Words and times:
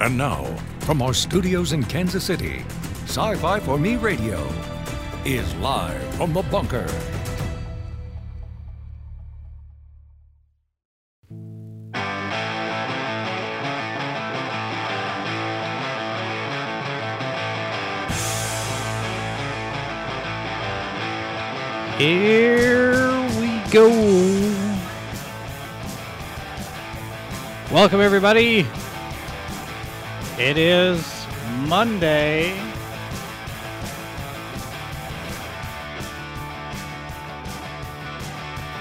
And 0.00 0.16
now, 0.16 0.44
from 0.80 1.02
our 1.02 1.12
studios 1.12 1.72
in 1.72 1.82
Kansas 1.82 2.22
City, 2.22 2.64
Sci 3.06 3.34
Fi 3.34 3.58
for 3.58 3.76
Me 3.76 3.96
Radio 3.96 4.48
is 5.24 5.52
live 5.56 6.00
from 6.14 6.32
the 6.32 6.42
bunker. 6.42 6.86
Here 21.98 23.28
we 23.40 23.58
go. 23.72 23.88
Welcome, 27.72 28.00
everybody. 28.00 28.64
It 30.38 30.56
is 30.56 31.26
Monday. 31.66 32.52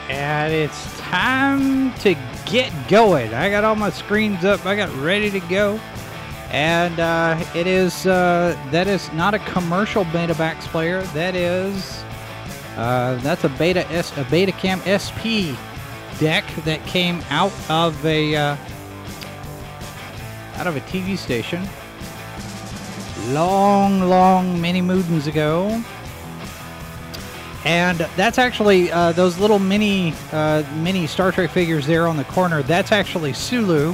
And 0.08 0.54
it's 0.54 1.00
time 1.00 1.94
to 1.96 2.16
get 2.46 2.72
going. 2.88 3.34
I 3.34 3.50
got 3.50 3.64
all 3.64 3.76
my 3.76 3.90
screens 3.90 4.46
up, 4.46 4.66
I 4.66 4.76
got 4.76 4.94
ready 4.98 5.32
to 5.32 5.40
go. 5.40 5.80
And 6.52 7.00
uh, 7.00 7.44
it 7.56 7.66
is, 7.66 8.06
uh, 8.06 8.56
that 8.72 8.88
is 8.88 9.12
not 9.14 9.34
a 9.34 9.40
commercial 9.40 10.06
Betamax 10.06 10.62
player. 10.62 11.02
That 11.02 11.36
is 11.36 12.04
uh, 12.78 13.16
that's 13.24 13.44
a 13.44 13.50
Beta 13.50 13.86
S, 13.92 14.12
a 14.12 14.24
Betacam 14.26 14.80
SP 14.86 15.58
deck 16.20 16.46
that 16.66 16.86
came 16.86 17.22
out 17.32 17.52
of 17.68 18.06
a 18.06 18.36
uh, 18.36 18.56
out 20.58 20.68
of 20.68 20.76
a 20.76 20.82
TV 20.82 21.18
station 21.18 21.68
long, 23.28 24.02
long 24.02 24.60
many 24.60 24.82
moons 24.82 25.28
ago. 25.28 25.82
And 27.66 27.98
that's 28.16 28.38
actually 28.38 28.92
uh, 28.92 29.12
those 29.12 29.38
little 29.40 29.60
mini 29.60 30.14
uh, 30.32 30.64
mini 30.78 31.06
Star 31.06 31.32
Trek 31.32 31.50
figures 31.50 31.86
there 31.86 32.08
on 32.08 32.16
the 32.16 32.24
corner. 32.26 32.64
That's 32.64 32.92
actually 32.92 33.34
Sulu 33.34 33.94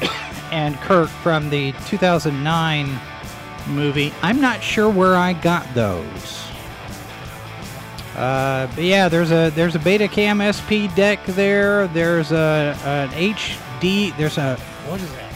and 0.52 0.76
Kirk 0.76 1.08
from 1.08 1.50
the 1.50 1.72
2009 1.86 3.00
movie. 3.68 4.12
I'm 4.22 4.40
not 4.40 4.62
sure 4.62 4.88
where 4.88 5.16
I 5.16 5.32
got 5.32 5.66
those. 5.74 6.44
Uh, 8.14 8.68
but 8.74 8.84
yeah, 8.84 9.08
there's 9.08 9.30
a 9.32 9.50
there's 9.50 9.74
a 9.74 9.80
Betacam 9.80 10.42
SP 10.42 10.92
deck 10.94 11.24
there. 11.26 11.88
There's 11.88 12.32
a 12.32 12.76
an 12.84 13.08
HD. 13.10 14.16
There's 14.16 14.38
a 14.38 14.56
what 14.86 15.00
is 15.00 15.12
that? 15.14 15.27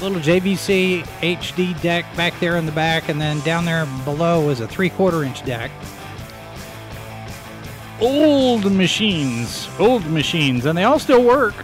Little 0.00 0.20
JVC 0.20 1.02
HD 1.20 1.80
deck 1.82 2.04
back 2.16 2.38
there 2.40 2.56
in 2.56 2.66
the 2.66 2.72
back, 2.72 3.08
and 3.08 3.20
then 3.20 3.40
down 3.40 3.64
there 3.64 3.86
below 4.04 4.48
is 4.50 4.60
a 4.60 4.68
three 4.68 4.90
quarter 4.90 5.24
inch 5.24 5.44
deck. 5.44 5.70
Old 8.00 8.72
machines, 8.72 9.68
old 9.78 10.06
machines, 10.06 10.66
and 10.66 10.78
they 10.78 10.84
all 10.84 10.98
still 10.98 11.24
work. 11.24 11.54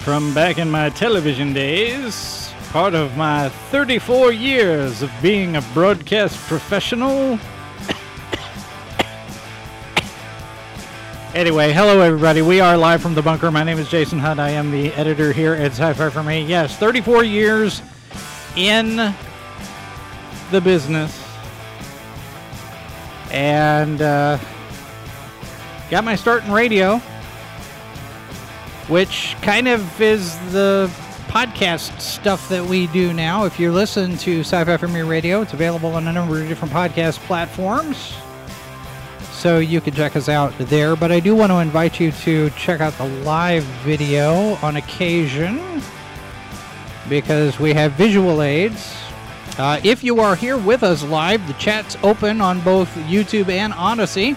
From 0.00 0.34
back 0.34 0.58
in 0.58 0.70
my 0.70 0.90
television 0.90 1.52
days 1.52 2.40
part 2.70 2.94
of 2.94 3.16
my 3.16 3.48
34 3.48 4.30
years 4.30 5.02
of 5.02 5.10
being 5.20 5.56
a 5.56 5.62
broadcast 5.74 6.36
professional. 6.46 7.36
Anyway, 11.34 11.72
hello 11.72 12.00
everybody. 12.00 12.42
We 12.42 12.60
are 12.60 12.76
live 12.76 13.02
from 13.02 13.14
the 13.14 13.22
bunker. 13.22 13.50
My 13.50 13.64
name 13.64 13.78
is 13.78 13.88
Jason 13.88 14.18
Hunt. 14.18 14.40
I 14.40 14.50
am 14.50 14.70
the 14.70 14.92
editor 14.94 15.32
here 15.32 15.54
at 15.54 15.72
Sci-Fi 15.72 16.10
for 16.10 16.22
Me. 16.22 16.44
Yes, 16.44 16.76
34 16.76 17.24
years 17.24 17.82
in 18.56 18.96
the 20.50 20.60
business, 20.60 21.24
and 23.30 24.02
uh, 24.02 24.38
got 25.90 26.04
my 26.04 26.16
start 26.16 26.44
in 26.44 26.52
radio, 26.52 26.98
which 28.88 29.36
kind 29.42 29.68
of 29.68 30.00
is 30.00 30.36
the 30.52 30.90
podcast 31.28 32.00
stuff 32.00 32.48
that 32.48 32.64
we 32.64 32.88
do 32.88 33.12
now. 33.12 33.44
If 33.44 33.60
you 33.60 33.70
listen 33.72 34.16
to 34.18 34.40
Sci 34.40 34.64
Fi 34.64 34.76
for 34.76 34.88
Me 34.88 35.02
Radio, 35.02 35.42
it's 35.42 35.52
available 35.52 35.94
on 35.94 36.08
a 36.08 36.12
number 36.12 36.40
of 36.40 36.48
different 36.48 36.74
podcast 36.74 37.18
platforms. 37.26 38.14
So 39.40 39.58
you 39.58 39.80
can 39.80 39.94
check 39.94 40.16
us 40.16 40.28
out 40.28 40.52
there. 40.58 40.94
But 40.96 41.10
I 41.10 41.18
do 41.18 41.34
want 41.34 41.50
to 41.50 41.60
invite 41.60 41.98
you 41.98 42.12
to 42.12 42.50
check 42.50 42.82
out 42.82 42.92
the 42.98 43.08
live 43.24 43.62
video 43.82 44.56
on 44.56 44.76
occasion 44.76 45.80
because 47.08 47.58
we 47.58 47.72
have 47.72 47.92
visual 47.92 48.42
aids. 48.42 48.94
Uh, 49.56 49.80
if 49.82 50.04
you 50.04 50.20
are 50.20 50.36
here 50.36 50.58
with 50.58 50.82
us 50.82 51.02
live, 51.02 51.46
the 51.46 51.54
chat's 51.54 51.96
open 52.02 52.42
on 52.42 52.60
both 52.60 52.92
YouTube 53.08 53.48
and 53.48 53.72
Odysee. 53.72 54.36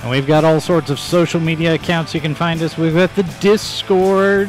And 0.00 0.10
we've 0.10 0.26
got 0.26 0.46
all 0.46 0.58
sorts 0.58 0.88
of 0.88 0.98
social 0.98 1.38
media 1.38 1.74
accounts 1.74 2.14
you 2.14 2.22
can 2.22 2.34
find 2.34 2.62
us. 2.62 2.78
We've 2.78 2.94
got 2.94 3.14
the 3.14 3.24
Discord 3.40 4.48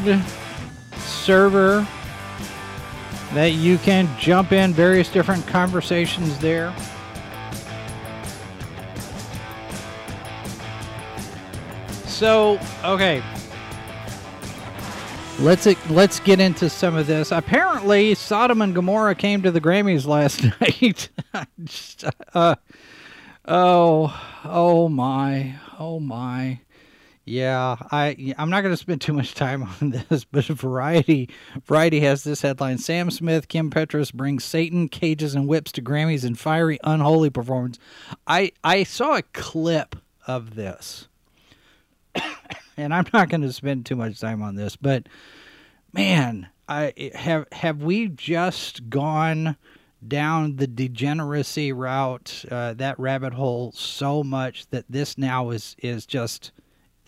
server 0.95 1.85
that 3.33 3.55
you 3.55 3.77
can 3.77 4.07
jump 4.17 4.53
in 4.53 4.71
various 4.71 5.09
different 5.09 5.45
conversations 5.47 6.39
there. 6.39 6.73
So, 12.17 12.59
okay. 12.83 13.21
Let's 15.39 15.67
let's 15.91 16.19
get 16.19 16.39
into 16.39 16.67
some 16.67 16.95
of 16.95 17.05
this. 17.05 17.31
Apparently, 17.31 18.15
Sodom 18.15 18.63
and 18.63 18.73
Gomorrah 18.73 19.13
came 19.13 19.43
to 19.43 19.51
the 19.51 19.61
Grammys 19.61 20.07
last 20.07 20.43
night. 20.61 21.09
Just, 21.63 22.05
uh, 22.33 22.55
oh, 23.45 24.19
oh 24.43 24.89
my, 24.89 25.57
oh 25.77 25.99
my. 25.99 26.59
Yeah, 27.23 27.75
I 27.91 28.33
I'm 28.39 28.49
not 28.49 28.61
going 28.61 28.73
to 28.73 28.77
spend 28.77 29.01
too 29.01 29.13
much 29.13 29.35
time 29.35 29.61
on 29.81 29.91
this, 30.09 30.23
but 30.23 30.45
Variety 30.45 31.29
Variety 31.65 31.99
has 31.99 32.23
this 32.23 32.41
headline: 32.41 32.79
Sam 32.79 33.11
Smith, 33.11 33.47
Kim 33.47 33.69
Petras 33.69 34.11
brings 34.11 34.43
Satan, 34.43 34.89
cages, 34.89 35.35
and 35.35 35.47
whips 35.47 35.71
to 35.73 35.83
Grammys 35.83 36.25
in 36.25 36.33
fiery, 36.33 36.79
unholy 36.83 37.29
performance. 37.29 37.77
I 38.25 38.53
I 38.63 38.85
saw 38.85 39.17
a 39.17 39.21
clip 39.21 39.97
of 40.25 40.55
this, 40.55 41.09
and 42.77 42.93
I'm 42.93 43.05
not 43.13 43.29
going 43.29 43.41
to 43.41 43.53
spend 43.53 43.85
too 43.85 43.95
much 43.95 44.19
time 44.19 44.41
on 44.41 44.55
this, 44.55 44.75
but 44.75 45.07
man, 45.93 46.47
I 46.67 47.11
have 47.15 47.47
have 47.51 47.81
we 47.81 48.07
just 48.07 48.89
gone 48.89 49.57
down 50.05 50.57
the 50.57 50.67
degeneracy 50.67 51.71
route, 51.71 52.45
uh, 52.51 52.73
that 52.73 52.99
rabbit 52.99 53.33
hole 53.33 53.71
so 53.71 54.23
much 54.23 54.67
that 54.67 54.85
this 54.89 55.17
now 55.17 55.49
is 55.49 55.75
is 55.79 56.05
just 56.05 56.51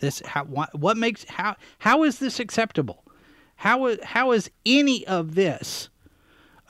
this 0.00 0.20
how 0.24 0.44
what, 0.44 0.96
makes 0.96 1.24
how 1.28 1.56
how 1.78 2.02
is 2.02 2.18
this 2.18 2.40
acceptable? 2.40 3.04
How 3.56 3.96
how 4.02 4.32
is 4.32 4.50
any 4.64 5.06
of 5.06 5.34
this 5.34 5.90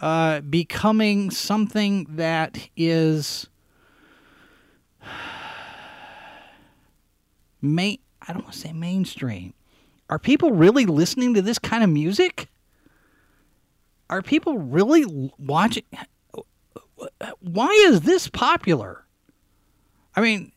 uh, 0.00 0.40
becoming 0.40 1.30
something 1.30 2.06
that 2.10 2.68
is 2.76 3.48
main? 7.62 7.98
I 8.30 8.32
don't 8.32 8.44
want 8.44 8.52
to 8.52 8.60
say 8.60 8.72
mainstream. 8.72 9.54
Are 10.08 10.20
people 10.20 10.52
really 10.52 10.86
listening 10.86 11.34
to 11.34 11.42
this 11.42 11.58
kind 11.58 11.82
of 11.82 11.90
music? 11.90 12.48
Are 14.08 14.22
people 14.22 14.56
really 14.56 15.32
watching? 15.36 15.82
Why 17.40 17.70
is 17.88 18.02
this 18.02 18.28
popular? 18.28 19.04
I 20.14 20.20
mean, 20.20 20.52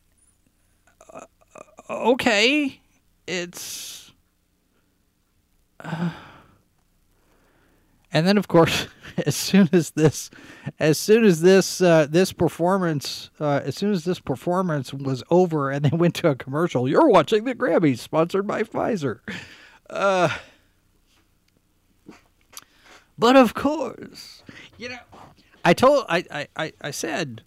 okay, 1.89 2.79
it's. 3.25 4.11
Uh, 5.79 6.11
and 8.13 8.27
then, 8.27 8.37
of 8.37 8.47
course, 8.47 8.87
as 9.25 9.35
soon 9.35 9.67
as 9.73 9.91
this, 9.91 10.29
as 10.79 10.97
soon 10.97 11.25
as 11.25 11.41
this 11.41 11.81
uh, 11.81 12.07
this 12.09 12.31
performance, 12.31 13.31
uh, 13.39 13.61
as 13.63 13.75
soon 13.75 13.91
as 13.91 14.05
this 14.05 14.19
performance 14.19 14.93
was 14.93 15.23
over, 15.29 15.71
and 15.71 15.83
they 15.83 15.95
went 15.97 16.15
to 16.15 16.29
a 16.29 16.35
commercial, 16.35 16.87
you're 16.87 17.09
watching 17.09 17.43
the 17.43 17.55
Grammys, 17.55 17.99
sponsored 17.99 18.47
by 18.47 18.63
Pfizer. 18.63 19.19
Uh, 19.89 20.29
but 23.17 23.35
of 23.35 23.53
course, 23.53 24.43
you 24.77 24.89
know, 24.89 24.99
I 25.65 25.73
told 25.73 26.05
I 26.07 26.47
I 26.55 26.73
I 26.79 26.91
said 26.91 27.43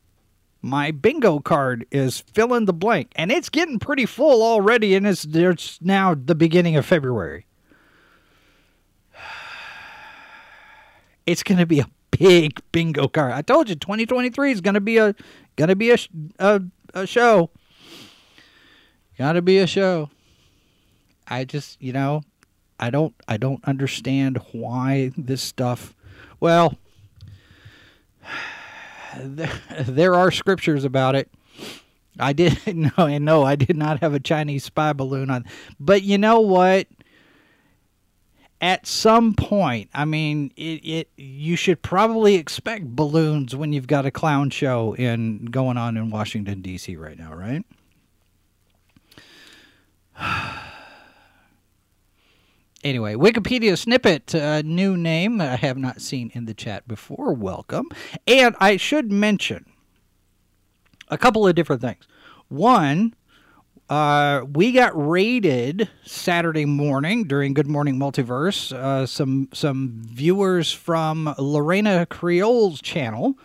my 0.63 0.91
bingo 0.91 1.39
card 1.39 1.87
is 1.93 2.21
fill 2.21 2.55
in 2.55 2.65
the 2.65 2.73
blank, 2.73 3.13
and 3.15 3.31
it's 3.31 3.49
getting 3.49 3.79
pretty 3.79 4.05
full 4.05 4.43
already, 4.43 4.95
and 4.97 5.07
it's 5.07 5.23
there's 5.23 5.79
now 5.81 6.15
the 6.15 6.35
beginning 6.35 6.77
of 6.77 6.85
February. 6.85 7.47
It's 11.27 11.43
going 11.43 11.59
to 11.59 11.67
be 11.67 11.81
a 11.81 11.91
big 12.11 12.61
bingo 12.73 13.09
card. 13.09 13.33
I 13.33 13.43
told 13.43 13.69
you, 13.69 13.75
2023 13.75 14.53
is 14.53 14.61
going 14.61 14.75
to 14.75 14.81
be 14.81 14.99
a 14.99 15.15
going 15.57 15.69
to 15.69 15.77
be 15.77 15.91
a, 15.91 15.99
a 16.39 16.63
a 16.95 17.07
show. 17.07 17.51
Got 19.19 19.33
to 19.33 19.43
be 19.43 19.59
a 19.59 19.67
show. 19.67 20.11
I 21.27 21.45
just, 21.45 21.81
you 21.83 21.93
know, 21.93 22.23
I 22.79 22.91
don't 22.91 23.15
I 23.27 23.37
don't 23.37 23.65
understand 23.65 24.41
why 24.53 25.13
this 25.17 25.43
stuff. 25.43 25.95
Well, 26.41 26.77
there, 29.19 29.61
there 29.87 30.15
are 30.15 30.31
scriptures 30.31 30.85
about 30.85 31.15
it. 31.15 31.31
I 32.19 32.33
did 32.33 32.59
no, 32.77 32.91
and 32.99 33.25
no, 33.25 33.43
I 33.43 33.57
did 33.57 33.77
not 33.77 34.01
have 34.01 34.15
a 34.15 34.21
Chinese 34.21 34.65
spy 34.65 34.93
balloon 34.93 35.31
on. 35.31 35.45
But 35.81 36.03
you 36.03 36.19
know 36.19 36.41
what? 36.41 36.87
At 38.67 38.85
some 38.85 39.33
point, 39.33 39.91
I 39.95 40.05
mean, 40.05 40.51
it, 40.57 40.85
it 40.85 41.09
you 41.17 41.55
should 41.55 41.83
probably 41.83 42.35
expect 42.35 42.85
balloons 42.85 43.55
when 43.55 43.73
you've 43.73 43.87
got 43.87 44.05
a 44.07 44.11
clown 44.11 44.51
show 44.51 44.93
in 44.95 45.45
going 45.45 45.77
on 45.77 45.97
in 45.97 46.11
Washington 46.11 46.63
D.C. 46.63 46.97
right 46.97 47.17
now, 47.17 47.33
right? 47.33 47.65
anyway, 52.83 53.15
Wikipedia 53.15 53.79
snippet, 53.79 54.35
uh, 54.35 54.63
new 54.63 54.97
name 54.97 55.41
I 55.41 55.55
have 55.55 55.79
not 55.79 56.01
seen 56.01 56.33
in 56.35 56.47
the 56.47 56.55
chat 56.55 56.89
before. 56.89 57.35
Welcome. 57.35 57.87
And 58.27 58.57
I 58.59 58.79
should 58.79 59.13
mention 59.13 59.65
a 61.07 61.17
couple 61.17 61.47
of 61.47 61.55
different 61.55 61.83
things. 61.83 62.09
One, 62.49 63.15
uh, 63.89 64.45
we 64.53 64.73
got 64.73 64.93
raided 64.95 65.89
Saturday 66.05 66.65
morning 66.65 67.25
during 67.25 67.55
Good 67.55 67.69
Morning 67.69 67.99
Multiverse. 67.99 68.73
Uh, 68.73 69.07
some 69.07 69.49
some 69.53 70.03
viewers 70.05 70.73
from 70.73 71.33
Lorena 71.39 72.05
Creole's 72.07 72.81
channel 72.81 73.39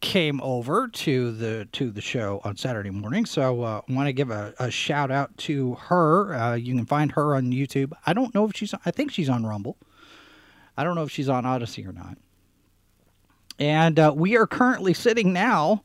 came 0.00 0.40
over 0.42 0.88
to 0.88 1.30
the 1.32 1.68
to 1.72 1.92
the 1.92 2.00
show 2.00 2.40
on 2.42 2.56
Saturday 2.56 2.90
morning. 2.90 3.24
So 3.24 3.62
uh, 3.62 3.82
I 3.88 3.92
want 3.92 4.08
to 4.08 4.12
give 4.12 4.30
a, 4.30 4.52
a, 4.58 4.68
shout 4.70 5.12
out 5.12 5.36
to 5.38 5.74
her. 5.74 6.34
Uh, 6.34 6.54
you 6.56 6.74
can 6.74 6.86
find 6.86 7.12
her 7.12 7.36
on 7.36 7.52
YouTube. 7.52 7.92
I 8.04 8.12
don't 8.12 8.34
know 8.34 8.44
if 8.46 8.56
she's. 8.56 8.74
I 8.84 8.90
think 8.90 9.12
she's 9.12 9.28
on 9.28 9.46
Rumble. 9.46 9.76
I 10.76 10.82
don't 10.82 10.96
know 10.96 11.04
if 11.04 11.10
she's 11.10 11.28
on 11.28 11.46
Odysee 11.46 11.86
or 11.86 11.92
not. 11.92 12.18
And 13.60 14.00
uh, 14.00 14.12
we 14.14 14.36
are 14.36 14.48
currently 14.48 14.92
sitting 14.92 15.32
now 15.32 15.84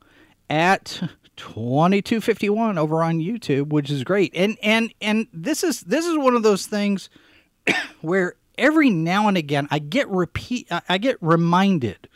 at 0.49 1.01
2251 1.39 2.77
over 2.77 3.01
on 3.01 3.19
YouTube, 3.19 3.69
which 3.69 3.89
is 3.89 4.03
great. 4.03 4.31
And 4.35 4.57
and 4.61 4.93
and 5.01 5.27
this 5.33 5.63
is 5.63 5.81
this 5.81 6.05
is 6.05 6.17
one 6.17 6.35
of 6.35 6.43
those 6.43 6.67
things 6.67 7.09
where 8.01 8.35
every 8.57 8.89
now 8.89 9.27
and 9.27 9.37
again 9.37 9.67
I 9.71 9.79
get 9.79 10.07
repeat 10.09 10.67
I 10.87 10.97
get 10.97 11.17
reminded 11.21 12.09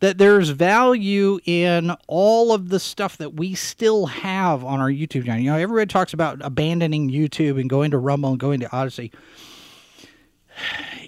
that 0.00 0.18
there's 0.18 0.50
value 0.50 1.40
in 1.44 1.90
all 2.06 2.52
of 2.52 2.68
the 2.68 2.78
stuff 2.78 3.16
that 3.16 3.34
we 3.34 3.54
still 3.54 4.06
have 4.06 4.62
on 4.62 4.78
our 4.78 4.90
YouTube 4.90 5.24
channel. 5.24 5.42
You 5.42 5.50
know, 5.50 5.56
everybody 5.56 5.86
talks 5.86 6.12
about 6.12 6.38
abandoning 6.42 7.10
YouTube 7.10 7.58
and 7.58 7.68
going 7.68 7.90
to 7.92 7.98
Rumble 7.98 8.30
and 8.30 8.38
going 8.38 8.60
to 8.60 8.68
Odysee. 8.74 9.12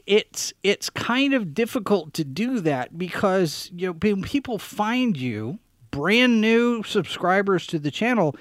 It's 0.06 0.54
it's 0.62 0.88
kind 0.88 1.34
of 1.34 1.52
difficult 1.52 2.14
to 2.14 2.24
do 2.24 2.60
that 2.60 2.96
because 2.96 3.70
you 3.74 3.88
know 3.88 3.92
when 3.92 4.22
people 4.22 4.58
find 4.58 5.14
you 5.18 5.58
brand 5.90 6.40
new 6.40 6.82
subscribers 6.82 7.66
to 7.68 7.78
the 7.78 7.90
channel, 7.90 8.36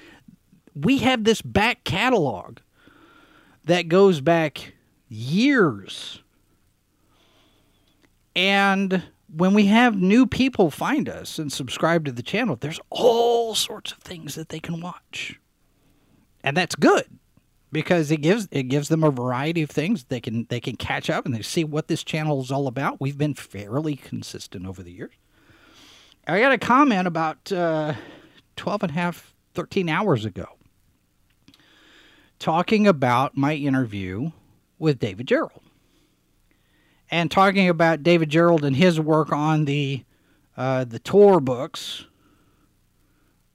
we 0.74 0.98
have 0.98 1.24
this 1.24 1.42
back 1.42 1.84
catalog 1.84 2.58
that 3.64 3.88
goes 3.88 4.20
back 4.20 4.74
years. 5.08 6.22
And 8.34 9.02
when 9.34 9.54
we 9.54 9.66
have 9.66 9.96
new 9.96 10.26
people 10.26 10.70
find 10.70 11.08
us 11.08 11.38
and 11.38 11.52
subscribe 11.52 12.04
to 12.04 12.12
the 12.12 12.22
channel, 12.22 12.56
there's 12.56 12.80
all 12.90 13.54
sorts 13.54 13.92
of 13.92 13.98
things 13.98 14.34
that 14.36 14.48
they 14.48 14.60
can 14.60 14.80
watch. 14.80 15.38
And 16.42 16.56
that's 16.56 16.76
good 16.76 17.06
because 17.72 18.10
it 18.10 18.18
gives 18.18 18.48
it 18.50 18.64
gives 18.64 18.88
them 18.88 19.04
a 19.04 19.10
variety 19.10 19.62
of 19.62 19.70
things 19.70 20.04
they 20.04 20.20
can 20.20 20.46
they 20.48 20.60
can 20.60 20.76
catch 20.76 21.10
up 21.10 21.26
and 21.26 21.34
they 21.34 21.42
see 21.42 21.64
what 21.64 21.88
this 21.88 22.04
channel 22.04 22.40
is 22.40 22.50
all 22.50 22.66
about. 22.66 23.00
We've 23.00 23.18
been 23.18 23.34
fairly 23.34 23.96
consistent 23.96 24.66
over 24.66 24.82
the 24.82 24.92
years. 24.92 25.14
I 26.28 26.40
got 26.40 26.52
a 26.52 26.58
comment 26.58 27.06
about 27.06 27.50
uh, 27.50 27.94
12 28.56 28.82
and 28.82 28.90
a 28.90 28.94
half, 28.94 29.34
13 29.54 29.88
hours 29.88 30.24
ago 30.24 30.58
talking 32.38 32.86
about 32.86 33.36
my 33.36 33.54
interview 33.54 34.30
with 34.78 34.98
David 34.98 35.26
Gerrold 35.26 35.62
and 37.10 37.30
talking 37.30 37.68
about 37.68 38.02
David 38.02 38.30
Gerrold 38.30 38.62
and 38.62 38.76
his 38.76 39.00
work 39.00 39.32
on 39.32 39.64
the 39.64 40.04
uh, 40.56 40.84
the 40.84 40.98
Chtorr 40.98 41.44
books, 41.44 42.06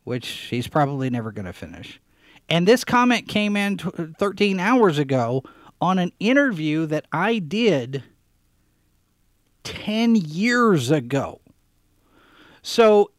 which 0.05 0.27
he's 0.27 0.67
probably 0.67 1.09
never 1.09 1.33
going 1.33 1.45
to 1.45 1.53
finish. 1.53 1.99
And 2.47 2.65
this 2.65 2.85
comment 2.85 3.27
came 3.27 3.57
in 3.57 3.77
t- 3.77 3.89
13 4.17 4.59
hours 4.59 4.97
ago 4.97 5.43
on 5.81 5.99
an 5.99 6.13
interview 6.19 6.85
that 6.85 7.05
I 7.11 7.39
did 7.39 8.03
10 9.65 10.15
years 10.15 10.91
ago. 10.91 11.41
So 12.63 13.11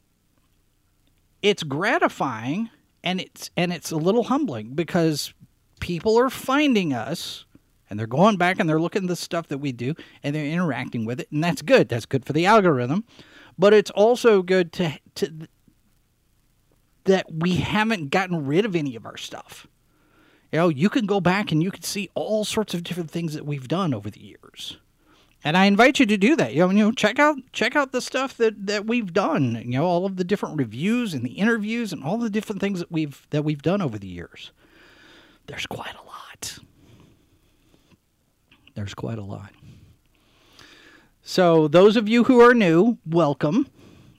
it's 1.43 1.63
gratifying 1.63 2.71
and 3.05 3.21
it's 3.21 3.51
and 3.57 3.73
it's 3.73 3.93
a 3.93 3.97
little 3.97 4.25
humbling 4.25 4.71
because 4.75 5.33
people 5.79 6.19
are 6.19 6.31
finding 6.31 6.95
us 6.95 7.45
and 7.89 7.99
they're 7.99 8.07
going 8.07 8.39
back 8.39 8.59
and 8.59 8.69
they're 8.69 8.81
looking 8.81 9.03
at 9.03 9.09
the 9.09 9.17
stuff 9.17 9.47
that 9.49 9.59
we 9.59 9.71
do 9.71 9.95
and 10.23 10.35
they're 10.35 10.47
interacting 10.47 11.05
with 11.05 11.21
it. 11.21 11.31
And 11.31 11.45
that's 11.45 11.61
good. 11.61 11.91
That's 11.91 12.07
good 12.07 12.25
for 12.25 12.33
the 12.33 12.47
algorithm. 12.47 13.05
But 13.59 13.75
it's 13.75 13.91
also 13.91 14.43
good 14.43 14.73
to 14.73 14.99
to 15.17 15.49
that 17.05 17.27
we 17.31 17.57
haven't 17.57 18.11
gotten 18.11 18.47
rid 18.47 18.65
of 18.65 18.75
any 18.75 18.97
of 18.97 19.05
our 19.05 19.19
stuff. 19.19 19.67
You 20.51 20.59
know 20.59 20.69
you 20.71 20.89
can 20.89 21.05
go 21.05 21.21
back 21.21 21.53
and 21.53 21.63
you 21.63 21.71
can 21.71 21.83
see 21.83 22.09
all 22.15 22.47
sorts 22.47 22.73
of 22.73 22.83
different 22.83 23.11
things 23.11 23.35
that 23.35 23.45
we've 23.45 23.69
done 23.69 23.93
over 23.93 24.09
the 24.09 24.25
years 24.25 24.79
and 25.45 25.59
I 25.59 25.67
invite 25.67 26.01
you 26.01 26.07
to 26.07 26.17
do 26.17 26.35
that. 26.37 26.55
You 26.55 26.61
know, 26.61 26.71
you 26.71 26.79
know, 26.79 26.93
check 26.93 27.19
out 27.19 27.37
check 27.53 27.77
out 27.77 27.93
the 27.93 28.01
stuff 28.01 28.37
that, 28.39 28.67
that 28.67 28.87
we've 28.87 29.13
done. 29.13 29.63
You 29.65 29.79
know, 29.79 29.85
all 29.85 30.07
of 30.07 30.17
the 30.17 30.25
different 30.25 30.57
reviews 30.57 31.13
and 31.13 31.23
the 31.23 31.33
interviews 31.33 31.93
and 31.93 32.03
all 32.03 32.17
the 32.17 32.31
different 32.31 32.63
things 32.63 32.81
that 32.81 32.91
we've 32.91 33.27
that 33.31 33.45
we've 33.45 33.63
done 33.63 33.83
over 33.83 33.99
the 33.99 34.09
years. 34.09 34.51
There's 35.47 35.67
quite 35.67 35.95
a 35.95 36.07
lot. 36.07 36.59
There's 38.75 38.95
quite 38.95 39.19
a 39.19 39.25
lot. 39.25 39.53
So 41.23 41.69
those 41.69 41.97
of 41.97 42.09
you 42.09 42.25
who 42.25 42.41
are 42.41 42.55
new, 42.55 42.99
welcome. 43.07 43.69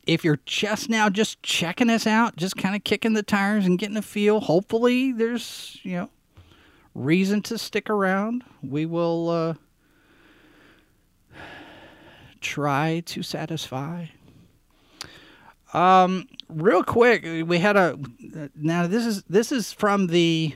If 0.06 0.24
you're 0.24 0.40
just 0.46 0.88
now 0.88 1.10
just 1.10 1.42
checking 1.42 1.90
us 1.90 2.06
out, 2.06 2.36
just 2.36 2.56
kind 2.56 2.76
of 2.76 2.84
kicking 2.84 3.14
the 3.14 3.24
tires 3.24 3.66
and 3.66 3.80
getting 3.80 3.98
a 3.98 4.04
feel, 4.04 4.40
hopefully 4.40 5.12
there's, 5.12 5.80
you 5.82 5.94
know, 5.94 6.10
reason 6.94 7.42
to 7.44 7.58
stick 7.58 7.90
around. 7.90 8.44
We 8.62 8.86
will 8.86 9.30
uh 9.30 9.54
try 12.46 13.02
to 13.08 13.24
satisfy. 13.24 14.06
Um, 15.74 16.28
real 16.48 16.84
quick, 16.84 17.24
we 17.48 17.60
had 17.60 17.76
a 17.76 17.98
now 18.56 18.88
this 18.88 19.06
is 19.06 19.24
this 19.24 19.52
is 19.52 19.74
from 19.74 20.08
the 20.08 20.56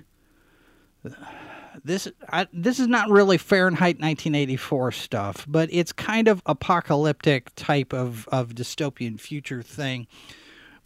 this 1.83 2.07
I, 2.29 2.47
this 2.53 2.79
is 2.79 2.87
not 2.87 3.09
really 3.09 3.37
Fahrenheit 3.37 3.95
1984 3.95 4.91
stuff, 4.91 5.45
but 5.47 5.67
it's 5.71 5.91
kind 5.91 6.27
of 6.27 6.41
apocalyptic 6.45 7.53
type 7.55 7.91
of 7.91 8.27
of 8.29 8.53
dystopian 8.53 9.19
future 9.19 9.63
thing 9.63 10.07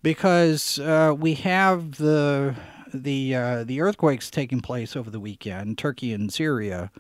because 0.02 0.80
uh, 0.80 1.14
we 1.16 1.36
have 1.36 1.98
the 1.98 2.56
the 2.94 3.36
uh, 3.36 3.64
the 3.66 3.82
earthquakes 3.82 4.32
taking 4.32 4.62
place 4.62 4.96
over 4.96 5.10
the 5.12 5.20
weekend, 5.20 5.78
Turkey 5.78 6.14
and 6.14 6.32
Syria 6.32 6.92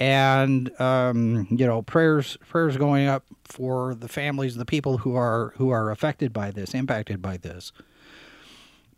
and 0.00 0.80
um, 0.80 1.46
you 1.50 1.66
know 1.66 1.82
prayers 1.82 2.38
prayers 2.48 2.76
going 2.76 3.06
up 3.06 3.24
for 3.44 3.94
the 3.94 4.08
families 4.08 4.56
the 4.56 4.64
people 4.64 4.98
who 4.98 5.14
are 5.14 5.52
who 5.56 5.68
are 5.70 5.90
affected 5.90 6.32
by 6.32 6.50
this 6.50 6.74
impacted 6.74 7.20
by 7.20 7.36
this 7.36 7.70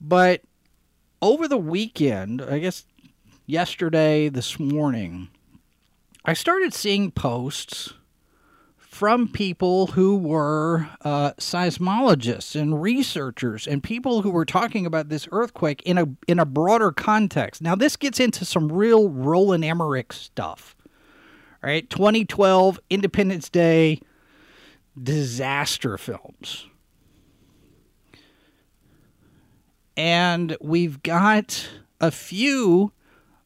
but 0.00 0.42
over 1.21 1.49
the 1.49 1.59
weekend 1.59 2.40
i 2.40 2.59
guess 2.59 2.87
yesterday 3.47 4.28
this 4.28 4.59
morning 4.61 5.28
i 6.25 6.32
started 6.32 6.73
seeing 6.73 7.11
posts 7.11 7.94
from 8.76 9.26
people 9.26 9.87
who 9.88 10.18
were 10.18 10.87
uh, 11.00 11.32
seismologists 11.38 12.54
and 12.54 12.82
researchers 12.82 13.66
and 13.66 13.82
people 13.82 14.21
who 14.21 14.30
were 14.30 14.44
talking 14.44 14.85
about 14.85 15.09
this 15.09 15.26
earthquake 15.32 15.82
in 15.87 15.97
a 15.97 16.06
in 16.28 16.38
a 16.38 16.44
broader 16.44 16.92
context. 16.92 17.62
Now 17.62 17.75
this 17.75 17.97
gets 17.97 18.21
into 18.21 18.44
some 18.44 18.71
real 18.71 19.09
Roland 19.09 19.64
Emmerich 19.64 20.12
stuff 20.12 20.76
right? 21.62 21.88
2012 21.88 22.81
Independence 22.90 23.49
Day 23.49 24.00
disaster 25.00 25.97
films. 25.97 26.66
And 29.97 30.57
we've 30.61 31.02
got 31.02 31.69
a 32.00 32.11
few 32.11 32.92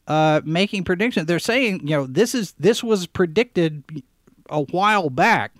uh, 0.07 0.41
making 0.45 0.83
predictions. 0.83 1.25
They're 1.25 1.39
saying, 1.39 1.81
you 1.81 1.95
know, 1.95 2.07
this 2.07 2.33
is 2.33 2.53
this 2.53 2.83
was 2.83 3.05
predicted 3.07 3.83
a 4.49 4.61
while 4.61 5.09
back, 5.09 5.53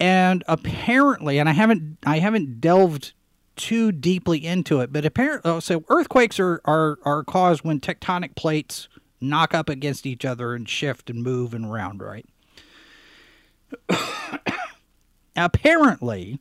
and 0.00 0.42
apparently, 0.48 1.38
and 1.38 1.48
I 1.48 1.52
haven't 1.52 1.98
I 2.06 2.18
haven't 2.18 2.60
delved 2.60 3.12
too 3.54 3.92
deeply 3.92 4.44
into 4.44 4.80
it, 4.80 4.92
but 4.92 5.04
apparently, 5.04 5.50
oh, 5.50 5.60
so 5.60 5.84
earthquakes 5.90 6.40
are 6.40 6.62
are 6.64 6.98
are 7.04 7.22
caused 7.24 7.62
when 7.62 7.78
tectonic 7.80 8.34
plates 8.34 8.88
knock 9.22 9.54
up 9.54 9.68
against 9.68 10.06
each 10.06 10.24
other 10.24 10.54
and 10.54 10.68
shift 10.68 11.10
and 11.10 11.22
move 11.22 11.54
and 11.54 11.72
round, 11.72 12.02
right? 12.02 12.26
Apparently, 15.36 16.38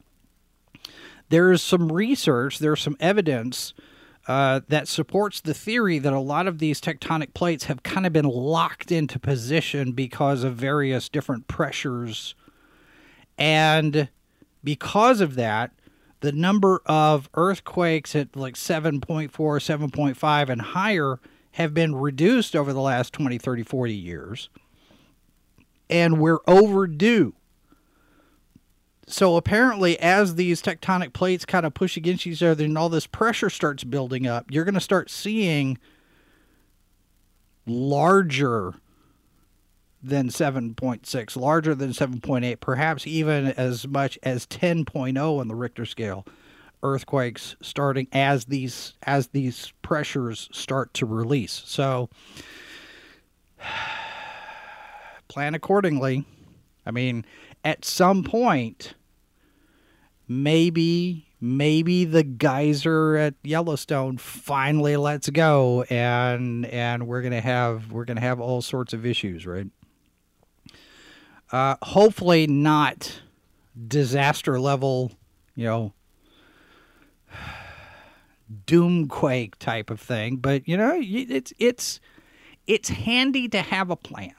there 1.30 1.52
is 1.52 1.62
some 1.62 1.92
research, 1.92 2.60
there's 2.60 2.82
some 2.82 2.98
evidence 3.00 3.74
uh, 4.28 4.62
that 4.68 4.88
supports 4.88 5.42
the 5.42 5.54
theory 5.54 5.98
that 5.98 6.14
a 6.14 6.20
lot 6.20 6.48
of 6.48 6.60
these 6.60 6.80
tectonic 6.80 7.34
plates 7.34 7.66
have 7.66 7.84
kind 7.84 8.06
of 8.06 8.14
been 8.14 8.26
locked 8.26 8.92
into 8.92 9.18
position 9.18 9.94
because 9.94 10.44
of 10.44 10.56
various 10.56 11.10
different 11.10 11.48
pressures. 11.48 12.36
And 13.38 14.10
because 14.64 15.22
of 15.22 15.36
that, 15.36 15.72
the 16.20 16.32
number 16.32 16.82
of 16.86 17.30
earthquakes 17.34 18.16
at 18.16 18.36
like 18.36 18.54
7.4, 18.54 19.32
7.5, 19.32 20.50
and 20.50 20.62
higher 20.62 21.20
have 21.54 21.74
been 21.74 21.96
reduced 21.96 22.56
over 22.56 22.74
the 22.74 22.82
last 22.82 23.14
20, 23.14 23.38
30, 23.38 23.64
40 23.64 23.94
years. 23.94 24.50
And 25.90 26.20
we're 26.20 26.40
overdue. 26.48 27.34
So 29.08 29.36
apparently, 29.36 30.00
as 30.00 30.36
these 30.36 30.62
tectonic 30.62 31.12
plates 31.12 31.44
kind 31.44 31.66
of 31.66 31.74
push 31.74 31.98
against 31.98 32.26
each 32.26 32.42
other 32.42 32.64
and 32.64 32.78
all 32.78 32.88
this 32.88 33.08
pressure 33.08 33.50
starts 33.50 33.84
building 33.84 34.26
up, 34.26 34.46
you're 34.50 34.64
going 34.64 34.76
to 34.76 34.80
start 34.80 35.10
seeing 35.10 35.78
larger 37.66 38.74
than 40.02 40.30
7.6, 40.30 41.36
larger 41.36 41.76
than 41.76 41.92
7.8, 41.92 42.60
perhaps 42.60 43.06
even 43.06 43.48
as 43.48 43.88
much 43.88 44.18
as 44.24 44.46
10.0 44.48 45.40
on 45.40 45.48
the 45.48 45.56
Richter 45.56 45.86
scale 45.86 46.26
earthquakes 46.84 47.56
starting 47.62 48.08
as 48.12 48.46
these 48.46 48.94
as 49.04 49.28
these 49.28 49.74
pressures 49.82 50.50
start 50.52 50.94
to 50.96 51.06
release. 51.06 51.62
So 51.66 52.10
plan 55.28 55.56
accordingly. 55.56 56.26
I 56.86 56.92
mean, 56.92 57.26
at 57.64 57.86
some 57.86 58.24
point 58.24 58.96
maybe 60.28 61.28
maybe 61.42 62.06
the 62.06 62.24
geyser 62.24 63.18
at 63.18 63.34
Yellowstone 63.44 64.18
finally 64.18 64.96
lets 64.96 65.30
go 65.30 65.84
and 65.90 66.66
and 66.68 67.08
we're 67.08 67.22
going 67.22 67.34
to 67.34 67.42
have 67.42 67.92
we're 67.92 68.06
going 68.06 68.16
to 68.16 68.22
have 68.22 68.40
all 68.40 68.62
sorts 68.62 68.94
of 68.94 69.06
issues, 69.06 69.46
right? 69.46 69.68
Uh, 71.52 71.76
hopefully 71.82 72.48
not 72.48 73.22
disaster 73.88 74.60
level, 74.60 75.12
you 75.56 75.66
know, 75.66 75.94
doomquake 78.66 79.56
type 79.56 79.90
of 79.90 80.00
thing, 80.00 80.38
but 80.38 80.68
you 80.68 80.78
know, 80.78 81.00
it's 81.02 81.54
it's 81.60 82.00
it's 82.68 82.90
handy 82.90 83.48
to 83.50 83.62
have 83.62 83.90
a 83.90 83.96
plan. 83.96 84.34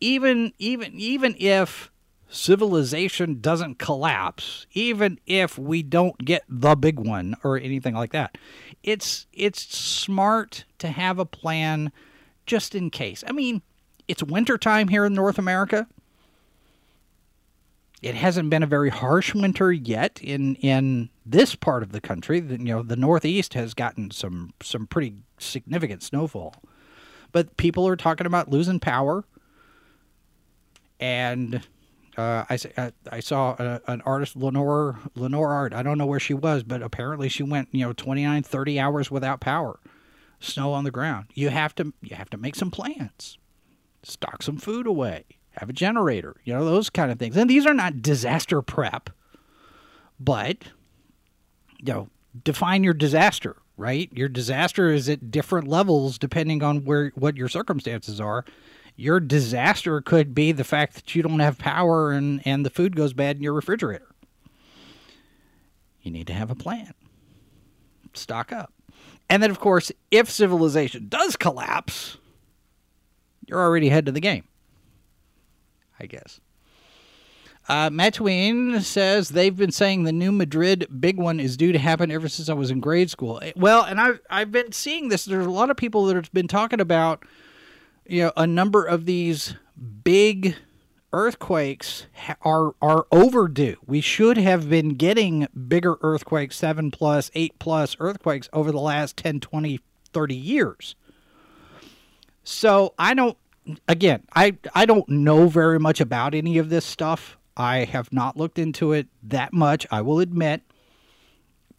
Even 0.00 0.52
even 0.58 0.92
even 0.94 1.34
if 1.38 1.90
civilization 2.32 3.40
doesn't 3.40 3.78
collapse, 3.78 4.66
even 4.72 5.20
if 5.26 5.58
we 5.58 5.82
don't 5.82 6.24
get 6.24 6.42
the 6.48 6.74
big 6.74 6.98
one 6.98 7.36
or 7.44 7.58
anything 7.58 7.94
like 7.94 8.12
that. 8.12 8.38
It's 8.82 9.26
it's 9.32 9.62
smart 9.76 10.64
to 10.78 10.88
have 10.88 11.18
a 11.18 11.26
plan 11.26 11.92
just 12.46 12.74
in 12.74 12.90
case. 12.90 13.22
I 13.26 13.32
mean, 13.32 13.62
it's 14.08 14.22
wintertime 14.22 14.88
here 14.88 15.04
in 15.04 15.14
North 15.14 15.38
America. 15.38 15.86
It 18.02 18.16
hasn't 18.16 18.50
been 18.50 18.64
a 18.64 18.66
very 18.66 18.90
harsh 18.90 19.32
winter 19.32 19.72
yet 19.72 20.20
in 20.20 20.56
in 20.56 21.08
this 21.24 21.54
part 21.54 21.84
of 21.84 21.92
the 21.92 22.00
country. 22.00 22.40
You 22.40 22.58
know, 22.58 22.82
the 22.82 22.96
Northeast 22.96 23.54
has 23.54 23.74
gotten 23.74 24.10
some 24.10 24.52
some 24.60 24.86
pretty 24.88 25.14
significant 25.38 26.02
snowfall, 26.02 26.56
but 27.30 27.56
people 27.56 27.86
are 27.86 27.96
talking 27.96 28.26
about 28.26 28.50
losing 28.50 28.80
power, 28.80 29.24
and 30.98 31.62
uh, 32.16 32.44
I, 32.50 32.58
uh, 32.76 32.90
I 33.10 33.20
saw 33.20 33.54
a, 33.58 33.80
an 33.86 34.02
artist, 34.02 34.34
Lenore 34.34 34.98
Lenore 35.14 35.52
Art. 35.52 35.72
I 35.72 35.84
don't 35.84 35.96
know 35.96 36.06
where 36.06 36.20
she 36.20 36.34
was, 36.34 36.64
but 36.64 36.82
apparently 36.82 37.28
she 37.28 37.44
went 37.44 37.68
you 37.70 37.86
know 37.86 37.92
29, 37.92 38.42
30 38.42 38.80
hours 38.80 39.10
without 39.12 39.40
power, 39.40 39.78
snow 40.40 40.72
on 40.72 40.82
the 40.82 40.90
ground. 40.90 41.26
You 41.34 41.50
have 41.50 41.74
to 41.76 41.92
you 42.02 42.16
have 42.16 42.30
to 42.30 42.36
make 42.36 42.56
some 42.56 42.72
plans 42.72 43.38
stock 44.02 44.42
some 44.42 44.56
food 44.56 44.86
away, 44.86 45.24
have 45.56 45.68
a 45.68 45.72
generator, 45.72 46.36
you 46.44 46.52
know, 46.52 46.64
those 46.64 46.90
kind 46.90 47.12
of 47.12 47.18
things. 47.18 47.36
And 47.36 47.48
these 47.48 47.66
are 47.66 47.74
not 47.74 48.02
disaster 48.02 48.62
prep, 48.62 49.10
but, 50.18 50.64
you 51.78 51.92
know, 51.92 52.08
define 52.44 52.82
your 52.84 52.94
disaster, 52.94 53.56
right? 53.76 54.10
Your 54.12 54.28
disaster 54.28 54.90
is 54.90 55.08
at 55.08 55.30
different 55.30 55.68
levels 55.68 56.18
depending 56.18 56.62
on 56.62 56.84
where 56.84 57.12
what 57.14 57.36
your 57.36 57.48
circumstances 57.48 58.20
are. 58.20 58.44
Your 58.96 59.20
disaster 59.20 60.00
could 60.00 60.34
be 60.34 60.52
the 60.52 60.64
fact 60.64 60.94
that 60.94 61.14
you 61.14 61.22
don't 61.22 61.40
have 61.40 61.58
power 61.58 62.12
and, 62.12 62.40
and 62.46 62.64
the 62.64 62.70
food 62.70 62.96
goes 62.96 63.12
bad 63.12 63.36
in 63.36 63.42
your 63.42 63.54
refrigerator. 63.54 64.08
You 66.02 66.10
need 66.10 66.26
to 66.26 66.34
have 66.34 66.50
a 66.50 66.54
plan. 66.54 66.92
Stock 68.14 68.52
up. 68.52 68.72
And 69.30 69.42
then, 69.42 69.50
of 69.50 69.60
course, 69.60 69.90
if 70.10 70.30
civilization 70.30 71.08
does 71.08 71.36
collapse, 71.36 72.18
you're 73.46 73.60
already 73.60 73.88
ahead 73.88 74.08
of 74.08 74.14
the 74.14 74.20
game. 74.20 74.44
I 76.02 76.06
guess. 76.06 76.40
Uh, 77.68 77.90
Matween 77.90 78.82
says 78.82 79.28
they've 79.28 79.56
been 79.56 79.70
saying 79.70 80.02
the 80.02 80.12
New 80.12 80.32
Madrid 80.32 80.86
big 81.00 81.16
one 81.16 81.38
is 81.38 81.56
due 81.56 81.70
to 81.70 81.78
happen 81.78 82.10
ever 82.10 82.28
since 82.28 82.48
I 82.48 82.54
was 82.54 82.72
in 82.72 82.80
grade 82.80 83.08
school. 83.08 83.38
Eh, 83.40 83.52
well, 83.54 83.84
and 83.84 84.00
I've 84.00 84.20
I've 84.28 84.50
been 84.50 84.72
seeing 84.72 85.08
this. 85.08 85.24
There's 85.24 85.46
a 85.46 85.50
lot 85.50 85.70
of 85.70 85.76
people 85.76 86.06
that 86.06 86.16
have 86.16 86.32
been 86.32 86.48
talking 86.48 86.80
about, 86.80 87.24
you 88.04 88.24
know, 88.24 88.32
a 88.36 88.48
number 88.48 88.84
of 88.84 89.06
these 89.06 89.54
big 90.02 90.56
earthquakes 91.12 92.06
are 92.40 92.74
are 92.82 93.06
overdue. 93.12 93.76
We 93.86 94.00
should 94.00 94.38
have 94.38 94.68
been 94.68 94.96
getting 94.96 95.46
bigger 95.68 95.98
earthquakes, 96.00 96.56
7 96.56 96.90
plus, 96.90 97.30
8 97.32 97.60
plus 97.60 97.96
earthquakes 98.00 98.48
over 98.52 98.72
the 98.72 98.80
last 98.80 99.16
10, 99.16 99.38
20, 99.38 99.78
30 100.12 100.34
years. 100.34 100.96
So, 102.42 102.92
I 102.98 103.14
don't 103.14 103.38
again, 103.88 104.22
I 104.34 104.56
I 104.74 104.86
don't 104.86 105.08
know 105.08 105.48
very 105.48 105.78
much 105.78 106.00
about 106.00 106.34
any 106.34 106.58
of 106.58 106.68
this 106.68 106.84
stuff. 106.84 107.36
I 107.56 107.84
have 107.84 108.12
not 108.12 108.36
looked 108.36 108.58
into 108.58 108.92
it 108.92 109.08
that 109.22 109.52
much, 109.52 109.86
I 109.90 110.00
will 110.00 110.20
admit. 110.20 110.62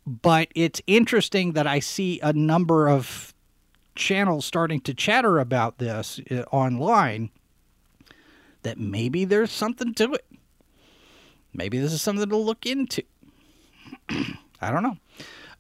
But 0.06 0.50
it's 0.54 0.82
interesting 0.86 1.54
that 1.54 1.66
I 1.66 1.80
see 1.80 2.20
a 2.22 2.34
number 2.34 2.90
of 2.90 3.34
channels 3.96 4.46
starting 4.46 4.82
to 4.82 4.94
chatter 4.94 5.40
about 5.40 5.78
this 5.78 6.20
uh, 6.30 6.44
online 6.52 7.30
that 8.64 8.78
maybe 8.78 9.26
there's 9.26 9.52
something 9.52 9.94
to 9.96 10.14
it. 10.14 10.26
Maybe 11.54 11.78
this 11.78 11.94
is 11.94 12.02
something 12.02 12.30
to 12.30 12.38
look 12.38 12.66
into. 12.66 13.04
I 14.10 14.72
don't 14.72 14.84
know. 14.84 14.98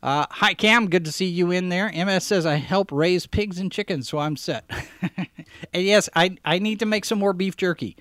Uh, 0.03 0.25
hi, 0.29 0.53
Cam. 0.53 0.89
Good 0.89 1.05
to 1.05 1.13
see 1.13 1.27
you 1.27 1.50
in 1.51 1.69
there. 1.69 1.89
MS 1.89 2.25
says, 2.25 2.45
I 2.45 2.55
help 2.55 2.91
raise 2.91 3.25
pigs 3.25 3.57
and 3.57 3.72
chickens, 3.72 4.10
so 4.10 4.17
I'm 4.17 4.36
set. 4.36 4.69
and 5.74 5.83
yes, 5.86 6.10
I, 6.13 6.36
I 6.43 6.60
need 6.60 6.79
to 6.79 6.86
make 6.86 7.05
some 7.05 7.19
more 7.19 7.31
beef 7.31 7.55
jerky. 7.55 7.95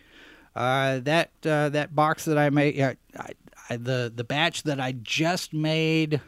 Uh, 0.57 0.99
that 0.99 1.31
uh, 1.47 1.69
that 1.69 1.95
box 1.95 2.25
that 2.25 2.37
I 2.37 2.51
made, 2.51 2.83
I, 2.83 2.97
I, 3.71 3.77
the 3.77 4.13
the 4.15 4.25
batch 4.25 4.65
that 4.65 4.81
I 4.81 4.93
just 5.01 5.55
made 5.55 6.21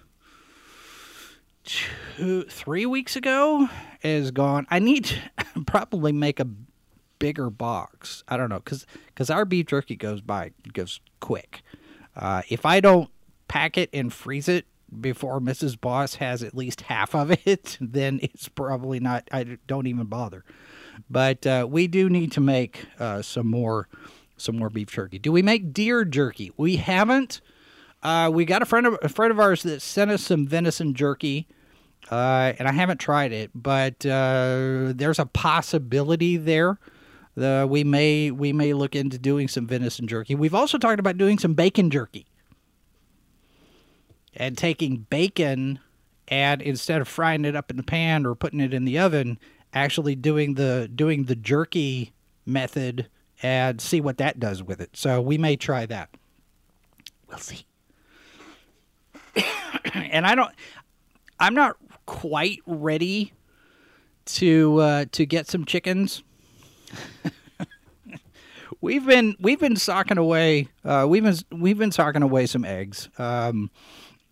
two 1.64 2.44
three 2.44 2.86
weeks 2.86 3.16
ago 3.16 3.68
is 4.00 4.30
gone. 4.30 4.68
I 4.70 4.78
need 4.78 5.06
to 5.06 5.16
probably 5.66 6.12
make 6.12 6.38
a 6.38 6.46
bigger 7.18 7.50
box. 7.50 8.22
I 8.28 8.36
don't 8.36 8.48
know 8.48 8.60
because 8.60 8.86
because 9.06 9.28
our 9.28 9.44
beef 9.44 9.66
jerky 9.66 9.96
goes 9.96 10.20
by 10.20 10.52
goes 10.72 11.00
quick. 11.18 11.62
Uh, 12.14 12.42
if 12.48 12.64
I 12.64 12.78
don't 12.78 13.10
pack 13.48 13.76
it 13.76 13.90
and 13.92 14.12
freeze 14.12 14.48
it 14.48 14.66
before 15.00 15.40
Mrs. 15.40 15.80
Boss 15.80 16.16
has 16.16 16.42
at 16.42 16.54
least 16.54 16.82
half 16.82 17.14
of 17.14 17.30
it, 17.46 17.78
then 17.80 18.20
it's 18.22 18.48
probably 18.48 19.00
not. 19.00 19.28
I 19.32 19.58
don't 19.66 19.86
even 19.86 20.06
bother. 20.06 20.44
But 21.10 21.46
uh, 21.46 21.66
we 21.68 21.86
do 21.86 22.08
need 22.08 22.32
to 22.32 22.40
make 22.40 22.86
uh, 22.98 23.22
some 23.22 23.46
more 23.48 23.88
some 24.36 24.58
more 24.58 24.70
beef 24.70 24.90
jerky. 24.90 25.18
Do 25.18 25.32
we 25.32 25.42
make 25.42 25.72
deer 25.72 26.04
jerky? 26.04 26.52
We 26.56 26.76
haven't. 26.76 27.40
Uh, 28.02 28.30
we 28.32 28.44
got 28.44 28.62
a 28.62 28.66
friend 28.66 28.86
of 28.86 28.98
a 29.02 29.08
friend 29.08 29.30
of 29.30 29.40
ours 29.40 29.62
that 29.62 29.80
sent 29.82 30.10
us 30.10 30.22
some 30.22 30.46
venison 30.46 30.94
jerky, 30.94 31.48
uh, 32.10 32.52
and 32.58 32.68
I 32.68 32.72
haven't 32.72 32.98
tried 32.98 33.32
it, 33.32 33.50
but 33.54 34.04
uh, 34.04 34.92
there's 34.94 35.18
a 35.18 35.26
possibility 35.26 36.36
there. 36.36 36.78
The, 37.36 37.66
we 37.68 37.82
may 37.82 38.30
we 38.30 38.52
may 38.52 38.74
look 38.74 38.94
into 38.94 39.18
doing 39.18 39.48
some 39.48 39.66
venison 39.66 40.06
jerky. 40.06 40.34
We've 40.34 40.54
also 40.54 40.78
talked 40.78 41.00
about 41.00 41.18
doing 41.18 41.38
some 41.38 41.54
bacon 41.54 41.90
jerky 41.90 42.26
and 44.36 44.56
taking 44.56 45.06
bacon 45.10 45.78
and 46.28 46.62
instead 46.62 47.00
of 47.00 47.08
frying 47.08 47.44
it 47.44 47.54
up 47.54 47.70
in 47.70 47.76
the 47.76 47.82
pan 47.82 48.26
or 48.26 48.34
putting 48.34 48.60
it 48.60 48.72
in 48.72 48.84
the 48.84 48.98
oven, 48.98 49.38
actually 49.72 50.14
doing 50.14 50.54
the 50.54 50.90
doing 50.94 51.24
the 51.24 51.36
jerky 51.36 52.12
method 52.46 53.08
and 53.42 53.80
see 53.80 54.00
what 54.00 54.18
that 54.18 54.40
does 54.40 54.62
with 54.62 54.80
it. 54.80 54.90
So 54.94 55.20
we 55.20 55.38
may 55.38 55.56
try 55.56 55.86
that. 55.86 56.10
We'll 57.28 57.38
see. 57.38 57.66
and 59.94 60.26
I 60.26 60.34
don't 60.34 60.52
I'm 61.38 61.54
not 61.54 61.76
quite 62.06 62.60
ready 62.66 63.32
to 64.26 64.78
uh, 64.78 65.04
to 65.12 65.26
get 65.26 65.46
some 65.48 65.64
chickens. 65.64 66.22
we've 68.80 69.04
been 69.04 69.36
we've 69.40 69.60
been 69.60 69.76
socking 69.76 70.18
away. 70.18 70.68
Uh, 70.84 71.06
we've 71.08 71.24
been 71.24 71.36
we've 71.50 71.78
been 71.78 71.92
socking 71.92 72.22
away 72.22 72.46
some 72.46 72.64
eggs. 72.64 73.08
Um, 73.18 73.70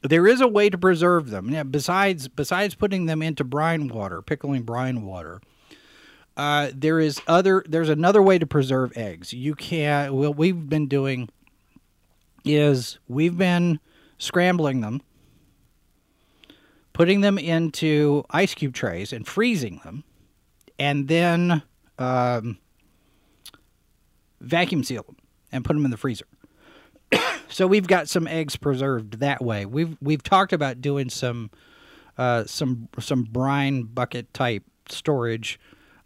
there 0.02 0.26
is 0.26 0.40
a 0.40 0.49
way 0.49 0.68
to 0.68 0.78
preserve 0.78 1.30
them. 1.30 1.50
Yeah, 1.50 1.62
besides 1.62 2.28
besides 2.28 2.75
putting 2.75 3.06
them 3.06 3.23
into 3.23 3.44
brine 3.44 3.88
water, 3.88 4.23
pickling 4.23 4.62
brine 4.62 5.02
water. 5.02 5.40
Uh, 6.37 6.71
there 6.75 6.99
is 6.99 7.21
other. 7.26 7.64
There's 7.68 7.88
another 7.88 8.23
way 8.23 8.38
to 8.38 8.47
preserve 8.47 8.92
eggs. 8.97 9.32
You 9.32 9.54
can. 9.54 10.14
What 10.14 10.37
we've 10.37 10.68
been 10.68 10.88
doing 10.88 11.28
is 12.44 12.99
we've 13.06 13.37
been 13.37 13.80
scrambling 14.18 14.80
them, 14.80 15.02
putting 16.92 17.21
them 17.21 17.38
into 17.38 18.25
ice 18.30 18.54
cube 18.54 18.75
trays 18.75 19.12
and 19.12 19.26
freezing 19.26 19.80
them, 19.85 20.04
and 20.78 21.06
then 21.06 21.62
um, 21.99 22.59
vacuum 24.40 24.82
seal 24.82 25.02
them 25.02 25.16
and 25.52 25.64
put 25.64 25.75
them 25.75 25.85
in 25.85 25.90
the 25.90 25.97
freezer. 25.97 26.26
So 27.52 27.66
we've 27.66 27.87
got 27.87 28.09
some 28.09 28.26
eggs 28.26 28.56
preserved 28.56 29.21
that 29.21 29.42
way. 29.42 29.66
We've 29.66 29.97
we've 30.00 30.23
talked 30.23 30.52
about 30.52 30.80
doing 30.80 31.11
some 31.11 31.50
uh, 32.18 32.44
some 32.44 32.88
some 32.99 33.25
brine 33.25 33.82
bucket 33.85 34.32
type 34.35 34.64
storage, 34.88 35.61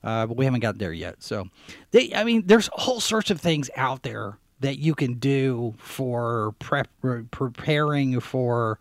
uh, 0.04 0.26
but 0.26 0.36
we 0.36 0.44
haven't 0.44 0.60
got 0.60 0.78
there 0.78 0.92
yet. 0.92 1.22
So, 1.22 1.48
they, 1.90 2.12
I 2.14 2.24
mean, 2.24 2.46
there's 2.46 2.68
all 2.68 3.00
sorts 3.00 3.30
of 3.30 3.40
things 3.40 3.70
out 3.76 4.02
there 4.02 4.38
that 4.60 4.78
you 4.78 4.94
can 4.94 5.14
do 5.14 5.74
for 5.78 6.54
prep 6.58 6.88
preparing 7.30 8.20
for, 8.20 8.78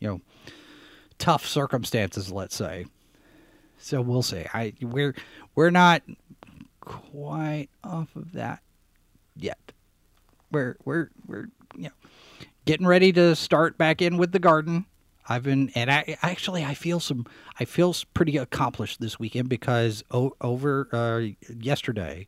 you 0.00 0.08
know, 0.08 0.20
tough 1.18 1.46
circumstances. 1.46 2.30
Let's 2.32 2.56
say. 2.56 2.86
So 3.78 4.00
we'll 4.00 4.22
see. 4.22 4.44
I 4.52 4.72
we're 4.80 5.14
we're 5.54 5.70
not 5.70 6.02
quite 6.80 7.68
off 7.84 8.14
of 8.16 8.32
that 8.32 8.60
yet. 9.36 9.72
We're 10.50 10.76
we're 10.84 11.10
we're 11.26 11.48
you 11.76 11.84
know 11.84 12.08
getting 12.64 12.86
ready 12.86 13.12
to 13.12 13.34
start 13.34 13.78
back 13.78 14.02
in 14.02 14.18
with 14.18 14.32
the 14.32 14.38
garden. 14.38 14.86
I've 15.28 15.42
been 15.42 15.70
and 15.74 15.90
I 15.90 16.16
actually 16.22 16.64
I 16.64 16.74
feel 16.74 17.00
some 17.00 17.26
I 17.58 17.64
feel 17.64 17.94
pretty 18.14 18.36
accomplished 18.36 19.00
this 19.00 19.18
weekend 19.18 19.48
because 19.48 20.04
o- 20.10 20.36
over 20.40 20.88
uh, 20.92 21.34
yesterday 21.58 22.26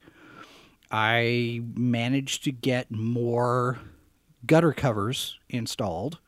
I 0.90 1.60
managed 1.74 2.44
to 2.44 2.52
get 2.52 2.90
more 2.90 3.78
gutter 4.46 4.72
covers 4.72 5.38
installed. 5.48 6.18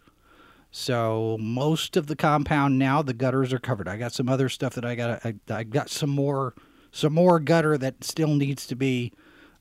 So 0.71 1.37
most 1.41 1.97
of 1.97 2.07
the 2.07 2.15
compound 2.15 2.79
now 2.79 3.03
the 3.03 3.15
gutters 3.15 3.53
are 3.53 3.59
covered. 3.59 3.89
I 3.89 3.97
got 3.97 4.13
some 4.13 4.29
other 4.29 4.49
stuff 4.49 4.75
that 4.75 4.85
I 4.85 4.95
got 4.95 5.27
I, 5.27 5.35
I 5.49 5.65
got 5.65 5.91
some 5.91 6.11
more 6.11 6.55
some 6.93 7.15
more 7.15 7.41
gutter 7.41 7.77
that 7.79 8.05
still 8.05 8.35
needs 8.35 8.67
to 8.69 8.77
be 8.77 9.13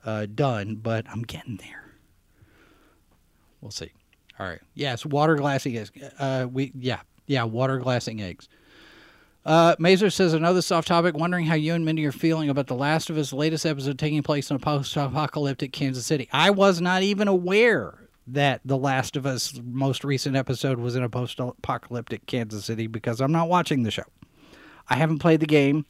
uh, 0.05 0.27
done, 0.27 0.75
but 0.75 1.05
I'm 1.09 1.23
getting 1.23 1.57
there. 1.57 1.88
We'll 3.61 3.71
see. 3.71 3.91
All 4.39 4.47
right. 4.47 4.61
Yes, 4.73 5.05
water 5.05 5.35
glassing 5.35 5.77
eggs. 5.77 5.91
Uh, 6.17 6.47
we 6.51 6.71
yeah 6.75 7.01
yeah 7.27 7.43
water 7.43 7.77
glassing 7.77 8.21
eggs. 8.21 8.47
Uh, 9.45 9.75
Mazer 9.79 10.09
says 10.09 10.33
another 10.33 10.61
soft 10.61 10.87
topic. 10.87 11.15
Wondering 11.15 11.45
how 11.45 11.55
you 11.55 11.73
and 11.73 11.85
Mindy 11.85 12.05
are 12.05 12.11
feeling 12.11 12.49
about 12.49 12.67
The 12.67 12.75
Last 12.75 13.09
of 13.09 13.17
Us 13.17 13.33
latest 13.33 13.65
episode 13.65 13.97
taking 13.97 14.21
place 14.21 14.49
in 14.49 14.55
a 14.55 14.59
post-apocalyptic 14.59 15.71
Kansas 15.71 16.05
City. 16.05 16.29
I 16.31 16.51
was 16.51 16.81
not 16.81 17.03
even 17.03 17.27
aware 17.27 18.09
that 18.27 18.61
The 18.63 18.77
Last 18.77 19.15
of 19.15 19.25
Us 19.25 19.59
most 19.63 20.03
recent 20.03 20.35
episode 20.35 20.77
was 20.77 20.95
in 20.95 21.03
a 21.03 21.09
post-apocalyptic 21.09 22.25
Kansas 22.27 22.65
City 22.65 22.87
because 22.87 23.21
I'm 23.21 23.31
not 23.31 23.49
watching 23.49 23.83
the 23.83 23.91
show. 23.91 24.03
I 24.87 24.95
haven't 24.95 25.19
played 25.19 25.39
the 25.39 25.47
game, 25.47 25.85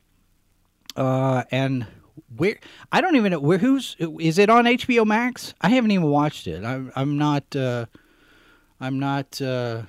uh, 0.96 1.44
and 1.52 1.88
where 2.36 2.60
I 2.92 3.02
don't 3.02 3.16
even 3.16 3.32
know 3.32 3.40
where 3.40 3.58
who's 3.58 3.96
is 4.00 4.38
it 4.38 4.50
on 4.50 4.66
HBO 4.66 5.06
Max? 5.06 5.54
I 5.62 5.70
haven't 5.70 5.92
even 5.92 6.08
watched 6.08 6.48
it. 6.48 6.64
I'm 6.64 6.92
I'm 6.96 7.18
not 7.18 7.56
uh, 7.56 7.86
I'm 8.80 9.00
not 9.00 9.42
uh, 9.42 9.84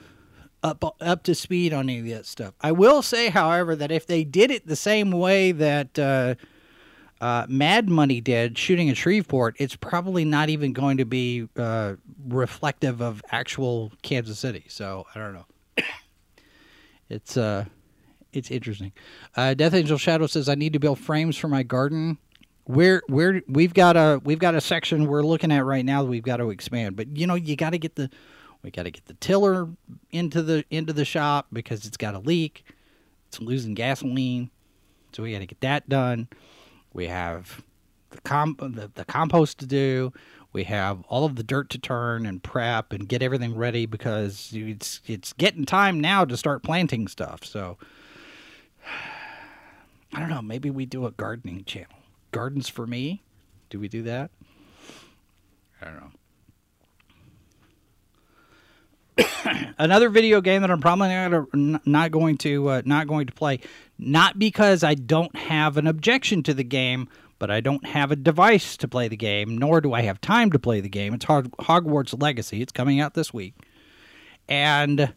up 0.63 0.97
up 1.01 1.23
to 1.25 1.35
speed 1.35 1.73
on 1.73 1.89
any 1.89 2.01
of 2.01 2.07
that 2.17 2.27
stuff. 2.27 2.55
I 2.61 2.73
will 2.73 3.03
say, 3.03 3.29
however, 3.29 3.77
that 3.77 3.91
if 3.91 4.07
they 4.07 4.25
did 4.25 4.51
it 4.51 4.67
the 4.67 4.77
same 4.77 5.11
way 5.11 5.53
that 5.53 5.99
uh, 5.99 6.35
uh, 7.21 7.47
Mad 7.49 7.89
Money 7.89 8.21
did, 8.21 8.57
shooting 8.59 8.89
in 8.89 8.95
Shreveport, 8.95 9.57
it's 9.59 9.77
probably 9.77 10.25
not 10.25 10.49
even 10.49 10.73
going 10.73 10.97
to 10.97 11.05
be 11.05 11.49
uh, 11.57 11.95
reflective 12.27 13.01
of 13.01 13.23
actual 13.31 13.93
Kansas 14.03 14.39
City. 14.39 14.65
So 14.69 15.07
I 15.15 15.19
don't 15.19 15.35
know. 15.35 15.47
it's 17.09 17.37
uh 17.37 17.67
it's 18.33 18.51
interesting. 18.51 18.93
Uh, 19.37 19.55
Death 19.55 19.75
Angel 19.75 19.99
Shadow 19.99 20.27
says 20.27 20.49
I 20.49 20.55
need 20.55 20.73
to 20.73 20.79
build 20.79 20.99
frames 20.99 21.37
for 21.37 21.49
my 21.49 21.63
garden. 21.63 22.19
We're 22.67 23.03
we're 23.09 23.43
we've 23.49 23.75
got 23.75 23.97
a 23.97 24.21
we've 24.25 24.39
got 24.39 24.55
a 24.55 24.61
section 24.61 25.07
we're 25.07 25.23
looking 25.23 25.51
at 25.51 25.65
right 25.65 25.85
now 25.85 26.03
that 26.03 26.09
we've 26.09 26.23
got 26.23 26.37
to 26.37 26.51
expand. 26.51 26.97
But 26.97 27.17
you 27.17 27.27
know 27.27 27.35
you 27.35 27.57
got 27.57 27.71
to 27.71 27.79
get 27.79 27.97
the 27.97 28.11
we 28.63 28.71
got 28.71 28.85
to 28.85 28.91
get 28.91 29.07
the 29.07 29.15
tiller 29.15 29.69
into 30.11 30.43
the 30.43 30.65
into 30.71 30.93
the 30.93 31.05
shop 31.05 31.47
because 31.53 31.87
it's 31.87 31.97
got 31.97 32.15
a 32.15 32.19
leak. 32.19 32.65
It's 33.29 33.41
losing 33.41 33.75
gasoline, 33.75 34.51
so 35.13 35.23
we 35.23 35.33
got 35.33 35.39
to 35.41 35.47
get 35.47 35.61
that 35.61 35.89
done. 35.89 36.29
We 36.93 37.07
have 37.07 37.63
the 38.11 38.21
comp 38.21 38.59
the, 38.61 38.91
the 38.95 39.05
compost 39.05 39.59
to 39.59 39.67
do. 39.67 40.13
We 40.53 40.65
have 40.65 41.03
all 41.09 41.25
of 41.25 41.37
the 41.37 41.45
dirt 41.45 41.71
to 41.71 41.79
turn 41.79 42.27
and 42.27 42.43
prep 42.43 42.93
and 42.93 43.09
get 43.09 43.23
everything 43.23 43.55
ready 43.55 43.87
because 43.87 44.51
it's 44.53 45.01
it's 45.07 45.33
getting 45.33 45.65
time 45.65 46.01
now 46.01 46.25
to 46.25 46.37
start 46.37 46.63
planting 46.63 47.09
stuff. 47.09 47.45
So 47.45 47.79
I 50.13 50.19
don't 50.19 50.29
know. 50.29 50.43
Maybe 50.43 50.71
we 50.71 50.87
do 50.87 51.07
a 51.07 51.11
gardening 51.11 51.65
channel. 51.65 51.97
Gardens 52.33 52.69
for 52.69 52.87
me. 52.87 53.23
Do 53.71 53.79
we 53.79 53.89
do 53.89 54.03
that? 54.03 54.31
I 55.81 55.85
don't 55.87 55.95
know. 55.97 56.11
Another 59.79 60.09
video 60.09 60.41
game 60.41 60.63
that 60.63 60.71
I'm 60.71 60.81
probably 60.81 61.09
not, 61.09 62.11
going 62.11 62.37
to 62.39 62.69
uh, 62.69 62.83
not 62.85 63.07
going 63.07 63.27
to 63.27 63.33
play, 63.33 63.61
not 63.99 64.39
because 64.39 64.83
I 64.83 64.95
don't 64.95 65.35
have 65.37 65.77
an 65.77 65.87
objection 65.87 66.43
to 66.45 66.55
the 66.55 66.65
game, 66.65 67.09
but 67.39 67.51
I 67.51 67.61
don't 67.61 67.87
have 67.87 68.11
a 68.11 68.17
device 68.17 68.77
to 68.79 68.89
play 68.89 69.09
the 69.09 69.17
game, 69.17 69.57
nor 69.57 69.81
do 69.81 69.93
I 69.93 70.03
have 70.03 70.21
time 70.21 70.51
to 70.53 70.59
play 70.59 70.81
the 70.81 70.89
game. 70.89 71.15
It's 71.15 71.25
Hogwarts 71.27 72.21
Legacy. 72.21 72.63
It's 72.63 72.73
coming 72.73 73.01
out 73.01 73.15
this 73.15 73.33
week, 73.33 73.55
and 74.49 75.13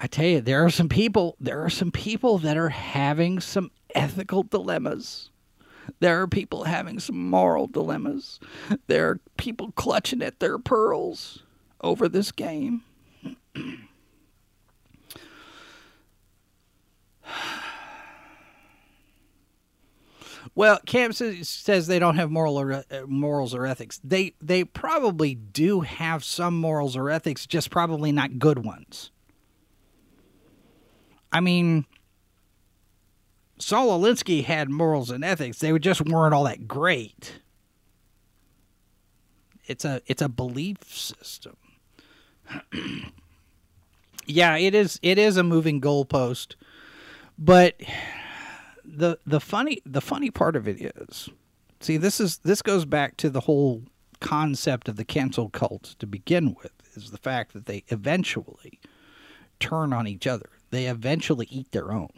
I 0.00 0.06
tell 0.06 0.26
you, 0.26 0.40
there 0.40 0.64
are 0.64 0.70
some 0.70 0.88
people. 0.88 1.36
There 1.40 1.64
are 1.64 1.70
some 1.70 1.90
people 1.90 2.38
that 2.38 2.56
are 2.56 2.68
having 2.70 3.40
some 3.40 3.70
ethical 3.94 4.42
dilemmas. 4.42 5.30
There 6.00 6.20
are 6.22 6.26
people 6.26 6.64
having 6.64 6.98
some 6.98 7.28
moral 7.28 7.66
dilemmas. 7.66 8.40
There 8.86 9.10
are 9.10 9.20
people 9.36 9.72
clutching 9.72 10.22
at 10.22 10.40
their 10.40 10.58
pearls 10.58 11.42
over 11.80 12.08
this 12.08 12.32
game. 12.32 12.82
Well, 20.56 20.78
Cam 20.86 21.12
says 21.12 21.88
they 21.88 21.98
don't 21.98 22.14
have 22.14 22.30
moral 22.30 22.60
or, 22.60 22.72
uh, 22.72 22.82
morals 23.08 23.54
or 23.56 23.66
ethics. 23.66 24.00
They 24.04 24.34
they 24.40 24.62
probably 24.62 25.34
do 25.34 25.80
have 25.80 26.22
some 26.22 26.56
morals 26.56 26.96
or 26.96 27.10
ethics, 27.10 27.44
just 27.44 27.70
probably 27.70 28.12
not 28.12 28.38
good 28.38 28.64
ones. 28.64 29.10
I 31.34 31.40
mean, 31.40 31.84
Saul 33.58 33.98
Alinsky 33.98 34.44
had 34.44 34.70
morals 34.70 35.10
and 35.10 35.24
ethics. 35.24 35.58
They 35.58 35.76
just 35.80 36.00
weren't 36.00 36.32
all 36.32 36.44
that 36.44 36.68
great. 36.68 37.40
It's 39.66 39.84
a 39.84 40.00
it's 40.06 40.22
a 40.22 40.28
belief 40.28 40.84
system. 40.84 41.56
yeah, 44.26 44.56
it 44.56 44.76
is 44.76 45.00
it 45.02 45.18
is 45.18 45.36
a 45.36 45.42
moving 45.42 45.80
goalpost. 45.80 46.54
But 47.36 47.80
the 48.84 49.18
the 49.26 49.40
funny 49.40 49.82
the 49.84 50.00
funny 50.00 50.30
part 50.30 50.54
of 50.54 50.68
it 50.68 50.80
is 50.80 51.28
see 51.80 51.96
this 51.96 52.20
is 52.20 52.38
this 52.38 52.62
goes 52.62 52.84
back 52.84 53.16
to 53.16 53.28
the 53.28 53.40
whole 53.40 53.82
concept 54.20 54.88
of 54.88 54.94
the 54.94 55.04
cancel 55.04 55.48
cult 55.48 55.96
to 55.98 56.06
begin 56.06 56.54
with 56.62 56.72
is 56.94 57.10
the 57.10 57.18
fact 57.18 57.54
that 57.54 57.66
they 57.66 57.82
eventually 57.88 58.78
turn 59.58 59.92
on 59.92 60.06
each 60.06 60.26
other 60.26 60.50
they 60.74 60.86
eventually 60.86 61.46
eat 61.50 61.70
their 61.72 61.92
own. 61.92 62.10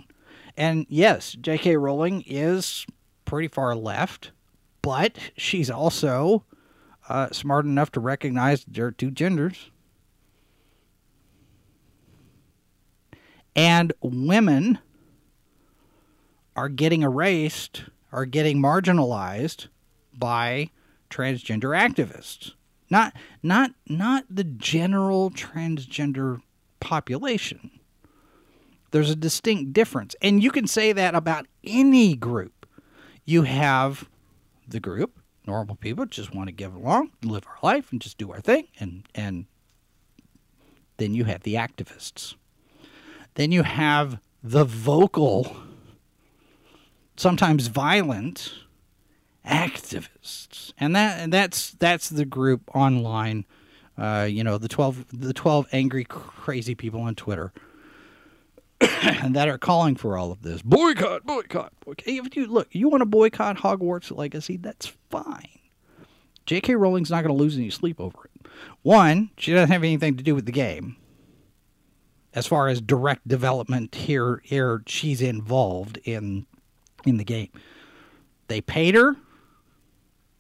And 0.56 0.86
yes, 0.88 1.32
J.K. 1.32 1.76
Rowling 1.76 2.24
is 2.26 2.86
pretty 3.24 3.48
far 3.48 3.74
left, 3.74 4.30
but 4.82 5.18
she's 5.36 5.70
also 5.70 6.44
uh, 7.08 7.28
smart 7.30 7.66
enough 7.66 7.92
to 7.92 8.00
recognize 8.00 8.64
there 8.64 8.86
are 8.86 8.92
two 8.92 9.10
genders. 9.10 9.70
And 13.54 13.92
women 14.00 14.78
are 16.54 16.68
getting 16.68 17.02
erased, 17.02 17.84
are 18.12 18.26
getting 18.26 18.60
marginalized 18.60 19.68
by 20.16 20.70
transgender 21.10 21.76
activists. 21.76 22.52
Not 22.88 23.14
not 23.42 23.72
not 23.86 24.24
the 24.30 24.44
general 24.44 25.30
transgender 25.30 26.40
population 26.80 27.75
There's 28.90 29.10
a 29.10 29.16
distinct 29.16 29.72
difference. 29.72 30.14
And 30.22 30.42
you 30.42 30.50
can 30.50 30.66
say 30.66 30.92
that 30.92 31.14
about 31.14 31.46
any 31.64 32.14
group. 32.14 32.66
You 33.24 33.42
have 33.42 34.08
the 34.66 34.80
group, 34.80 35.18
normal 35.46 35.76
people 35.76 36.06
just 36.06 36.34
want 36.34 36.48
to 36.48 36.52
get 36.52 36.72
along, 36.72 37.10
live 37.22 37.44
our 37.46 37.58
life, 37.62 37.90
and 37.90 38.00
just 38.00 38.18
do 38.18 38.32
our 38.32 38.40
thing. 38.40 38.68
And, 38.78 39.04
and 39.14 39.46
then 40.96 41.14
you 41.14 41.24
have 41.24 41.42
the 41.42 41.54
activists. 41.54 42.34
Then 43.34 43.52
you 43.52 43.62
have 43.62 44.18
the 44.42 44.64
vocal, 44.64 45.56
sometimes 47.16 47.66
violent 47.66 48.52
activists. 49.46 50.72
And 50.78 50.96
that 50.96 51.20
and 51.20 51.32
that's 51.32 51.70
that's 51.72 52.08
the 52.08 52.24
group 52.24 52.62
online 52.74 53.44
uh, 53.98 54.28
you 54.30 54.44
know, 54.44 54.58
the 54.58 54.68
12 54.68 55.06
the 55.12 55.32
12 55.32 55.68
angry 55.72 56.04
crazy 56.04 56.74
people 56.74 57.00
on 57.00 57.14
Twitter 57.14 57.52
that 58.80 59.48
are 59.48 59.58
calling 59.58 59.96
for 59.96 60.18
all 60.18 60.30
of 60.30 60.42
this. 60.42 60.60
Boycott, 60.62 61.24
boycott, 61.24 61.72
boycott. 61.84 62.06
If 62.06 62.36
you 62.36 62.46
look, 62.46 62.68
you 62.72 62.88
want 62.88 63.00
to 63.00 63.06
boycott 63.06 63.58
Hogwarts 63.58 64.14
Legacy, 64.14 64.56
that's 64.56 64.92
fine. 65.10 65.48
J.K. 66.44 66.76
Rowling's 66.76 67.10
not 67.10 67.24
going 67.24 67.36
to 67.36 67.42
lose 67.42 67.56
any 67.56 67.70
sleep 67.70 68.00
over 68.00 68.18
it. 68.24 68.46
One, 68.82 69.30
she 69.36 69.52
doesn't 69.52 69.72
have 69.72 69.82
anything 69.82 70.16
to 70.16 70.22
do 70.22 70.34
with 70.34 70.46
the 70.46 70.52
game. 70.52 70.96
As 72.34 72.46
far 72.46 72.68
as 72.68 72.80
direct 72.80 73.26
development 73.26 73.94
here, 73.94 74.42
here 74.44 74.82
she's 74.86 75.22
involved 75.22 75.98
in 76.04 76.46
in 77.06 77.16
the 77.16 77.24
game. 77.24 77.50
They 78.48 78.60
paid 78.60 78.94
her. 78.94 79.16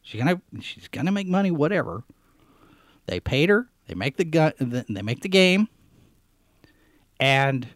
She's 0.02 0.22
gonna 0.22 0.40
she's 0.60 0.88
gonna 0.88 1.10
make 1.10 1.26
money, 1.26 1.50
whatever. 1.50 2.04
They 3.06 3.18
paid 3.18 3.48
her. 3.48 3.68
They 3.88 3.94
make 3.94 4.18
the 4.18 4.24
gun. 4.24 4.52
They 4.60 5.02
make 5.02 5.22
the 5.22 5.28
game, 5.28 5.68
and 7.18 7.66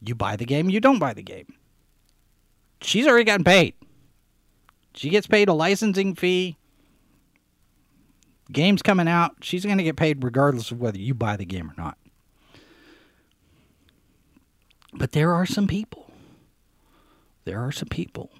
you 0.00 0.14
buy 0.14 0.36
the 0.36 0.44
game. 0.46 0.70
You 0.70 0.80
don't 0.80 0.98
buy 0.98 1.14
the 1.14 1.22
game. 1.22 1.54
She's 2.80 3.06
already 3.06 3.24
gotten 3.24 3.44
paid. 3.44 3.74
She 4.94 5.10
gets 5.10 5.26
paid 5.26 5.48
a 5.48 5.52
licensing 5.52 6.14
fee. 6.14 6.56
Game's 8.50 8.82
coming 8.82 9.06
out. 9.06 9.36
She's 9.42 9.64
going 9.64 9.78
to 9.78 9.84
get 9.84 9.96
paid 9.96 10.24
regardless 10.24 10.70
of 10.70 10.80
whether 10.80 10.98
you 10.98 11.14
buy 11.14 11.36
the 11.36 11.44
game 11.44 11.70
or 11.70 11.74
not. 11.76 11.96
But 14.92 15.12
there 15.12 15.32
are 15.32 15.46
some 15.46 15.68
people. 15.68 16.10
There 17.44 17.60
are 17.60 17.70
some 17.70 17.88
people 17.88 18.30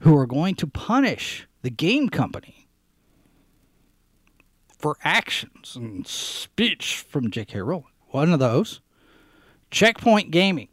who 0.00 0.16
are 0.18 0.26
going 0.26 0.54
to 0.56 0.66
punish 0.66 1.46
the 1.62 1.70
game 1.70 2.10
company 2.10 2.68
for 4.78 4.96
actions 5.02 5.76
and 5.76 6.06
speech 6.06 6.96
from 7.08 7.30
J.K. 7.30 7.60
Rowling. 7.62 7.86
One 8.08 8.32
of 8.32 8.38
those, 8.38 8.80
Checkpoint 9.74 10.30
Gaming. 10.30 10.68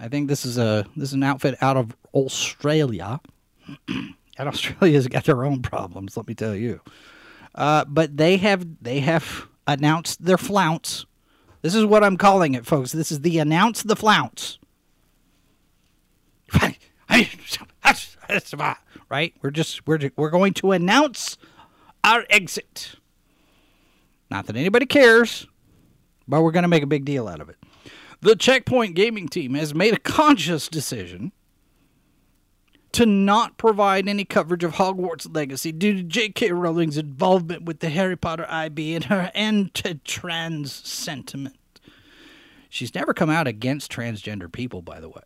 I 0.00 0.08
think 0.08 0.28
this 0.28 0.44
is 0.44 0.58
a 0.58 0.84
this 0.96 1.10
is 1.10 1.14
an 1.14 1.22
outfit 1.22 1.56
out 1.62 1.76
of 1.76 1.96
Australia. 2.12 3.20
and 3.88 4.14
Australia's 4.40 5.06
got 5.06 5.24
their 5.24 5.44
own 5.44 5.62
problems, 5.62 6.16
let 6.16 6.26
me 6.26 6.34
tell 6.34 6.56
you. 6.56 6.80
Uh, 7.54 7.84
but 7.84 8.16
they 8.16 8.38
have 8.38 8.66
they 8.82 8.98
have 8.98 9.46
announced 9.68 10.24
their 10.24 10.36
flounce. 10.36 11.06
This 11.62 11.76
is 11.76 11.84
what 11.84 12.02
I'm 12.02 12.16
calling 12.16 12.54
it, 12.54 12.66
folks. 12.66 12.90
This 12.90 13.12
is 13.12 13.20
the 13.20 13.38
announce 13.38 13.84
the 13.84 13.94
flounce. 13.94 14.58
Right? 19.08 19.32
We're 19.42 19.50
just 19.52 19.86
we're 19.86 20.10
we're 20.16 20.30
going 20.30 20.54
to 20.54 20.72
announce 20.72 21.38
our 22.02 22.24
exit. 22.28 22.96
Not 24.28 24.46
that 24.46 24.56
anybody 24.56 24.86
cares, 24.86 25.46
but 26.26 26.42
we're 26.42 26.50
going 26.50 26.62
to 26.62 26.68
make 26.68 26.82
a 26.82 26.88
big 26.88 27.04
deal 27.04 27.28
out 27.28 27.40
of 27.40 27.48
it. 27.48 27.56
The 28.22 28.36
Checkpoint 28.36 28.94
Gaming 28.94 29.28
team 29.28 29.54
has 29.54 29.74
made 29.74 29.94
a 29.94 29.98
conscious 29.98 30.68
decision 30.68 31.32
to 32.92 33.06
not 33.06 33.56
provide 33.56 34.08
any 34.08 34.24
coverage 34.24 34.64
of 34.64 34.74
Hogwarts 34.74 35.32
Legacy 35.34 35.72
due 35.72 35.94
to 35.94 36.02
J.K. 36.02 36.52
Rowling's 36.52 36.98
involvement 36.98 37.62
with 37.64 37.80
the 37.80 37.88
Harry 37.88 38.16
Potter 38.16 38.42
IP 38.42 38.78
and 38.94 39.04
her 39.04 39.30
anti-trans 39.34 40.72
sentiment. 40.72 41.56
She's 42.68 42.94
never 42.94 43.14
come 43.14 43.30
out 43.30 43.46
against 43.46 43.90
transgender 43.90 44.50
people, 44.50 44.82
by 44.82 45.00
the 45.00 45.08
way. 45.08 45.22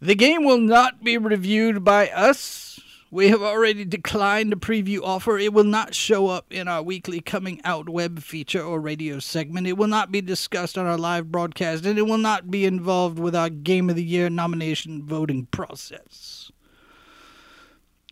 The 0.00 0.14
game 0.14 0.44
will 0.44 0.58
not 0.58 1.02
be 1.02 1.18
reviewed 1.18 1.84
by 1.84 2.08
us 2.08 2.63
we 3.14 3.28
have 3.28 3.42
already 3.42 3.84
declined 3.84 4.52
a 4.52 4.56
preview 4.56 4.98
offer. 5.00 5.38
It 5.38 5.52
will 5.52 5.62
not 5.62 5.94
show 5.94 6.26
up 6.26 6.52
in 6.52 6.66
our 6.66 6.82
weekly 6.82 7.20
coming 7.20 7.60
out 7.62 7.88
web 7.88 8.18
feature 8.18 8.60
or 8.60 8.80
radio 8.80 9.20
segment. 9.20 9.68
It 9.68 9.74
will 9.74 9.86
not 9.86 10.10
be 10.10 10.20
discussed 10.20 10.76
on 10.76 10.86
our 10.86 10.98
live 10.98 11.30
broadcast, 11.30 11.86
and 11.86 11.96
it 11.96 12.08
will 12.08 12.18
not 12.18 12.50
be 12.50 12.64
involved 12.64 13.20
with 13.20 13.36
our 13.36 13.50
Game 13.50 13.88
of 13.88 13.94
the 13.94 14.02
Year 14.02 14.28
nomination 14.28 15.06
voting 15.06 15.46
process. 15.52 16.50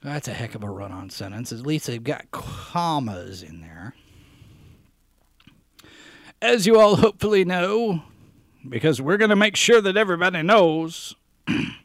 That's 0.05 0.29
a 0.29 0.35
heck 0.35 0.55
of 0.55 0.63
a 0.63 0.71
run 0.71 0.93
on 0.93 1.11
sentence. 1.11 1.51
At 1.51 1.67
least 1.67 1.89
they've 1.89 2.03
got 2.03 2.31
commas 2.31 3.43
in 3.43 3.61
there. 3.61 3.97
As 6.41 6.65
you 6.65 6.79
all 6.79 6.95
hopefully 6.95 7.45
know, 7.45 8.05
because 8.69 9.03
we're 9.03 9.17
going 9.17 9.31
to 9.31 9.37
make 9.37 9.57
sure 9.57 9.81
that 9.81 9.97
everybody 9.97 10.43
knows. 10.43 11.17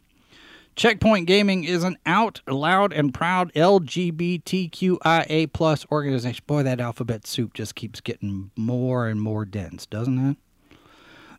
Checkpoint 0.78 1.26
Gaming 1.26 1.64
is 1.64 1.84
an 1.84 1.98
out, 2.06 2.42
loud, 2.48 2.94
and 2.94 3.12
proud 3.12 3.52
LGBTQIA 3.54 5.52
plus 5.52 5.88
organization. 5.92 6.44
Boy, 6.46 6.62
that 6.62 6.80
alphabet 6.80 7.26
soup 7.26 7.56
just 7.56 7.74
keeps 7.74 8.00
getting 8.00 8.52
more 8.56 9.08
and 9.08 9.20
more 9.20 9.44
dense, 9.44 9.88
doesn't 9.88 10.20
it? 10.20 10.38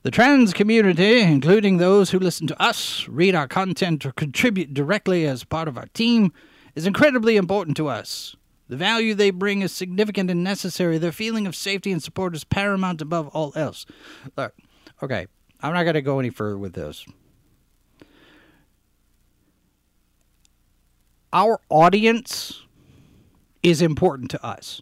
The 0.02 0.10
trans 0.10 0.52
community, 0.52 1.20
including 1.20 1.76
those 1.76 2.10
who 2.10 2.18
listen 2.18 2.48
to 2.48 2.60
us, 2.60 3.06
read 3.06 3.36
our 3.36 3.46
content, 3.46 4.04
or 4.04 4.10
contribute 4.10 4.74
directly 4.74 5.24
as 5.24 5.44
part 5.44 5.68
of 5.68 5.78
our 5.78 5.86
team, 5.94 6.32
is 6.74 6.84
incredibly 6.84 7.36
important 7.36 7.76
to 7.76 7.86
us. 7.86 8.34
The 8.66 8.76
value 8.76 9.14
they 9.14 9.30
bring 9.30 9.62
is 9.62 9.70
significant 9.70 10.30
and 10.30 10.42
necessary. 10.42 10.98
Their 10.98 11.12
feeling 11.12 11.46
of 11.46 11.54
safety 11.54 11.92
and 11.92 12.02
support 12.02 12.34
is 12.34 12.42
paramount 12.42 13.00
above 13.00 13.28
all 13.28 13.52
else. 13.54 13.86
Look, 14.36 14.52
okay, 15.00 15.28
I'm 15.60 15.74
not 15.74 15.84
going 15.84 15.94
to 15.94 16.02
go 16.02 16.18
any 16.18 16.30
further 16.30 16.58
with 16.58 16.72
this. 16.72 17.06
Our 21.32 21.60
audience 21.68 22.64
is 23.62 23.82
important 23.82 24.30
to 24.30 24.44
us. 24.44 24.80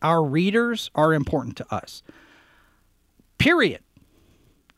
Our 0.00 0.24
readers 0.24 0.90
are 0.94 1.12
important 1.12 1.56
to 1.58 1.74
us. 1.74 2.02
Period. 3.38 3.80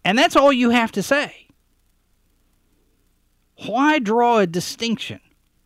And 0.05 0.19
that's 0.19 0.37
all 0.37 0.53
you 0.53 0.71
have 0.71 0.93
to 0.93 1.03
say. 1.03 1.49
Why 3.67 3.99
draw 3.99 4.39
a 4.39 4.47
distinction? 4.47 5.21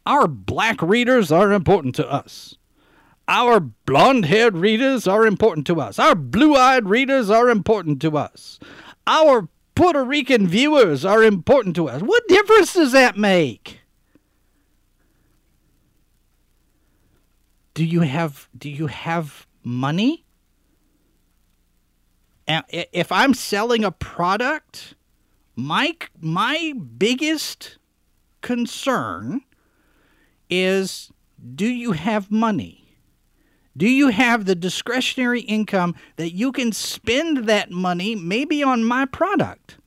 Our 0.06 0.28
black 0.28 0.80
readers 0.80 1.32
are 1.32 1.52
important 1.52 1.94
to 1.96 2.08
us. 2.08 2.56
Our 3.26 3.60
blonde 3.60 4.24
haired 4.24 4.56
readers 4.56 5.06
are 5.06 5.26
important 5.26 5.66
to 5.66 5.80
us. 5.80 5.98
Our 5.98 6.14
blue 6.14 6.54
eyed 6.54 6.88
readers 6.88 7.28
are 7.28 7.50
important 7.50 8.00
to 8.02 8.16
us. 8.16 8.58
Our 9.06 9.48
Puerto 9.74 10.02
Rican 10.02 10.48
viewers 10.48 11.04
are 11.04 11.22
important 11.22 11.76
to 11.76 11.88
us. 11.88 12.00
What 12.00 12.26
difference 12.26 12.72
does 12.72 12.92
that 12.92 13.16
make? 13.16 13.80
Do 17.78 17.84
you 17.84 18.00
have 18.00 18.48
do 18.58 18.68
you 18.68 18.88
have 18.88 19.46
money? 19.62 20.24
If 22.48 23.12
I'm 23.12 23.34
selling 23.34 23.84
a 23.84 23.92
product, 23.92 24.96
my 25.54 25.96
my 26.20 26.72
biggest 26.96 27.78
concern 28.40 29.42
is 30.50 31.12
do 31.54 31.66
you 31.66 31.92
have 31.92 32.32
money? 32.32 32.98
Do 33.76 33.88
you 33.88 34.08
have 34.08 34.46
the 34.46 34.56
discretionary 34.56 35.42
income 35.42 35.94
that 36.16 36.32
you 36.32 36.50
can 36.50 36.72
spend 36.72 37.46
that 37.46 37.70
money 37.70 38.16
maybe 38.16 38.60
on 38.60 38.82
my 38.82 39.04
product? 39.04 39.78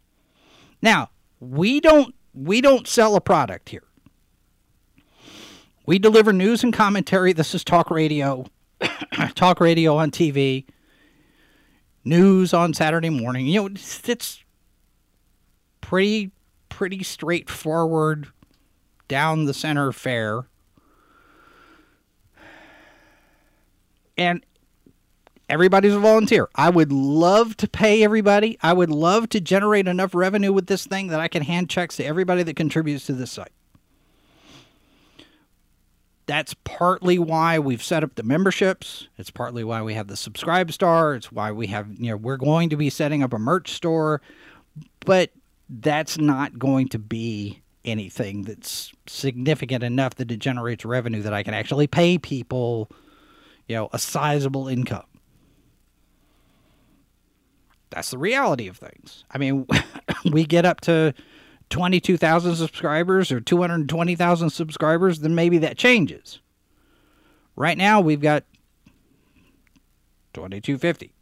Now, 0.81 1.09
we 1.41 1.81
don't 1.81 2.15
we 2.33 2.61
don't 2.61 2.87
sell 2.87 3.17
a 3.17 3.21
product 3.21 3.67
here. 3.67 3.90
We 5.91 5.99
deliver 5.99 6.31
news 6.31 6.63
and 6.63 6.71
commentary. 6.71 7.33
This 7.33 7.53
is 7.53 7.65
talk 7.65 7.91
radio, 7.91 8.45
talk 9.35 9.59
radio 9.59 9.97
on 9.97 10.09
TV, 10.09 10.63
news 12.05 12.53
on 12.53 12.73
Saturday 12.73 13.09
morning. 13.09 13.45
You 13.45 13.59
know, 13.59 13.65
it's, 13.67 14.07
it's 14.07 14.41
pretty 15.81 16.31
pretty 16.69 17.03
straightforward, 17.03 18.29
down 19.09 19.43
the 19.43 19.53
center 19.53 19.91
fare. 19.91 20.47
And 24.17 24.45
everybody's 25.49 25.93
a 25.93 25.99
volunteer. 25.99 26.47
I 26.55 26.69
would 26.69 26.93
love 26.93 27.57
to 27.57 27.67
pay 27.67 28.01
everybody. 28.01 28.57
I 28.63 28.71
would 28.71 28.91
love 28.91 29.27
to 29.27 29.41
generate 29.41 29.89
enough 29.89 30.15
revenue 30.15 30.53
with 30.53 30.67
this 30.67 30.85
thing 30.85 31.07
that 31.07 31.19
I 31.19 31.27
can 31.27 31.43
hand 31.43 31.69
checks 31.69 31.97
to 31.97 32.05
everybody 32.05 32.43
that 32.43 32.55
contributes 32.55 33.05
to 33.07 33.13
this 33.13 33.33
site. 33.33 33.51
That's 36.31 36.53
partly 36.63 37.19
why 37.19 37.59
we've 37.59 37.83
set 37.83 38.05
up 38.05 38.15
the 38.15 38.23
memberships. 38.23 39.09
It's 39.17 39.29
partly 39.29 39.65
why 39.65 39.81
we 39.81 39.95
have 39.95 40.07
the 40.07 40.15
subscribe 40.15 40.71
star. 40.71 41.13
It's 41.13 41.29
why 41.29 41.51
we 41.51 41.67
have, 41.67 41.89
you 41.99 42.11
know, 42.11 42.15
we're 42.15 42.37
going 42.37 42.69
to 42.69 42.77
be 42.77 42.89
setting 42.89 43.21
up 43.21 43.33
a 43.33 43.37
merch 43.37 43.73
store, 43.73 44.21
but 45.01 45.31
that's 45.67 46.17
not 46.17 46.57
going 46.57 46.87
to 46.87 46.99
be 46.99 47.61
anything 47.83 48.43
that's 48.43 48.93
significant 49.07 49.83
enough 49.83 50.15
that 50.15 50.31
it 50.31 50.37
generates 50.37 50.85
revenue 50.85 51.21
that 51.21 51.33
I 51.33 51.43
can 51.43 51.53
actually 51.53 51.87
pay 51.87 52.17
people, 52.17 52.89
you 53.67 53.75
know, 53.75 53.89
a 53.91 53.99
sizable 53.99 54.69
income. 54.69 55.03
That's 57.89 58.09
the 58.09 58.17
reality 58.17 58.69
of 58.69 58.77
things. 58.77 59.25
I 59.31 59.37
mean, 59.37 59.67
we 60.31 60.45
get 60.45 60.63
up 60.63 60.79
to 60.81 61.13
22,000 61.71 62.55
subscribers 62.55 63.31
or 63.31 63.39
220,000 63.39 64.49
subscribers, 64.51 65.19
then 65.19 65.33
maybe 65.33 65.57
that 65.57 65.77
changes. 65.77 66.39
Right 67.55 67.77
now, 67.77 67.99
we've 68.01 68.21
got 68.21 68.43
2250. 70.33 71.13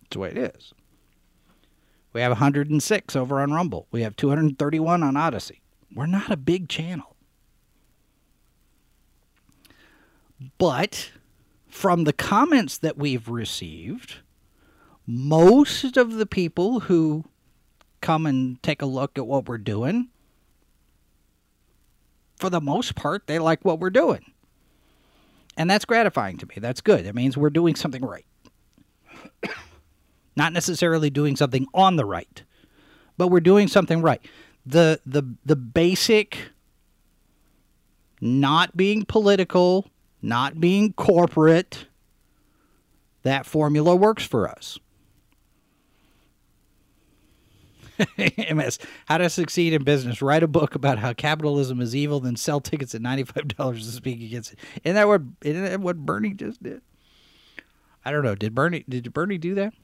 That's 0.00 0.14
the 0.14 0.18
way 0.18 0.30
it 0.30 0.38
is. 0.38 0.72
We 2.12 2.20
have 2.20 2.32
106 2.32 3.16
over 3.16 3.40
on 3.40 3.52
Rumble. 3.52 3.86
We 3.90 4.02
have 4.02 4.16
231 4.16 5.02
on 5.02 5.16
Odysee. 5.16 5.60
We're 5.94 6.06
not 6.06 6.30
a 6.30 6.36
big 6.36 6.68
channel. 6.68 7.16
But 10.58 11.12
from 11.68 12.04
the 12.04 12.12
comments 12.12 12.76
that 12.78 12.98
we've 12.98 13.28
received, 13.28 14.16
most 15.06 15.96
of 15.96 16.14
the 16.14 16.26
people 16.26 16.80
who 16.80 17.24
come 18.00 18.26
and 18.26 18.62
take 18.62 18.82
a 18.82 18.86
look 18.86 19.18
at 19.18 19.26
what 19.26 19.48
we're 19.48 19.58
doing, 19.58 20.08
for 22.36 22.50
the 22.50 22.60
most 22.60 22.94
part, 22.94 23.26
they 23.26 23.38
like 23.38 23.64
what 23.64 23.78
we're 23.78 23.90
doing. 23.90 24.32
And 25.56 25.70
that's 25.70 25.84
gratifying 25.84 26.38
to 26.38 26.46
me. 26.46 26.56
That's 26.58 26.80
good. 26.80 27.06
It 27.06 27.14
means 27.14 27.36
we're 27.36 27.50
doing 27.50 27.74
something 27.74 28.04
right. 28.04 28.26
Not 30.36 30.52
necessarily 30.52 31.10
doing 31.10 31.36
something 31.36 31.66
on 31.74 31.96
the 31.96 32.04
right, 32.04 32.42
but 33.18 33.28
we're 33.28 33.40
doing 33.40 33.68
something 33.68 34.00
right. 34.00 34.24
The 34.64 35.00
the 35.04 35.24
the 35.44 35.56
basic 35.56 36.52
not 38.20 38.76
being 38.76 39.04
political, 39.04 39.90
not 40.22 40.60
being 40.60 40.92
corporate, 40.92 41.86
that 43.24 43.44
formula 43.44 43.96
works 43.96 44.24
for 44.24 44.48
us. 44.48 44.78
MS, 48.54 48.78
how 49.06 49.18
to 49.18 49.28
succeed 49.28 49.72
in 49.72 49.84
business. 49.84 50.22
Write 50.22 50.42
a 50.42 50.48
book 50.48 50.74
about 50.74 50.98
how 50.98 51.12
capitalism 51.12 51.80
is 51.80 51.94
evil, 51.94 52.20
then 52.20 52.36
sell 52.36 52.60
tickets 52.60 52.94
at 52.94 53.02
$95 53.02 53.74
to 53.74 53.82
speak 53.82 54.22
against 54.22 54.52
it. 54.52 54.58
Isn't 54.84 54.94
that 54.94 55.08
what, 55.08 55.22
isn't 55.42 55.64
that 55.64 55.80
what 55.80 55.98
Bernie 55.98 56.34
just 56.34 56.62
did? 56.62 56.82
I 58.04 58.10
don't 58.10 58.24
know. 58.24 58.34
Did 58.34 58.54
Bernie, 58.54 58.84
did 58.88 59.12
Bernie 59.12 59.38
do 59.38 59.54
that? 59.54 59.74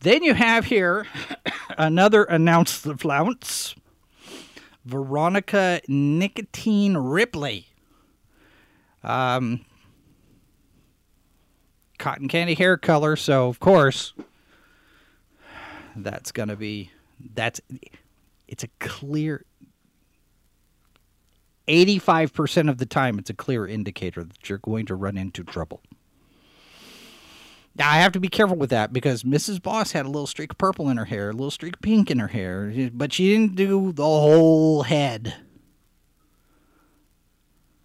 Then 0.00 0.22
you 0.22 0.34
have 0.34 0.66
here 0.66 1.06
another 1.78 2.24
announce 2.24 2.80
the 2.80 2.96
flounce. 2.96 3.74
Veronica 4.84 5.80
Nicotine 5.88 6.96
Ripley. 6.96 7.66
Um, 9.02 9.64
cotton 11.98 12.28
candy 12.28 12.54
hair 12.54 12.76
color, 12.76 13.16
so 13.16 13.48
of 13.48 13.60
course 13.60 14.14
that's 16.02 16.32
going 16.32 16.48
to 16.48 16.56
be 16.56 16.90
that's 17.34 17.60
it's 18.46 18.64
a 18.64 18.68
clear 18.78 19.44
85% 21.68 22.70
of 22.70 22.78
the 22.78 22.86
time 22.86 23.18
it's 23.18 23.30
a 23.30 23.34
clear 23.34 23.66
indicator 23.66 24.24
that 24.24 24.48
you're 24.48 24.58
going 24.58 24.86
to 24.86 24.94
run 24.94 25.18
into 25.18 25.44
trouble. 25.44 25.82
Now 27.76 27.90
I 27.90 27.96
have 27.98 28.12
to 28.12 28.20
be 28.20 28.28
careful 28.28 28.56
with 28.56 28.70
that 28.70 28.92
because 28.92 29.22
Mrs. 29.22 29.62
Boss 29.62 29.92
had 29.92 30.06
a 30.06 30.08
little 30.08 30.26
streak 30.26 30.52
of 30.52 30.58
purple 30.58 30.88
in 30.88 30.96
her 30.96 31.04
hair, 31.04 31.30
a 31.30 31.32
little 31.32 31.50
streak 31.50 31.76
of 31.76 31.82
pink 31.82 32.10
in 32.10 32.18
her 32.18 32.28
hair, 32.28 32.90
but 32.92 33.12
she 33.12 33.32
didn't 33.32 33.54
do 33.54 33.92
the 33.92 34.02
whole 34.02 34.82
head. 34.82 35.34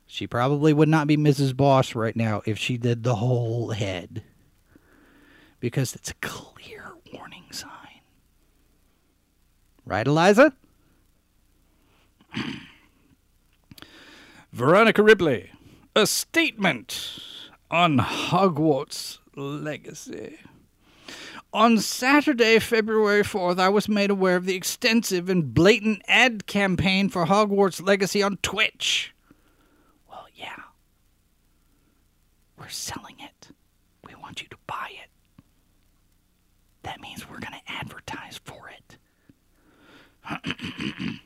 She 0.07 0.27
probably 0.27 0.73
would 0.73 0.89
not 0.89 1.07
be 1.07 1.17
Mrs. 1.17 1.55
Boss 1.57 1.95
right 1.95 2.15
now 2.15 2.41
if 2.45 2.57
she 2.57 2.77
did 2.77 3.03
the 3.03 3.15
whole 3.15 3.71
head. 3.71 4.23
Because 5.59 5.95
it's 5.95 6.11
a 6.11 6.15
clear 6.15 6.93
warning 7.11 7.45
sign. 7.51 7.71
Right, 9.85 10.07
Eliza? 10.07 10.53
Veronica 14.51 15.03
Ripley, 15.03 15.51
a 15.95 16.07
statement 16.07 17.19
on 17.69 17.97
Hogwarts 17.97 19.19
legacy. 19.35 20.37
On 21.51 21.77
Saturday, 21.77 22.57
February 22.59 23.21
4th, 23.23 23.59
I 23.59 23.69
was 23.69 23.87
made 23.87 24.09
aware 24.09 24.35
of 24.35 24.45
the 24.45 24.55
extensive 24.55 25.29
and 25.29 25.53
blatant 25.53 26.01
ad 26.07 26.47
campaign 26.47 27.09
for 27.09 27.25
Hogwarts 27.25 27.85
Legacy 27.85 28.23
on 28.23 28.37
Twitch. 28.37 29.13
Well, 30.09 30.25
yeah. 30.33 30.55
We're 32.57 32.69
selling 32.69 33.17
it. 33.19 33.49
We 34.07 34.15
want 34.15 34.41
you 34.41 34.47
to 34.49 34.57
buy 34.65 34.89
it. 34.91 35.09
That 36.81 37.01
means 37.01 37.29
we're 37.29 37.39
going 37.39 37.53
to 37.53 37.71
advertise 37.71 38.39
for 38.43 38.69
it. 38.69 38.82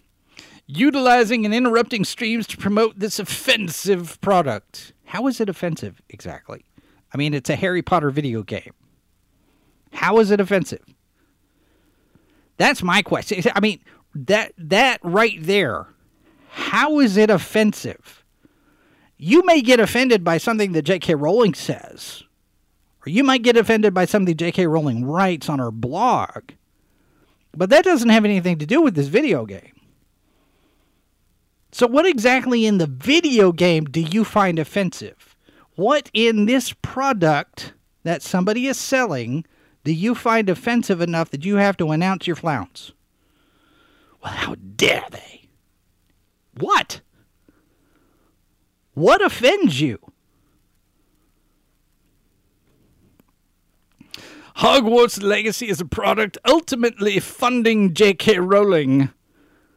Utilizing 0.67 1.45
and 1.45 1.53
interrupting 1.53 2.03
streams 2.03 2.45
to 2.47 2.57
promote 2.57 2.99
this 2.99 3.19
offensive 3.19 4.19
product. 4.21 4.93
How 5.05 5.27
is 5.27 5.39
it 5.39 5.49
offensive 5.49 6.01
exactly? 6.09 6.65
I 7.13 7.17
mean, 7.17 7.33
it's 7.33 7.49
a 7.49 7.55
Harry 7.55 7.81
Potter 7.81 8.11
video 8.11 8.43
game. 8.43 8.73
How 9.93 10.19
is 10.19 10.31
it 10.31 10.41
offensive? 10.41 10.83
That's 12.57 12.83
my 12.83 13.01
question. 13.01 13.41
I 13.55 13.59
mean, 13.59 13.79
that 14.13 14.53
that 14.57 14.99
right 15.03 15.37
there. 15.39 15.87
How 16.49 16.99
is 16.99 17.17
it 17.17 17.29
offensive? 17.29 18.25
You 19.17 19.45
may 19.45 19.61
get 19.61 19.79
offended 19.79 20.23
by 20.23 20.37
something 20.37 20.73
that 20.73 20.83
J.K. 20.83 21.15
Rowling 21.15 21.53
says, 21.53 22.23
or 23.05 23.09
you 23.09 23.23
might 23.23 23.41
get 23.41 23.57
offended 23.57 23.93
by 23.93 24.05
something 24.05 24.35
J.K. 24.35 24.67
Rowling 24.67 25.05
writes 25.05 25.49
on 25.49 25.59
her 25.59 25.71
blog. 25.71 26.51
But 27.57 27.71
that 27.71 27.83
doesn't 27.83 28.09
have 28.09 28.23
anything 28.23 28.59
to 28.59 28.67
do 28.67 28.81
with 28.81 28.93
this 28.93 29.07
video 29.07 29.43
game. 29.45 29.73
So, 31.71 31.87
what 31.87 32.05
exactly 32.05 32.67
in 32.67 32.77
the 32.77 32.85
video 32.85 33.51
game 33.51 33.85
do 33.85 33.99
you 33.99 34.23
find 34.23 34.59
offensive? 34.59 35.35
What 35.75 36.11
in 36.13 36.45
this 36.45 36.73
product 36.81 37.73
that 38.03 38.21
somebody 38.21 38.67
is 38.67 38.77
selling 38.77 39.43
do 39.83 39.91
you 39.91 40.13
find 40.13 40.49
offensive 40.49 41.01
enough 41.01 41.31
that 41.31 41.45
you 41.45 41.55
have 41.55 41.77
to 41.77 41.91
announce 41.91 42.27
your 42.27 42.35
flounce? 42.35 42.91
Well, 44.23 44.33
how 44.33 44.55
dare 44.55 45.05
they? 45.09 45.49
What? 46.59 47.01
What 48.93 49.21
offends 49.21 49.81
you? 49.81 49.99
Hogwarts 54.57 55.21
Legacy 55.21 55.67
is 55.67 55.79
a 55.79 55.85
product 55.85 56.39
ultimately 56.43 57.19
funding 57.19 57.93
J.K. 57.93 58.39
Rowling, 58.39 59.11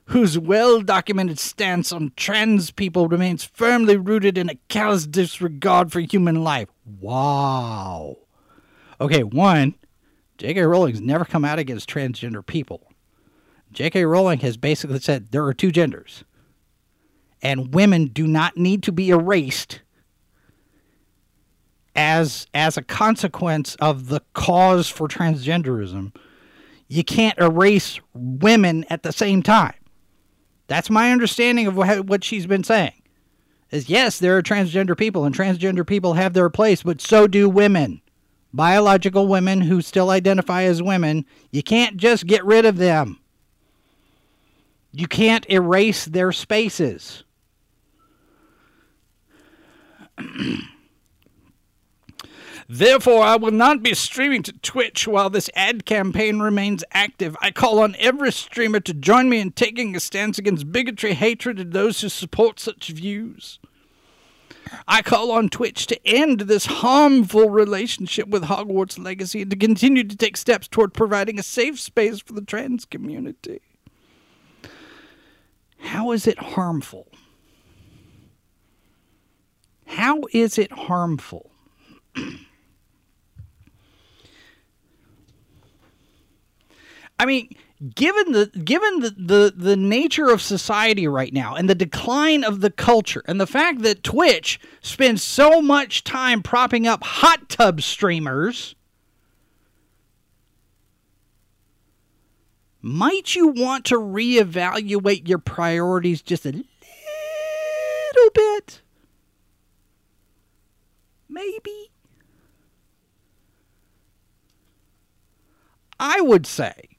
whose 0.07 0.39
well 0.39 0.81
documented 0.81 1.39
stance 1.39 1.93
on 1.93 2.13
trans 2.17 2.71
people 2.71 3.07
remains 3.07 3.45
firmly 3.45 3.99
rooted 3.99 4.39
in 4.39 4.49
a 4.49 4.59
callous 4.69 5.07
disregard 5.07 5.93
for 5.93 6.01
human 6.01 6.43
life. 6.43 6.71
Wow. 6.99 8.17
Okay, 8.99 9.23
one, 9.23 9.75
J.K. 10.39 10.63
Rowling's 10.63 11.03
never 11.03 11.27
come 11.27 11.45
out 11.45 11.59
against 11.59 11.91
transgender 11.91 12.45
people. 12.45 12.91
J.K. 13.73 14.07
Rowling 14.07 14.39
has 14.39 14.57
basically 14.57 15.01
said 15.01 15.31
there 15.31 15.45
are 15.45 15.53
two 15.53 15.73
genders, 15.73 16.25
and 17.43 17.75
women 17.75 18.07
do 18.07 18.27
not 18.27 18.57
need 18.57 18.83
to 18.85 18.93
be 18.93 19.11
erased 19.11 19.83
as 21.95 22.47
as 22.55 22.77
a 22.77 22.83
consequence 22.83 23.75
of 23.77 24.09
the 24.09 24.21
cause 24.33 24.89
for 24.89 25.09
transgenderism, 25.09 26.15
you 26.89 27.05
can't 27.05 27.39
erase 27.39 28.01
women 28.15 28.85
at 28.91 29.03
the 29.03 29.13
same 29.13 29.43
time. 29.43 29.75
That's 30.67 30.91
my 30.91 31.11
understanding 31.11 31.67
of 31.67 31.77
what 31.77 32.25
she's 32.25 32.47
been 32.47 32.65
saying. 32.65 32.93
Is 33.71 33.89
yes, 33.89 34.19
there 34.19 34.37
are 34.37 34.43
transgender 34.43 34.97
people 34.97 35.25
and 35.25 35.35
transgender 35.35 35.87
people 35.87 36.15
have 36.15 36.33
their 36.33 36.51
place, 36.51 36.83
but 36.83 37.01
so 37.01 37.27
do 37.27 37.49
women. 37.49 38.03
Biological 38.53 39.29
women 39.29 39.61
who 39.61 39.81
still 39.81 40.11
identify 40.11 40.65
as 40.65 40.83
women, 40.83 41.25
you 41.53 41.63
can't 41.63 41.97
just 41.97 42.27
get 42.27 42.45
rid 42.45 42.65
of 42.65 42.79
them. 42.79 43.21
You 44.93 45.07
can't 45.07 45.49
erase 45.49 46.05
their 46.05 46.33
spaces. 46.33 47.23
Therefore, 52.73 53.25
I 53.25 53.35
will 53.35 53.51
not 53.51 53.83
be 53.83 53.95
streaming 53.95 54.45
to 54.45 54.53
Twitch 54.53 55.09
while 55.09 55.29
this 55.29 55.51
ad 55.57 55.85
campaign 55.85 56.39
remains 56.39 56.85
active. 56.93 57.37
I 57.41 57.51
call 57.51 57.81
on 57.81 57.97
every 57.99 58.31
streamer 58.31 58.79
to 58.79 58.95
join 58.95 59.29
me 59.29 59.41
in 59.41 59.51
taking 59.51 59.97
a 59.97 60.01
stance 60.01 60.39
against 60.39 60.71
bigotry, 60.71 61.15
hatred, 61.15 61.59
and 61.59 61.73
those 61.73 62.01
who 62.01 62.09
support 62.09 62.61
such 62.61 62.91
views. 62.91 63.59
I 64.87 65.03
call 65.03 65.33
on 65.33 65.49
Twitch 65.49 65.89
to 65.89 65.99
end 66.07 66.43
this 66.43 66.67
harmful 66.67 67.51
relationship 67.51 68.29
with 68.29 68.45
Hogwarts 68.45 69.05
Legacy 69.05 69.43
and 69.43 69.51
to 69.51 69.57
continue 69.57 70.05
to 70.05 70.17
take 70.17 70.37
steps 70.37 70.69
toward 70.69 70.95
providing 70.95 71.41
a 71.41 71.43
safe 71.43 71.81
space 71.81 72.21
for 72.21 72.35
the 72.35 72.41
trans 72.41 72.85
community. 72.85 73.63
How 75.79 76.13
is 76.13 76.29
it 76.29 76.39
harmful? 76.39 77.09
How 79.87 80.21
is 80.33 80.57
it 80.57 80.71
harmful? 80.71 81.51
I 87.21 87.27
mean, 87.27 87.55
given 87.95 88.33
the 88.33 88.47
given 88.47 89.01
the, 89.01 89.11
the 89.11 89.53
the 89.55 89.77
nature 89.77 90.31
of 90.31 90.41
society 90.41 91.07
right 91.07 91.35
now 91.35 91.55
and 91.55 91.69
the 91.69 91.75
decline 91.75 92.45
of 92.45 92.63
the 92.63 92.71
culture 92.71 93.23
and 93.27 93.39
the 93.39 93.47
fact 93.47 93.83
that 93.83 94.03
Twitch 94.03 94.59
spends 94.81 95.23
so 95.23 95.61
much 95.61 96.03
time 96.03 96.43
propping 96.43 96.87
up 96.87 97.05
hot 97.05 97.51
tub 97.51 97.83
streamers, 97.83 98.75
might 102.81 103.35
you 103.35 103.49
want 103.49 103.85
to 103.85 103.97
reevaluate 103.97 105.29
your 105.29 105.37
priorities 105.37 106.23
just 106.23 106.47
a 106.47 106.53
little 106.53 108.31
bit? 108.33 108.81
Maybe. 111.29 111.91
I 115.99 116.23
would 116.23 116.47
say 116.47 116.90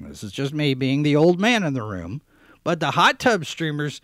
this 0.00 0.22
is 0.22 0.32
just 0.32 0.52
me 0.52 0.74
being 0.74 1.02
the 1.02 1.16
old 1.16 1.40
man 1.40 1.62
in 1.64 1.74
the 1.74 1.82
room. 1.82 2.22
But 2.64 2.80
the 2.80 2.92
hot 2.92 3.18
tub 3.18 3.44
streamers 3.46 4.00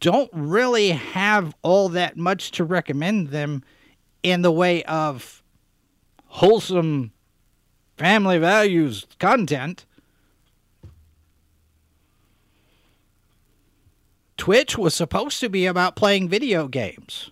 don't 0.00 0.30
really 0.32 0.90
have 0.90 1.54
all 1.62 1.88
that 1.90 2.16
much 2.16 2.50
to 2.52 2.64
recommend 2.64 3.28
them 3.28 3.62
in 4.22 4.42
the 4.42 4.52
way 4.52 4.82
of 4.84 5.42
wholesome 6.26 7.12
family 7.96 8.38
values 8.38 9.06
content. 9.18 9.86
Twitch 14.36 14.78
was 14.78 14.94
supposed 14.94 15.38
to 15.40 15.48
be 15.48 15.66
about 15.66 15.96
playing 15.96 16.28
video 16.28 16.66
games. 16.66 17.30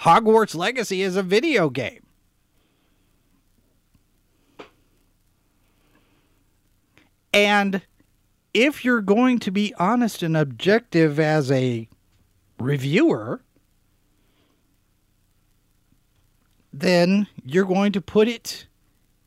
Hogwarts 0.00 0.54
Legacy 0.56 1.00
is 1.02 1.16
a 1.16 1.22
video 1.22 1.70
game. 1.70 2.04
And 7.32 7.82
if 8.52 8.84
you're 8.84 9.00
going 9.00 9.38
to 9.40 9.50
be 9.50 9.74
honest 9.78 10.22
and 10.22 10.36
objective 10.36 11.18
as 11.18 11.50
a 11.50 11.88
reviewer, 12.58 13.42
then 16.72 17.26
you're 17.44 17.64
going 17.64 17.92
to 17.92 18.00
put 18.00 18.28
it 18.28 18.66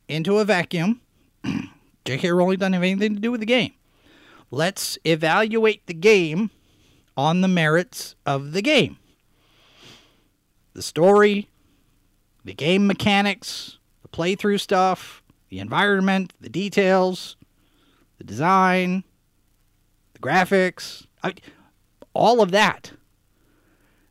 into 0.07 0.37
a 0.37 0.45
vacuum. 0.45 1.01
J.K. 2.05 2.31
Rowling 2.31 2.59
doesn't 2.59 2.73
have 2.73 2.83
anything 2.83 3.15
to 3.15 3.21
do 3.21 3.31
with 3.31 3.39
the 3.39 3.45
game. 3.45 3.73
Let's 4.51 4.97
evaluate 5.03 5.85
the 5.87 5.93
game 5.93 6.51
on 7.17 7.41
the 7.41 7.47
merits 7.47 8.15
of 8.25 8.51
the 8.51 8.61
game 8.61 8.97
the 10.73 10.81
story, 10.81 11.47
the 12.43 12.53
game 12.53 12.85
mechanics, 12.85 13.79
the 14.01 14.09
playthrough 14.09 14.59
stuff, 14.59 15.23
the 15.47 15.59
environment, 15.59 16.33
the 16.41 16.49
details, 16.49 17.37
the 18.17 18.23
design, 18.23 19.03
the 20.13 20.19
graphics, 20.19 21.05
I, 21.23 21.33
all 22.13 22.41
of 22.41 22.51
that. 22.51 22.91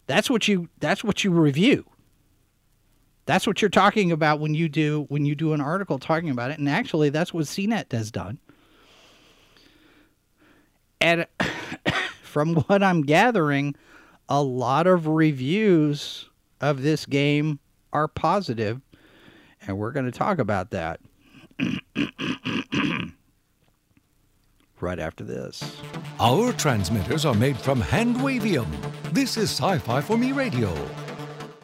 That's 0.06 0.28
what 0.28 0.46
you 0.48 0.68
that's 0.78 1.02
what 1.02 1.24
you 1.24 1.30
review. 1.30 1.86
That's 3.26 3.46
what 3.46 3.62
you're 3.62 3.70
talking 3.70 4.12
about 4.12 4.38
when 4.38 4.54
you 4.54 4.68
do 4.68 5.06
when 5.08 5.24
you 5.24 5.34
do 5.34 5.54
an 5.54 5.60
article 5.60 5.98
talking 5.98 6.30
about 6.30 6.50
it, 6.50 6.58
and 6.58 6.68
actually 6.68 7.08
that's 7.08 7.32
what 7.32 7.44
CNET 7.44 7.90
has 7.92 8.10
done. 8.10 8.38
And 11.00 11.26
from 12.22 12.54
what 12.54 12.82
I'm 12.82 13.02
gathering, 13.02 13.74
a 14.28 14.42
lot 14.42 14.86
of 14.86 15.06
reviews 15.06 16.28
of 16.60 16.82
this 16.82 17.06
game 17.06 17.60
are 17.92 18.08
positive, 18.08 18.80
and 19.66 19.78
we're 19.78 19.92
going 19.92 20.06
to 20.06 20.12
talk 20.12 20.38
about 20.38 20.70
that. 20.70 21.00
right 24.84 24.98
after 24.98 25.24
this. 25.24 25.80
Our 26.20 26.52
transmitters 26.52 27.24
are 27.24 27.34
made 27.34 27.56
from 27.56 27.80
handwavium. 27.80 28.68
This 29.12 29.36
is 29.38 29.50
Sci 29.50 29.78
Fi 29.78 30.00
for 30.02 30.18
Me 30.18 30.32
Radio. 30.32 30.72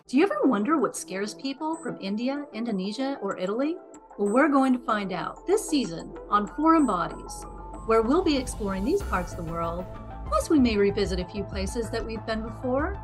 Do 0.08 0.16
you 0.16 0.24
ever 0.24 0.40
wonder 0.44 0.78
what 0.78 0.96
scares 0.96 1.34
people 1.34 1.76
from 1.76 1.98
India, 2.00 2.46
Indonesia, 2.54 3.18
or 3.20 3.38
Italy? 3.38 3.76
Well, 4.18 4.32
we're 4.32 4.48
going 4.48 4.72
to 4.72 4.78
find 4.78 5.12
out 5.12 5.46
this 5.46 5.68
season 5.68 6.12
on 6.30 6.46
Foreign 6.46 6.86
Bodies, 6.86 7.44
where 7.86 8.02
we'll 8.02 8.24
be 8.24 8.36
exploring 8.36 8.84
these 8.84 9.02
parts 9.02 9.32
of 9.32 9.44
the 9.44 9.52
world. 9.52 9.84
Plus, 10.26 10.48
we 10.48 10.58
may 10.58 10.76
revisit 10.76 11.20
a 11.20 11.24
few 11.26 11.44
places 11.44 11.90
that 11.90 12.04
we've 12.04 12.24
been 12.26 12.42
before. 12.42 12.98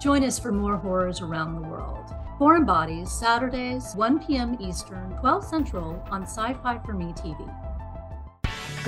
Join 0.00 0.24
us 0.24 0.38
for 0.38 0.50
more 0.50 0.76
horrors 0.76 1.20
around 1.20 1.54
the 1.54 1.68
world. 1.68 2.14
Foreign 2.38 2.64
Bodies, 2.64 3.10
Saturdays, 3.10 3.94
1 3.94 4.24
p.m. 4.24 4.56
Eastern, 4.60 5.16
12 5.20 5.44
Central 5.44 6.02
on 6.10 6.22
Sci 6.22 6.54
Fi 6.54 6.78
for 6.78 6.92
Me 6.92 7.06
TV. 7.12 7.67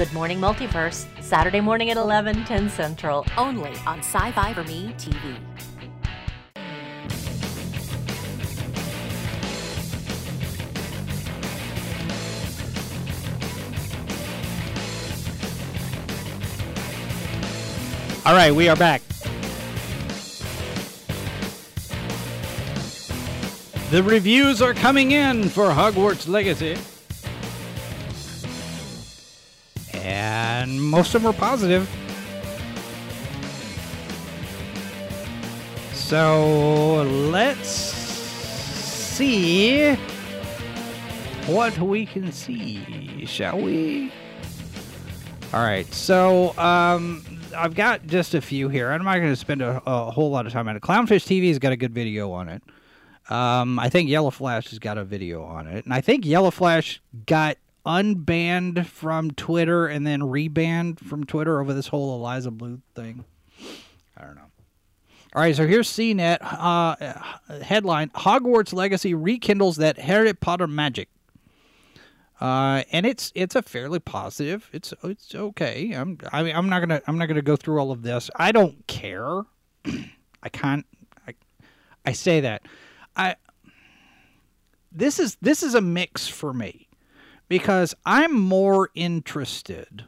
Good 0.00 0.14
Morning 0.14 0.40
Multiverse, 0.40 1.04
Saturday 1.22 1.60
morning 1.60 1.90
at 1.90 1.98
11, 1.98 2.46
10 2.46 2.70
Central, 2.70 3.26
only 3.36 3.72
on 3.86 3.98
Sci 3.98 4.32
Fi 4.32 4.54
for 4.54 4.64
Me 4.64 4.94
TV. 4.96 5.36
All 18.24 18.34
right, 18.34 18.54
we 18.54 18.70
are 18.70 18.76
back. 18.76 19.02
The 23.90 24.02
reviews 24.02 24.62
are 24.62 24.72
coming 24.72 25.10
in 25.10 25.50
for 25.50 25.68
Hogwarts 25.68 26.26
Legacy. 26.26 26.78
And 30.60 30.82
most 30.82 31.14
of 31.14 31.22
them 31.22 31.30
are 31.30 31.32
positive. 31.32 31.88
So 35.94 37.02
let's 37.30 37.66
see 37.66 39.94
what 41.46 41.78
we 41.78 42.04
can 42.04 42.30
see, 42.30 43.24
shall 43.24 43.58
we? 43.58 44.12
All 45.54 45.62
right, 45.62 45.90
so 45.94 46.54
um, 46.58 47.24
I've 47.56 47.74
got 47.74 48.06
just 48.06 48.34
a 48.34 48.42
few 48.42 48.68
here. 48.68 48.90
I'm 48.90 49.02
not 49.02 49.16
going 49.16 49.30
to 49.30 49.36
spend 49.36 49.62
a, 49.62 49.82
a, 49.86 50.10
whole 50.10 50.30
lot 50.30 50.44
of 50.44 50.52
time 50.52 50.68
on 50.68 50.76
it. 50.76 50.82
Clownfish 50.82 51.24
TV's 51.24 51.58
got 51.58 51.72
a 51.72 51.76
good 51.76 51.94
video 51.94 52.32
on 52.32 52.50
it. 52.50 52.62
Um, 53.30 53.78
I 53.78 53.88
think 53.88 54.10
Yellow 54.10 54.30
Flash 54.30 54.68
has 54.68 54.78
got 54.78 54.98
a 54.98 55.04
video 55.04 55.42
on 55.42 55.68
it, 55.68 55.86
and 55.86 55.94
I 55.94 56.02
think 56.02 56.26
Yellow 56.26 56.50
Flash 56.50 57.00
got 57.24 57.56
unbanned 57.86 58.86
from 58.86 59.30
Twitter 59.32 59.86
and 59.86 60.06
then 60.06 60.20
rebanned 60.20 61.00
from 61.00 61.24
Twitter 61.24 61.60
over 61.60 61.72
this 61.72 61.88
whole 61.88 62.14
Eliza 62.16 62.50
Bleu 62.50 62.80
thing. 62.94 63.24
I 64.16 64.24
don't 64.24 64.34
know. 64.34 64.42
All 65.32 65.42
right, 65.42 65.54
so 65.54 65.66
here's 65.66 65.88
CNET 65.88 66.38
uh, 66.42 66.96
headline: 67.62 68.10
Hogwarts 68.10 68.72
Legacy 68.72 69.14
rekindles 69.14 69.76
that 69.76 69.98
Harry 69.98 70.34
Potter 70.34 70.66
magic. 70.66 71.08
Uh, 72.40 72.82
and 72.90 73.06
it's 73.06 73.30
it's 73.34 73.54
a 73.54 73.62
fairly 73.62 74.00
positive. 74.00 74.68
It's 74.72 74.92
it's 75.04 75.34
okay. 75.34 75.92
I'm 75.92 76.18
I 76.32 76.42
mean 76.42 76.56
I'm 76.56 76.68
not 76.68 76.80
gonna 76.80 77.00
I'm 77.06 77.16
not 77.16 77.26
gonna 77.26 77.42
go 77.42 77.54
through 77.54 77.78
all 77.78 77.92
of 77.92 78.02
this. 78.02 78.30
I 78.36 78.50
don't 78.50 78.86
care. 78.86 79.42
I 80.42 80.48
can't. 80.50 80.86
I 81.28 81.34
I 82.04 82.12
say 82.12 82.40
that. 82.40 82.62
I 83.14 83.36
this 84.90 85.20
is 85.20 85.36
this 85.42 85.62
is 85.62 85.74
a 85.74 85.80
mix 85.80 86.26
for 86.26 86.52
me 86.52 86.88
because 87.50 87.96
I'm 88.06 88.32
more 88.32 88.90
interested 88.94 90.04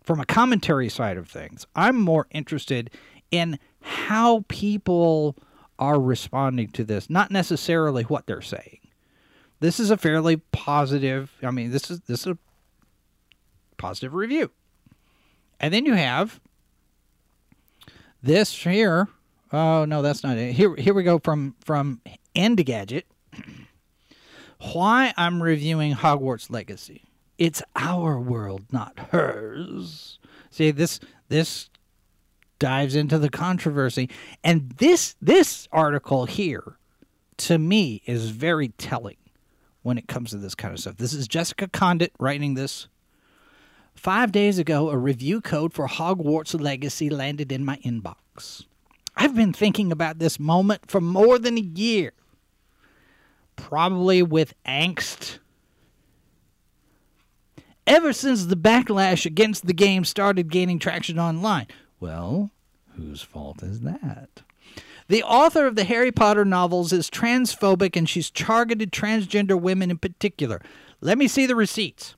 from 0.00 0.20
a 0.20 0.24
commentary 0.24 0.88
side 0.88 1.16
of 1.16 1.28
things. 1.28 1.66
I'm 1.74 1.96
more 1.96 2.28
interested 2.30 2.88
in 3.32 3.58
how 3.82 4.44
people 4.46 5.36
are 5.76 6.00
responding 6.00 6.68
to 6.68 6.84
this, 6.84 7.10
not 7.10 7.32
necessarily 7.32 8.04
what 8.04 8.28
they're 8.28 8.40
saying. 8.40 8.78
This 9.58 9.80
is 9.80 9.90
a 9.90 9.96
fairly 9.96 10.36
positive. 10.36 11.32
I 11.42 11.50
mean, 11.50 11.72
this 11.72 11.90
is 11.90 12.00
this 12.02 12.20
is 12.20 12.26
a 12.28 12.38
positive 13.76 14.14
review. 14.14 14.52
And 15.58 15.74
then 15.74 15.84
you 15.84 15.94
have 15.94 16.38
this 18.22 18.54
here. 18.54 19.08
Oh 19.52 19.84
no, 19.84 20.00
that's 20.00 20.22
not 20.22 20.38
it. 20.38 20.52
Here 20.52 20.76
here 20.76 20.94
we 20.94 21.02
go 21.02 21.18
from 21.18 21.56
from 21.58 22.02
Engadget. 22.36 23.02
why 24.60 25.12
I'm 25.16 25.42
reviewing 25.42 25.94
Hogwarts 25.94 26.50
Legacy. 26.50 27.04
It's 27.38 27.62
our 27.76 28.18
world, 28.18 28.64
not 28.72 28.98
hers. 29.10 30.18
See, 30.50 30.70
this 30.70 30.98
this 31.28 31.70
dives 32.58 32.96
into 32.96 33.18
the 33.18 33.30
controversy, 33.30 34.10
and 34.42 34.70
this 34.78 35.14
this 35.22 35.68
article 35.70 36.26
here, 36.26 36.78
to 37.38 37.58
me, 37.58 38.02
is 38.06 38.30
very 38.30 38.68
telling 38.70 39.16
when 39.82 39.98
it 39.98 40.08
comes 40.08 40.30
to 40.30 40.36
this 40.36 40.54
kind 40.54 40.74
of 40.74 40.80
stuff. 40.80 40.96
This 40.96 41.12
is 41.12 41.28
Jessica 41.28 41.68
Conditt 41.68 42.12
writing 42.18 42.54
this. 42.54 42.88
Five 43.94 44.32
days 44.32 44.58
ago, 44.58 44.90
a 44.90 44.96
review 44.96 45.40
code 45.40 45.72
for 45.72 45.88
Hogwarts 45.88 46.60
Legacy 46.60 47.10
landed 47.10 47.50
in 47.50 47.64
my 47.64 47.76
inbox. 47.78 48.64
I've 49.16 49.34
been 49.34 49.52
thinking 49.52 49.90
about 49.90 50.18
this 50.18 50.38
moment 50.38 50.88
for 50.88 51.00
more 51.00 51.38
than 51.38 51.56
a 51.56 51.62
year. 51.62 52.12
Probably 53.58 54.22
with 54.22 54.54
angst. 54.64 55.38
Ever 57.86 58.12
since 58.12 58.46
the 58.46 58.56
backlash 58.56 59.26
against 59.26 59.66
the 59.66 59.74
game 59.74 60.04
started 60.04 60.50
gaining 60.50 60.78
traction 60.78 61.18
online. 61.18 61.66
Well, 62.00 62.50
whose 62.96 63.20
fault 63.20 63.62
is 63.62 63.80
that? 63.80 64.42
The 65.08 65.22
author 65.22 65.66
of 65.66 65.74
the 65.74 65.84
Harry 65.84 66.12
Potter 66.12 66.44
novels 66.44 66.92
is 66.92 67.10
transphobic 67.10 67.96
and 67.96 68.08
she's 68.08 68.30
targeted 68.30 68.92
transgender 68.92 69.60
women 69.60 69.90
in 69.90 69.98
particular. 69.98 70.62
Let 71.00 71.18
me 71.18 71.28
see 71.28 71.46
the 71.46 71.56
receipts. 71.56 72.14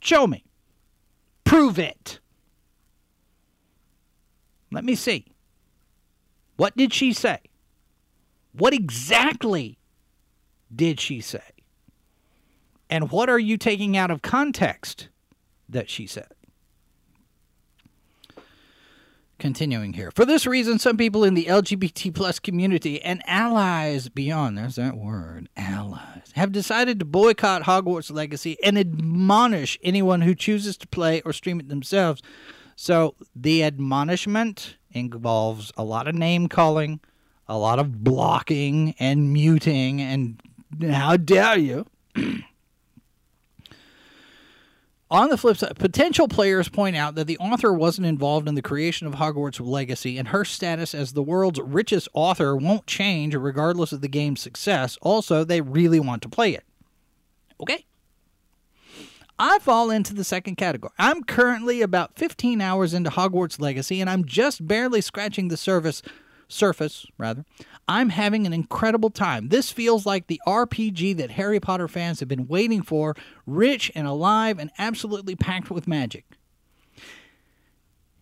Show 0.00 0.26
me. 0.26 0.44
Prove 1.44 1.78
it. 1.78 2.20
Let 4.70 4.84
me 4.84 4.94
see. 4.94 5.26
What 6.56 6.76
did 6.76 6.94
she 6.94 7.12
say? 7.12 7.38
What 8.52 8.74
exactly 8.74 9.78
did 10.74 11.00
she 11.00 11.20
say? 11.20 11.40
And 12.88 13.10
what 13.10 13.30
are 13.30 13.38
you 13.38 13.56
taking 13.56 13.96
out 13.96 14.10
of 14.10 14.22
context 14.22 15.08
that 15.68 15.88
she 15.88 16.06
said? 16.06 16.28
Continuing 19.38 19.94
here. 19.94 20.12
For 20.12 20.24
this 20.24 20.46
reason, 20.46 20.78
some 20.78 20.96
people 20.96 21.24
in 21.24 21.34
the 21.34 21.46
LGBT 21.46 22.14
plus 22.14 22.38
community 22.38 23.02
and 23.02 23.22
allies 23.26 24.08
beyond, 24.08 24.56
there's 24.56 24.76
that 24.76 24.96
word, 24.96 25.48
allies, 25.56 26.30
have 26.34 26.52
decided 26.52 26.98
to 27.00 27.04
boycott 27.04 27.62
Hogwarts 27.62 28.12
Legacy 28.12 28.56
and 28.62 28.78
admonish 28.78 29.78
anyone 29.82 30.20
who 30.20 30.34
chooses 30.34 30.76
to 30.76 30.86
play 30.86 31.22
or 31.22 31.32
stream 31.32 31.58
it 31.58 31.68
themselves. 31.68 32.22
So 32.76 33.16
the 33.34 33.64
admonishment 33.64 34.76
involves 34.92 35.72
a 35.76 35.82
lot 35.82 36.06
of 36.06 36.14
name 36.14 36.48
calling, 36.48 37.00
a 37.48 37.58
lot 37.58 37.78
of 37.78 38.04
blocking 38.04 38.94
and 38.98 39.32
muting, 39.32 40.00
and 40.00 40.40
how 40.80 41.16
dare 41.16 41.58
you? 41.58 41.86
On 45.12 45.28
the 45.28 45.36
flip 45.36 45.58
side, 45.58 45.76
potential 45.78 46.26
players 46.26 46.70
point 46.70 46.96
out 46.96 47.16
that 47.16 47.26
the 47.26 47.36
author 47.36 47.70
wasn't 47.74 48.06
involved 48.06 48.48
in 48.48 48.54
the 48.54 48.62
creation 48.62 49.06
of 49.06 49.16
Hogwarts 49.16 49.60
Legacy, 49.60 50.16
and 50.16 50.28
her 50.28 50.42
status 50.42 50.94
as 50.94 51.12
the 51.12 51.22
world's 51.22 51.60
richest 51.60 52.08
author 52.14 52.56
won't 52.56 52.86
change 52.86 53.34
regardless 53.34 53.92
of 53.92 54.00
the 54.00 54.08
game's 54.08 54.40
success. 54.40 54.96
Also, 55.02 55.44
they 55.44 55.60
really 55.60 56.00
want 56.00 56.22
to 56.22 56.30
play 56.30 56.54
it. 56.54 56.64
Okay. 57.60 57.84
I 59.38 59.58
fall 59.58 59.90
into 59.90 60.14
the 60.14 60.24
second 60.24 60.56
category. 60.56 60.94
I'm 60.98 61.24
currently 61.24 61.82
about 61.82 62.16
15 62.16 62.62
hours 62.62 62.94
into 62.94 63.10
Hogwarts 63.10 63.60
Legacy, 63.60 64.00
and 64.00 64.08
I'm 64.08 64.24
just 64.24 64.66
barely 64.66 65.02
scratching 65.02 65.48
the 65.48 65.58
surface. 65.58 66.00
Surface, 66.52 67.06
rather. 67.16 67.44
I'm 67.88 68.10
having 68.10 68.46
an 68.46 68.52
incredible 68.52 69.10
time. 69.10 69.48
This 69.48 69.70
feels 69.70 70.04
like 70.04 70.26
the 70.26 70.40
RPG 70.46 71.16
that 71.16 71.32
Harry 71.32 71.58
Potter 71.60 71.88
fans 71.88 72.20
have 72.20 72.28
been 72.28 72.46
waiting 72.46 72.82
for, 72.82 73.16
rich 73.46 73.90
and 73.94 74.06
alive 74.06 74.58
and 74.58 74.70
absolutely 74.78 75.34
packed 75.34 75.70
with 75.70 75.88
magic. 75.88 76.24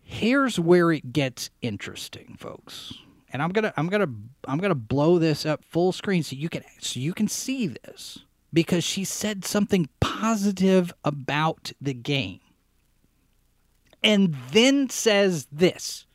Here's 0.01 0.59
where 0.59 0.91
it 0.91 1.13
gets 1.13 1.49
interesting, 1.61 2.35
folks. 2.39 2.93
And 3.31 3.41
I'm 3.41 3.51
to 3.53 3.73
I'm 3.77 3.89
to 3.89 4.09
I'm 4.45 4.59
to 4.59 4.75
blow 4.75 5.19
this 5.19 5.45
up 5.45 5.63
full 5.63 5.91
screen 5.91 6.23
so 6.23 6.35
you 6.35 6.49
can 6.49 6.63
so 6.79 6.99
you 6.99 7.13
can 7.13 7.27
see 7.27 7.67
this 7.67 8.19
because 8.51 8.83
she 8.83 9.05
said 9.05 9.45
something 9.45 9.87
positive 9.99 10.93
about 11.05 11.71
the 11.79 11.93
game. 11.93 12.41
And 14.03 14.35
then 14.51 14.89
says 14.89 15.47
this 15.51 16.05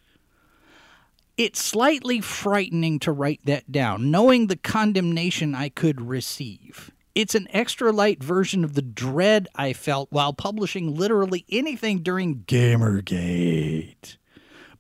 it's 1.37 1.63
slightly 1.63 2.21
frightening 2.21 2.99
to 3.01 3.13
write 3.13 3.41
that 3.45 3.71
down, 3.71 4.11
knowing 4.11 4.47
the 4.47 4.57
condemnation 4.57 5.55
I 5.55 5.69
could 5.69 6.01
receive. 6.01 6.91
It's 7.15 7.35
an 7.35 7.49
extra 7.51 7.93
light 7.93 8.23
version 8.23 8.65
of 8.65 8.75
the 8.75 8.83
dread 8.83 9.49
I 9.55 9.73
felt 9.73 10.13
while 10.13 10.33
publishing 10.33 10.95
literally 10.95 11.45
anything 11.51 12.03
during 12.03 12.41
Gamergate. 12.45 14.17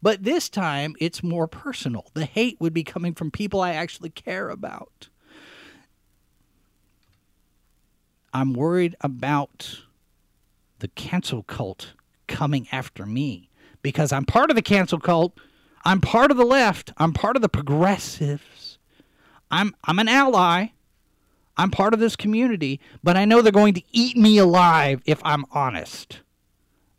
But 0.02 0.22
this 0.22 0.48
time, 0.48 0.94
it's 1.00 1.22
more 1.22 1.48
personal. 1.48 2.10
The 2.14 2.26
hate 2.26 2.60
would 2.60 2.74
be 2.74 2.84
coming 2.84 3.14
from 3.14 3.30
people 3.30 3.60
I 3.60 3.72
actually 3.72 4.10
care 4.10 4.50
about. 4.50 5.08
I'm 8.32 8.52
worried 8.52 8.96
about 9.00 9.80
the 10.80 10.88
cancel 10.88 11.42
cult 11.42 11.94
coming 12.28 12.68
after 12.70 13.06
me 13.06 13.48
because 13.80 14.12
I'm 14.12 14.26
part 14.26 14.50
of 14.50 14.56
the 14.56 14.62
cancel 14.62 15.00
cult 15.00 15.38
I'm 15.86 16.00
part 16.00 16.32
of 16.32 16.36
the 16.36 16.44
left. 16.44 16.92
I'm 16.96 17.12
part 17.12 17.36
of 17.36 17.42
the 17.42 17.48
progressives. 17.48 18.78
I'm 19.52 19.72
I'm 19.84 20.00
an 20.00 20.08
ally. 20.08 20.70
I'm 21.56 21.70
part 21.70 21.94
of 21.94 22.00
this 22.00 22.16
community, 22.16 22.80
but 23.04 23.16
I 23.16 23.24
know 23.24 23.40
they're 23.40 23.52
going 23.52 23.74
to 23.74 23.82
eat 23.92 24.16
me 24.16 24.36
alive 24.36 25.00
if 25.06 25.20
I'm 25.24 25.44
honest 25.52 26.22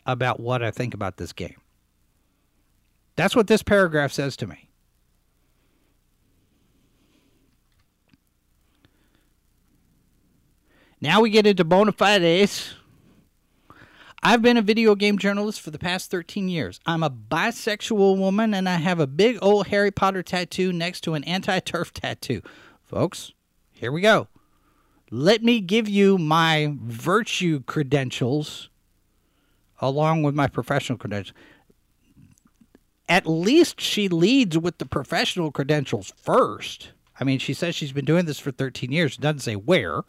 about 0.05 0.39
what 0.39 0.63
I 0.63 0.71
think 0.71 0.93
about 0.93 1.17
this 1.17 1.33
game. 1.33 1.57
That's 3.17 3.35
what 3.35 3.47
this 3.47 3.61
paragraph 3.61 4.13
says 4.13 4.37
to 4.37 4.47
me. 4.47 4.69
Now 11.01 11.19
we 11.19 11.29
get 11.29 11.45
into 11.45 11.65
bona 11.65 11.91
fides. 11.91 12.73
I've 14.27 14.41
been 14.41 14.57
a 14.57 14.61
video 14.61 14.93
game 14.93 15.17
journalist 15.17 15.61
for 15.61 15.71
the 15.71 15.79
past 15.79 16.11
13 16.11 16.49
years. 16.49 16.81
I'm 16.85 17.01
a 17.01 17.09
bisexual 17.09 18.17
woman 18.17 18.53
and 18.53 18.67
I 18.67 18.75
have 18.75 18.99
a 18.99 19.07
big 19.07 19.39
old 19.41 19.67
Harry 19.67 19.89
Potter 19.89 20.21
tattoo 20.21 20.73
next 20.73 20.99
to 21.05 21.13
an 21.13 21.23
anti 21.23 21.61
TERF 21.61 21.91
tattoo. 21.93 22.41
Folks, 22.83 23.31
here 23.71 23.89
we 23.89 24.01
go. 24.01 24.27
Let 25.09 25.43
me 25.43 25.61
give 25.61 25.87
you 25.87 26.17
my 26.17 26.75
virtue 26.77 27.63
credentials 27.63 28.67
along 29.79 30.23
with 30.23 30.35
my 30.35 30.47
professional 30.47 30.97
credentials. 30.97 31.33
At 33.07 33.25
least 33.27 33.79
she 33.79 34.09
leads 34.09 34.57
with 34.57 34.79
the 34.79 34.85
professional 34.85 35.53
credentials 35.53 36.11
first. 36.17 36.91
I 37.17 37.23
mean, 37.23 37.39
she 37.39 37.53
says 37.53 37.75
she's 37.75 37.93
been 37.93 38.03
doing 38.03 38.25
this 38.25 38.39
for 38.39 38.51
13 38.51 38.91
years. 38.91 39.15
Doesn't 39.15 39.39
say 39.39 39.55
where. 39.55 40.01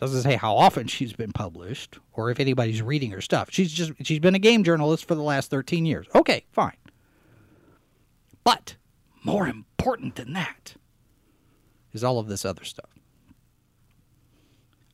Doesn't 0.00 0.22
say 0.22 0.36
how 0.36 0.56
often 0.56 0.86
she's 0.86 1.12
been 1.12 1.32
published 1.32 1.98
or 2.14 2.30
if 2.30 2.40
anybody's 2.40 2.80
reading 2.80 3.10
her 3.10 3.20
stuff. 3.20 3.48
She's 3.50 3.70
just 3.70 3.92
she's 4.02 4.18
been 4.18 4.34
a 4.34 4.38
game 4.38 4.64
journalist 4.64 5.06
for 5.06 5.14
the 5.14 5.22
last 5.22 5.50
13 5.50 5.84
years. 5.84 6.06
Okay, 6.14 6.46
fine. 6.52 6.76
But 8.42 8.76
more 9.22 9.46
important 9.46 10.16
than 10.16 10.32
that 10.32 10.74
is 11.92 12.02
all 12.02 12.18
of 12.18 12.28
this 12.28 12.46
other 12.46 12.64
stuff. 12.64 12.88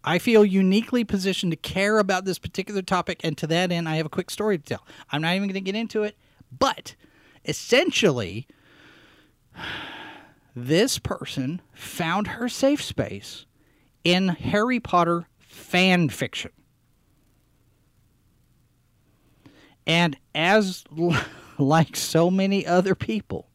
I 0.03 0.19
feel 0.19 0.45
uniquely 0.45 1.05
positioned 1.05 1.53
to 1.53 1.57
care 1.57 1.99
about 1.99 2.25
this 2.25 2.39
particular 2.39 2.83
topic, 2.83 3.21
and 3.23 3.39
to 3.39 3.47
that 3.49 3.71
end, 3.71 3.89
I 3.89 3.97
have 3.97 4.07
a 4.07 4.11
quick 4.11 4.31
story 4.31 4.59
to 4.59 4.65
tell. 4.65 4.87
I'm 5.11 5.23
not 5.23 5.35
even 5.35 5.49
going 5.49 5.55
to 5.55 5.61
get 5.61 5.75
into 5.75 6.03
it, 6.03 6.17
but 6.57 6.97
essentially, 7.45 8.49
this 10.57 10.99
person 10.99 11.61
found 11.73 12.29
her 12.29 12.49
safe 12.49 12.83
space 12.83 13.47
in 14.07 14.29
Harry 14.29 14.79
Potter 14.79 15.27
fan 15.41 16.09
fiction. 16.09 16.53
And 19.85 20.17
as 20.33 20.85
like 21.59 21.97
so 21.97 22.31
many 22.31 22.65
other 22.65 22.95
people, 22.95 23.49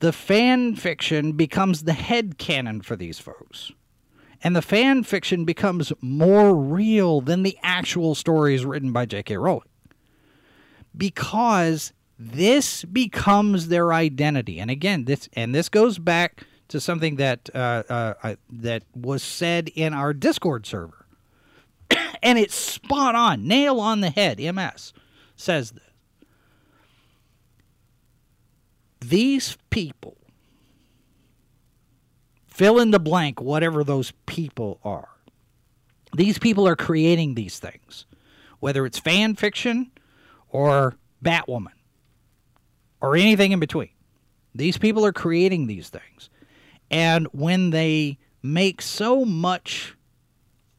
the 0.00 0.12
fan 0.12 0.74
fiction 0.74 1.34
becomes 1.34 1.84
the 1.84 1.92
head 1.92 2.38
canon 2.38 2.80
for 2.80 2.96
these 2.96 3.20
folks. 3.20 3.70
And 4.42 4.56
the 4.56 4.62
fan 4.62 5.04
fiction 5.04 5.44
becomes 5.44 5.92
more 6.00 6.56
real 6.56 7.20
than 7.20 7.44
the 7.44 7.56
actual 7.62 8.16
stories 8.16 8.64
written 8.64 8.90
by 8.90 9.06
J.K. 9.06 9.36
Rowling. 9.36 9.68
Because 10.96 11.92
this 12.18 12.84
becomes 12.84 13.68
their 13.68 13.92
identity. 13.92 14.58
And 14.58 14.72
again, 14.72 15.04
this 15.04 15.28
and 15.34 15.54
this 15.54 15.68
goes 15.68 16.00
back 16.00 16.44
to 16.72 16.80
something 16.80 17.16
that 17.16 17.50
uh, 17.54 17.82
uh, 17.88 18.34
that 18.50 18.82
was 18.96 19.22
said 19.22 19.68
in 19.74 19.92
our 19.92 20.14
Discord 20.14 20.64
server, 20.64 21.04
and 22.22 22.38
it's 22.38 22.54
spot 22.54 23.14
on, 23.14 23.46
nail 23.46 23.78
on 23.78 24.00
the 24.00 24.08
head. 24.08 24.38
MS 24.38 24.94
says 25.36 25.72
this. 25.72 25.82
These 29.02 29.58
people 29.68 30.16
fill 32.46 32.80
in 32.80 32.90
the 32.90 33.00
blank, 33.00 33.38
whatever 33.38 33.84
those 33.84 34.12
people 34.24 34.80
are. 34.82 35.10
These 36.16 36.38
people 36.38 36.66
are 36.66 36.76
creating 36.76 37.34
these 37.34 37.58
things, 37.58 38.06
whether 38.60 38.86
it's 38.86 38.98
fan 38.98 39.34
fiction 39.34 39.90
or 40.48 40.96
Batwoman 41.22 41.72
or 43.02 43.14
anything 43.14 43.52
in 43.52 43.60
between. 43.60 43.90
These 44.54 44.78
people 44.78 45.04
are 45.04 45.12
creating 45.12 45.66
these 45.66 45.90
things. 45.90 46.30
And 46.92 47.26
when 47.32 47.70
they 47.70 48.18
make 48.42 48.82
so 48.82 49.24
much 49.24 49.96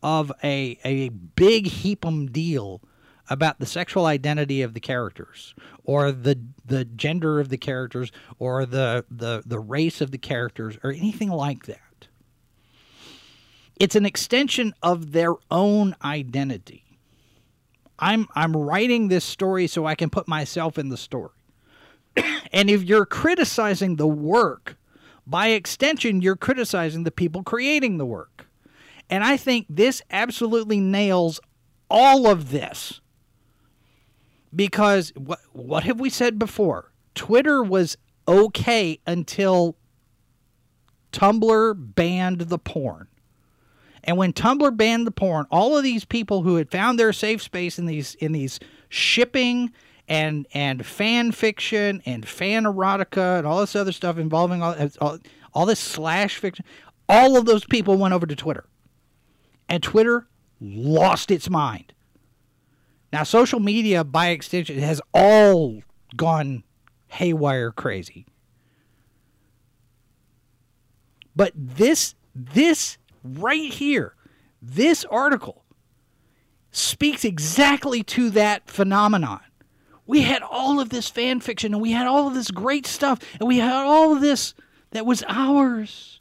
of 0.04 0.32
a, 0.44 0.78
a 0.86 1.10
big 1.10 1.66
heapum 1.66 2.32
deal 2.32 2.82
about 3.30 3.60
the 3.60 3.66
sexual 3.66 4.06
identity 4.06 4.62
of 4.62 4.74
the 4.74 4.80
characters 4.80 5.56
or 5.84 6.12
the 6.12 6.40
the 6.66 6.86
gender 6.86 7.40
of 7.40 7.50
the 7.50 7.58
characters 7.58 8.12
or 8.38 8.66
the, 8.66 9.06
the, 9.10 9.44
the 9.46 9.60
race 9.60 10.02
of 10.02 10.12
the 10.12 10.18
characters 10.18 10.78
or 10.84 10.92
anything 10.92 11.30
like 11.30 11.66
that. 11.66 12.08
It's 13.80 13.96
an 13.96 14.06
extension 14.06 14.74
of 14.82 15.12
their 15.12 15.34
own 15.50 15.96
identity. 16.04 16.84
I'm 17.98 18.28
I'm 18.36 18.56
writing 18.56 19.08
this 19.08 19.26
story 19.26 19.68
so 19.68 19.86
I 19.86 19.96
can 19.96 20.10
put 20.10 20.28
myself 20.28 20.78
in 20.78 20.90
the 20.90 20.98
story. 20.98 21.32
and 22.54 22.70
if 22.70 22.84
you're 22.84 23.06
criticizing 23.06 23.96
the 23.96 24.08
work, 24.08 24.78
by 25.26 25.48
extension 25.48 26.22
you're 26.22 26.36
criticizing 26.36 27.04
the 27.04 27.12
people 27.12 27.44
creating 27.44 27.98
the 27.98 28.06
work. 28.06 28.48
And 29.10 29.24
I 29.24 29.38
think 29.38 29.68
this 29.70 30.02
absolutely 30.12 30.80
nails 30.80 31.40
all 31.90 32.28
of 32.28 32.52
this. 32.52 33.02
Because 34.56 35.12
what 35.16 35.40
what 35.52 35.84
have 35.84 36.00
we 36.00 36.10
said 36.10 36.38
before? 36.38 36.92
Twitter 37.16 37.64
was 37.64 37.98
okay 38.28 39.00
until 39.06 39.76
Tumblr 41.12 41.96
banned 41.96 42.42
the 42.42 42.60
porn. 42.60 43.08
And 44.04 44.18
when 44.18 44.34
Tumblr 44.34 44.76
banned 44.76 45.08
the 45.08 45.12
porn, 45.12 45.46
all 45.50 45.78
of 45.78 45.84
these 45.84 46.06
people 46.06 46.44
who 46.44 46.56
had 46.56 46.70
found 46.70 47.00
their 47.00 47.14
safe 47.14 47.42
space 47.42 47.80
in 47.80 47.86
these 47.86 48.16
in 48.16 48.32
these 48.32 48.60
shipping 48.90 49.72
and 50.08 50.48
and 50.54 50.86
fan 50.86 51.32
fiction 51.32 52.02
and 52.06 52.28
fan 52.28 52.64
erotica 52.64 53.38
and 53.38 53.48
all 53.48 53.60
this 53.60 53.76
other 53.76 53.92
stuff 53.92 54.18
involving 54.18 54.62
all 54.62 54.76
all, 55.00 55.18
all 55.54 55.66
this 55.66 55.80
slash 55.80 56.38
fiction, 56.38 56.66
all 57.08 57.38
of 57.38 57.46
those 57.46 57.66
people 57.66 57.98
went 57.98 58.14
over 58.14 58.26
to 58.26 58.36
Twitter. 58.36 58.66
And 59.70 59.82
Twitter 59.82 60.28
lost 60.60 61.32
its 61.32 61.50
mind. 61.50 61.94
Now 63.12 63.24
social 63.24 63.60
media 63.60 64.04
by 64.04 64.30
extension 64.30 64.80
has 64.80 65.02
all 65.14 65.82
gone 66.16 66.64
haywire 67.08 67.72
crazy. 67.72 68.26
But 71.36 71.54
this 71.56 72.16
this 72.36 72.98
right 73.24 73.72
here, 73.72 74.16
this 74.62 75.06
article 75.06 75.64
speaks 76.72 77.24
exactly 77.24 78.04
to 78.04 78.30
that 78.32 78.70
phenomenon. 78.70 79.42
We 80.06 80.22
had 80.22 80.42
all 80.42 80.80
of 80.80 80.90
this 80.90 81.10
fan 81.10 81.40
fiction 81.40 81.74
and 81.74 81.82
we 81.82 81.92
had 81.92 82.08
all 82.08 82.28
of 82.28 82.34
this 82.34 82.52
great 82.52 82.86
stuff 82.86 83.20
and 83.40 83.48
we 83.48 83.60
had 83.60 83.74
all 83.74 84.14
of 84.14 84.22
this 84.22 84.54
that 84.92 85.06
was 85.06 85.24
ours. 85.28 86.20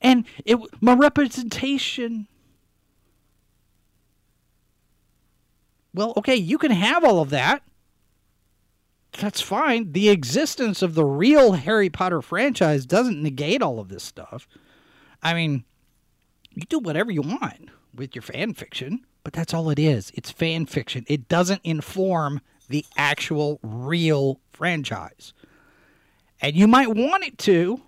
And 0.00 0.24
it 0.44 0.58
my 0.80 0.94
representation 0.94 2.28
Well, 5.98 6.12
okay, 6.16 6.36
you 6.36 6.58
can 6.58 6.70
have 6.70 7.04
all 7.04 7.20
of 7.20 7.30
that. 7.30 7.62
That's 9.18 9.40
fine. 9.40 9.90
The 9.90 10.10
existence 10.10 10.80
of 10.80 10.94
the 10.94 11.04
real 11.04 11.54
Harry 11.54 11.90
Potter 11.90 12.22
franchise 12.22 12.86
doesn't 12.86 13.20
negate 13.20 13.62
all 13.62 13.80
of 13.80 13.88
this 13.88 14.04
stuff. 14.04 14.46
I 15.24 15.34
mean, 15.34 15.64
you 16.50 16.62
do 16.68 16.78
whatever 16.78 17.10
you 17.10 17.22
want 17.22 17.70
with 17.92 18.14
your 18.14 18.22
fan 18.22 18.54
fiction, 18.54 19.06
but 19.24 19.32
that's 19.32 19.52
all 19.52 19.70
it 19.70 19.78
is. 19.80 20.12
It's 20.14 20.30
fan 20.30 20.66
fiction. 20.66 21.04
It 21.08 21.26
doesn't 21.26 21.62
inform 21.64 22.42
the 22.68 22.84
actual 22.96 23.58
real 23.62 24.40
franchise. 24.52 25.32
And 26.40 26.54
you 26.54 26.66
might 26.66 26.88
want 26.88 27.24
it 27.24 27.38
to. 27.38 27.82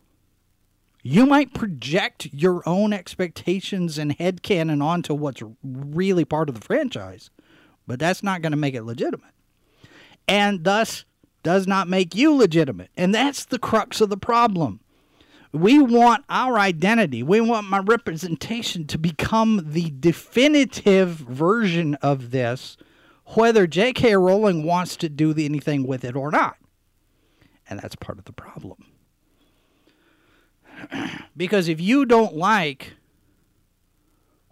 You 1.03 1.25
might 1.25 1.55
project 1.55 2.29
your 2.33 2.63
own 2.69 2.93
expectations 2.93 3.97
and 3.97 4.19
headcanon 4.19 4.83
onto 4.83 5.15
what's 5.15 5.43
really 5.63 6.25
part 6.25 6.49
of 6.49 6.55
the 6.55 6.61
franchise, 6.61 7.31
but 7.87 7.99
that's 7.99 8.23
not 8.23 8.43
going 8.43 8.53
to 8.53 8.59
make 8.59 8.75
it 8.75 8.83
legitimate. 8.83 9.33
And 10.29 10.65
thus 10.65 11.05
does 11.43 11.67
not 11.67 11.89
make 11.89 12.15
you 12.15 12.35
legitimate. 12.35 12.91
And 12.97 13.15
that's 13.15 13.47
the 13.47 13.59
crux 13.59 14.01
of 14.01 14.11
the 14.11 14.19
problem. 14.19 14.81
We 15.53 15.81
want 15.81 16.25
our 16.29 16.59
identity, 16.59 17.23
we 17.23 17.41
want 17.41 17.69
my 17.69 17.79
representation 17.79 18.87
to 18.87 18.99
become 18.99 19.63
the 19.73 19.93
definitive 19.99 21.09
version 21.11 21.97
of 21.97 22.31
this, 22.31 22.77
whether 23.35 23.67
J.K. 23.67 24.17
Rowling 24.17 24.65
wants 24.65 24.97
to 24.97 25.09
do 25.09 25.31
anything 25.37 25.87
with 25.87 26.05
it 26.05 26.17
or 26.17 26.31
not. 26.31 26.57
And 27.69 27.79
that's 27.79 27.97
part 27.97 28.19
of 28.19 28.25
the 28.25 28.33
problem. 28.33 28.87
because 31.37 31.69
if 31.69 31.81
you 31.81 32.05
don't 32.05 32.35
like 32.35 32.95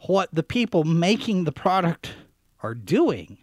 what 0.02 0.28
the 0.32 0.42
people 0.44 0.84
making 0.84 1.44
the 1.44 1.52
product 1.52 2.12
are 2.62 2.74
doing, 2.74 3.38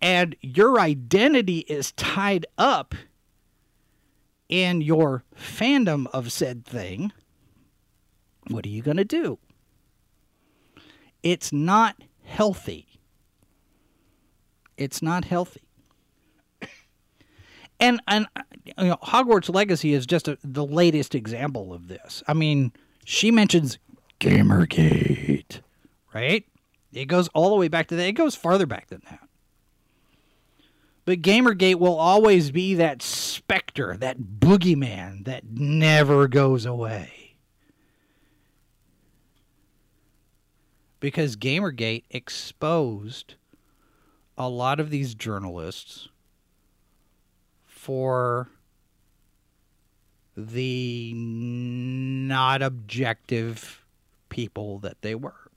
and 0.00 0.36
your 0.40 0.78
identity 0.78 1.60
is 1.60 1.92
tied 1.92 2.46
up 2.56 2.94
in 4.48 4.80
your 4.80 5.24
fandom 5.34 6.06
of 6.12 6.32
said 6.32 6.64
thing, 6.64 7.12
what 8.48 8.64
are 8.64 8.70
you 8.70 8.82
going 8.82 8.96
to 8.96 9.04
do? 9.04 9.38
It's 11.22 11.52
not 11.52 11.96
healthy. 12.22 12.97
It's 14.78 15.02
not 15.02 15.26
healthy. 15.26 15.62
And 17.80 18.00
and 18.08 18.26
you 18.64 18.84
know, 18.84 18.96
Hogwarts 19.02 19.52
Legacy 19.54 19.92
is 19.92 20.04
just 20.06 20.26
a, 20.26 20.36
the 20.42 20.64
latest 20.64 21.14
example 21.14 21.72
of 21.72 21.88
this. 21.88 22.22
I 22.26 22.34
mean, 22.34 22.72
she 23.04 23.30
mentions 23.30 23.78
Gamergate, 24.20 25.60
right? 26.12 26.44
It 26.92 27.04
goes 27.04 27.28
all 27.28 27.50
the 27.50 27.56
way 27.56 27.68
back 27.68 27.88
to 27.88 27.96
that. 27.96 28.06
It 28.06 28.12
goes 28.12 28.34
farther 28.34 28.66
back 28.66 28.88
than 28.88 29.02
that. 29.10 29.28
But 31.04 31.22
Gamergate 31.22 31.76
will 31.76 31.96
always 31.96 32.50
be 32.50 32.74
that 32.74 33.00
specter, 33.00 33.96
that 33.96 34.18
boogeyman 34.18 35.24
that 35.24 35.44
never 35.50 36.28
goes 36.28 36.66
away. 36.66 37.36
Because 41.00 41.36
Gamergate 41.36 42.04
exposed 42.10 43.36
a 44.38 44.48
lot 44.48 44.80
of 44.80 44.88
these 44.88 45.14
journalists 45.14 46.08
for 47.66 48.48
the 50.36 51.12
not 51.14 52.62
objective 52.62 53.84
people 54.30 54.78
that 54.78 55.02
they 55.02 55.14
were 55.14 55.48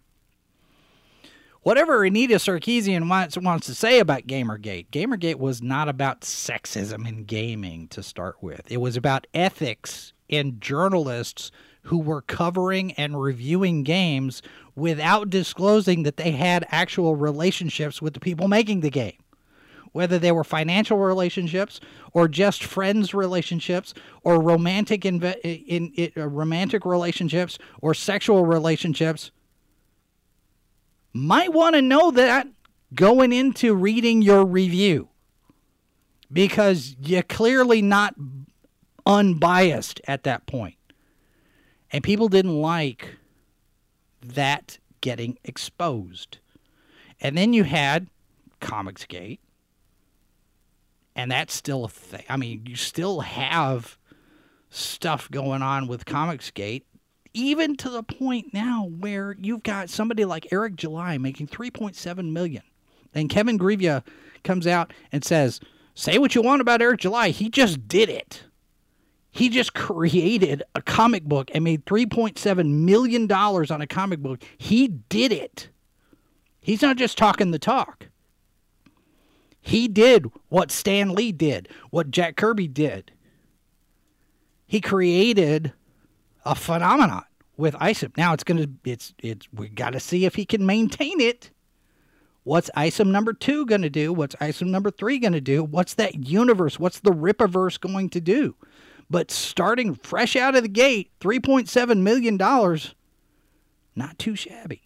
whatever 1.63 2.03
Anita 2.03 2.36
Sarkeesian 2.36 3.07
wants, 3.07 3.38
wants 3.38 3.67
to 3.67 3.75
say 3.75 3.99
about 3.99 4.27
Gamergate, 4.27 4.88
Gamergate 4.91 5.36
was 5.36 5.61
not 5.61 5.88
about 5.88 6.21
sexism 6.21 7.07
in 7.07 7.23
gaming 7.23 7.88
to 7.89 8.03
start 8.03 8.38
with. 8.41 8.71
It 8.71 8.77
was 8.77 8.97
about 8.97 9.27
ethics 9.34 10.13
in 10.27 10.59
journalists 10.59 11.51
who 11.84 11.97
were 11.97 12.21
covering 12.21 12.91
and 12.93 13.21
reviewing 13.21 13.84
games 13.84 14.41
without 14.75 15.29
disclosing 15.29 16.03
that 16.03 16.17
they 16.17 16.32
had 16.32 16.65
actual 16.69 17.15
relationships 17.15 18.01
with 18.01 18.13
the 18.13 18.19
people 18.19 18.47
making 18.47 18.82
the 18.82 18.89
game. 18.89 19.17
Whether 19.91 20.17
they 20.17 20.32
were 20.32 20.45
financial 20.45 20.97
relationships 20.97 21.82
or 22.13 22.27
just 22.27 22.63
friends 22.63 23.13
relationships 23.13 23.93
or 24.23 24.41
romantic 24.41 25.05
in, 25.05 25.21
in, 25.21 25.91
in 25.95 26.11
uh, 26.15 26.27
romantic 26.27 26.86
relationships 26.86 27.57
or 27.82 27.93
sexual 27.93 28.45
relationships, 28.45 29.32
might 31.13 31.51
want 31.51 31.75
to 31.75 31.82
know 31.82 32.11
that 32.11 32.47
going 32.93 33.34
into 33.34 33.75
reading 33.75 34.21
your 34.21 34.45
review 34.45 35.09
because 36.32 36.95
you're 37.01 37.23
clearly 37.23 37.82
not 37.82 38.15
unbiased 39.05 39.99
at 40.07 40.23
that 40.23 40.45
point. 40.45 40.75
And 41.91 42.03
people 42.03 42.29
didn't 42.29 42.61
like 42.61 43.17
that 44.21 44.77
getting 45.01 45.37
exposed. 45.43 46.37
And 47.19 47.37
then 47.37 47.53
you 47.53 47.63
had 47.63 48.07
Comicsgate. 48.59 49.39
And 51.15 51.31
that's 51.31 51.53
still 51.53 51.85
a 51.85 51.89
thing. 51.89 52.23
I 52.29 52.37
mean, 52.37 52.65
you 52.65 52.75
still 52.75 53.19
have 53.21 53.97
stuff 54.69 55.29
going 55.29 55.61
on 55.61 55.87
with 55.87 56.05
Comicsgate 56.05 56.83
even 57.33 57.75
to 57.77 57.89
the 57.89 58.03
point 58.03 58.53
now 58.53 58.85
where 58.85 59.35
you've 59.39 59.63
got 59.63 59.89
somebody 59.89 60.25
like 60.25 60.51
Eric 60.51 60.75
July 60.75 61.17
making 61.17 61.47
3.7 61.47 62.31
million. 62.31 62.63
And 63.13 63.29
Kevin 63.29 63.59
Grevioux 63.59 64.03
comes 64.43 64.67
out 64.67 64.93
and 65.11 65.23
says, 65.23 65.59
"Say 65.93 66.17
what 66.17 66.35
you 66.35 66.41
want 66.41 66.61
about 66.61 66.81
Eric 66.81 67.01
July, 67.01 67.29
he 67.29 67.49
just 67.49 67.87
did 67.87 68.09
it. 68.09 68.43
He 69.32 69.47
just 69.47 69.73
created 69.73 70.61
a 70.75 70.82
comic 70.82 71.23
book 71.23 71.49
and 71.53 71.63
made 71.63 71.86
$3.7 71.86 72.69
million 72.69 73.32
on 73.32 73.82
a 73.82 73.88
comic 73.88 74.19
book. 74.19 74.43
He 74.57 74.88
did 74.88 75.32
it. 75.32 75.69
He's 76.59 76.82
not 76.82 76.97
just 76.97 77.17
talking 77.17 77.51
the 77.51 77.59
talk. 77.59 78.07
He 79.61 79.88
did 79.88 80.25
what 80.49 80.71
Stan 80.71 81.13
Lee 81.13 81.32
did, 81.32 81.69
what 81.91 82.11
Jack 82.11 82.36
Kirby 82.36 82.67
did. 82.67 83.11
He 84.67 84.82
created 84.82 85.73
a 86.45 86.55
phenomenon 86.55 87.23
with 87.57 87.75
Isom. 87.79 88.13
Now 88.17 88.34
it's 88.34 88.43
gonna 88.43 88.67
it's 88.84 89.13
it's 89.19 89.47
we 89.53 89.69
gotta 89.69 89.99
see 89.99 90.25
if 90.25 90.36
he 90.36 90.45
can 90.45 90.65
maintain 90.65 91.21
it. 91.21 91.51
What's 92.43 92.71
Isom 92.75 93.11
number 93.11 93.34
two 93.34 93.65
gonna 93.65 93.89
do? 93.89 94.11
What's 94.11 94.36
Isom 94.41 94.71
number 94.71 94.89
three 94.89 95.19
gonna 95.19 95.41
do? 95.41 95.63
What's 95.63 95.93
that 95.95 96.27
universe? 96.27 96.79
What's 96.79 96.99
the 96.99 97.11
Rippaverse 97.11 97.79
going 97.79 98.09
to 98.09 98.21
do? 98.21 98.55
But 99.12 99.30
starting 99.30 99.95
fresh 99.95 100.38
out 100.38 100.55
of 100.55 100.64
the 100.64 100.70
gate, 100.70 101.12
$3.7 101.20 101.97
million, 101.97 102.38
not 103.93 104.18
too 104.18 104.38
shabby. 104.38 104.84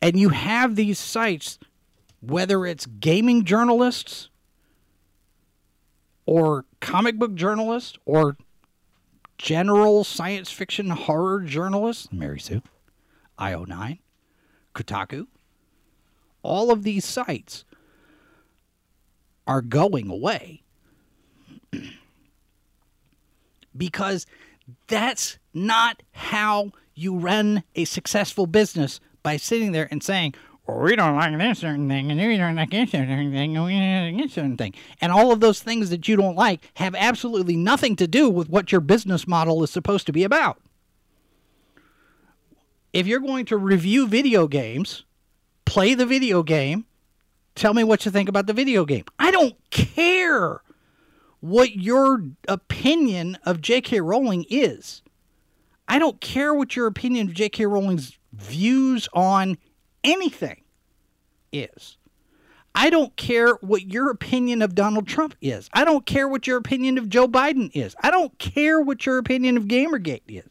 And 0.00 0.18
you 0.18 0.30
have 0.30 0.74
these 0.74 0.98
sites, 0.98 1.58
whether 2.22 2.64
it's 2.64 2.86
gaming 2.86 3.44
journalists 3.44 4.30
or 6.24 6.64
comic 6.80 7.18
book 7.18 7.34
journalists 7.34 7.98
or 8.06 8.38
general 9.36 10.02
science 10.02 10.50
fiction 10.50 10.88
horror 10.88 11.42
journalists, 11.42 12.10
Mary 12.10 12.40
Sue, 12.40 12.62
IO9, 13.38 13.98
Kotaku, 14.74 15.26
all 16.42 16.70
of 16.70 16.84
these 16.84 17.04
sites 17.04 17.66
are 19.46 19.60
going 19.60 20.08
away 20.08 20.63
because 23.76 24.26
that's 24.86 25.38
not 25.52 26.02
how 26.12 26.72
you 26.94 27.16
run 27.16 27.64
a 27.74 27.84
successful 27.84 28.46
business 28.46 29.00
by 29.22 29.36
sitting 29.36 29.72
there 29.72 29.88
and 29.90 30.02
saying, 30.02 30.34
well, 30.66 30.78
we 30.78 30.96
don't 30.96 31.16
like 31.16 31.36
this 31.36 31.58
certain 31.58 31.88
thing, 31.88 32.10
and 32.10 32.18
we 32.18 32.36
don't 32.36 32.56
like 32.56 32.70
this 32.70 32.90
certain 32.90 33.32
thing, 33.32 33.56
and 33.56 33.64
we 33.66 33.72
don't 33.78 34.14
like 34.14 34.22
this 34.22 34.32
certain 34.32 34.56
thing. 34.56 34.72
And 35.00 35.12
all 35.12 35.30
of 35.30 35.40
those 35.40 35.60
things 35.60 35.90
that 35.90 36.08
you 36.08 36.16
don't 36.16 36.36
like 36.36 36.60
have 36.74 36.94
absolutely 36.94 37.56
nothing 37.56 37.96
to 37.96 38.06
do 38.06 38.30
with 38.30 38.48
what 38.48 38.72
your 38.72 38.80
business 38.80 39.26
model 39.26 39.62
is 39.62 39.70
supposed 39.70 40.06
to 40.06 40.12
be 40.12 40.24
about. 40.24 40.58
If 42.94 43.06
you're 43.06 43.20
going 43.20 43.44
to 43.46 43.56
review 43.56 44.06
video 44.06 44.46
games, 44.46 45.04
play 45.64 45.94
the 45.94 46.06
video 46.06 46.42
game, 46.42 46.86
tell 47.54 47.74
me 47.74 47.84
what 47.84 48.04
you 48.04 48.10
think 48.10 48.28
about 48.28 48.46
the 48.46 48.52
video 48.52 48.84
game. 48.84 49.04
I 49.18 49.30
don't 49.30 49.56
care 49.70 50.62
what 51.44 51.76
your 51.76 52.22
opinion 52.48 53.36
of 53.44 53.60
J.K. 53.60 54.00
Rowling 54.00 54.46
is. 54.48 55.02
I 55.86 55.98
don't 55.98 56.18
care 56.18 56.54
what 56.54 56.74
your 56.74 56.86
opinion 56.86 57.28
of 57.28 57.34
J.K. 57.34 57.66
Rowling's 57.66 58.16
views 58.32 59.10
on 59.12 59.58
anything 60.02 60.62
is. 61.52 61.98
I 62.74 62.88
don't 62.88 63.14
care 63.16 63.56
what 63.56 63.82
your 63.82 64.08
opinion 64.08 64.62
of 64.62 64.74
Donald 64.74 65.06
Trump 65.06 65.34
is. 65.42 65.68
I 65.74 65.84
don't 65.84 66.06
care 66.06 66.26
what 66.26 66.46
your 66.46 66.56
opinion 66.56 66.96
of 66.96 67.10
Joe 67.10 67.28
Biden 67.28 67.70
is. 67.74 67.94
I 68.02 68.10
don't 68.10 68.38
care 68.38 68.80
what 68.80 69.04
your 69.04 69.18
opinion 69.18 69.58
of 69.58 69.64
Gamergate 69.64 70.22
is. 70.26 70.48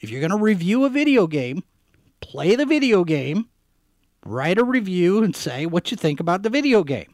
If 0.00 0.08
you're 0.08 0.20
going 0.20 0.30
to 0.30 0.38
review 0.38 0.86
a 0.86 0.88
video 0.88 1.26
game, 1.26 1.62
play 2.20 2.56
the 2.56 2.64
video 2.64 3.04
game, 3.04 3.50
write 4.24 4.56
a 4.56 4.64
review, 4.64 5.22
and 5.22 5.36
say 5.36 5.66
what 5.66 5.90
you 5.90 5.98
think 5.98 6.20
about 6.20 6.42
the 6.42 6.48
video 6.48 6.84
game. 6.84 7.13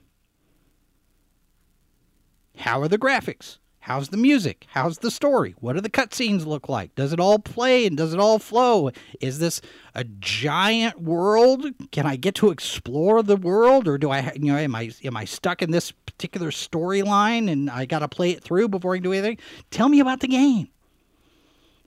How 2.61 2.83
are 2.83 2.89
the 2.89 2.99
graphics? 2.99 3.59
How's 3.81 4.11
the 4.11 4.19
music? 4.19 4.67
How's 4.69 4.99
the 4.99 5.11
story? 5.11 5.55
What 5.61 5.73
do 5.73 5.81
the 5.81 5.89
cutscenes 5.89 6.45
look 6.45 6.69
like? 6.69 6.95
Does 6.95 7.15
it 7.15 7.19
all 7.19 7.39
play 7.39 7.87
and 7.87 7.97
does 7.97 8.13
it 8.13 8.21
all 8.21 8.39
flow? 8.39 8.91
Is 9.19 9.39
this 9.39 9.63
a 9.95 10.05
giant 10.05 11.01
world? 11.01 11.65
Can 11.91 12.05
I 12.05 12.17
get 12.17 12.35
to 12.37 12.51
explore 12.51 13.23
the 13.23 13.37
world, 13.37 13.89
or 13.89 13.97
do 13.97 14.11
I, 14.11 14.33
you 14.35 14.53
know, 14.53 14.59
am 14.59 14.75
I 14.75 14.93
am 15.03 15.17
I 15.17 15.25
stuck 15.25 15.63
in 15.63 15.71
this 15.71 15.91
particular 15.91 16.51
storyline 16.51 17.51
and 17.51 17.71
I 17.71 17.87
got 17.87 18.01
to 18.01 18.09
play 18.09 18.31
it 18.31 18.43
through 18.43 18.69
before 18.69 18.93
I 18.93 18.99
can 18.99 19.05
do 19.05 19.13
anything? 19.15 19.39
Tell 19.71 19.89
me 19.89 20.01
about 20.01 20.21
the 20.21 20.29
game. 20.29 20.69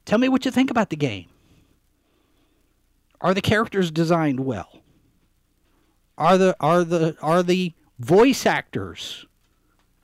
Tell 0.05 0.17
me 0.17 0.27
what 0.27 0.43
you 0.43 0.51
think 0.51 0.71
about 0.71 0.89
the 0.89 0.95
game. 0.95 1.27
Are 3.21 3.35
the 3.35 3.41
characters 3.41 3.91
designed 3.91 4.39
well? 4.39 4.81
Are 6.17 6.39
the 6.39 6.55
are 6.59 6.83
the 6.83 7.15
are 7.21 7.43
the 7.43 7.73
voice 7.99 8.47
actors 8.47 9.27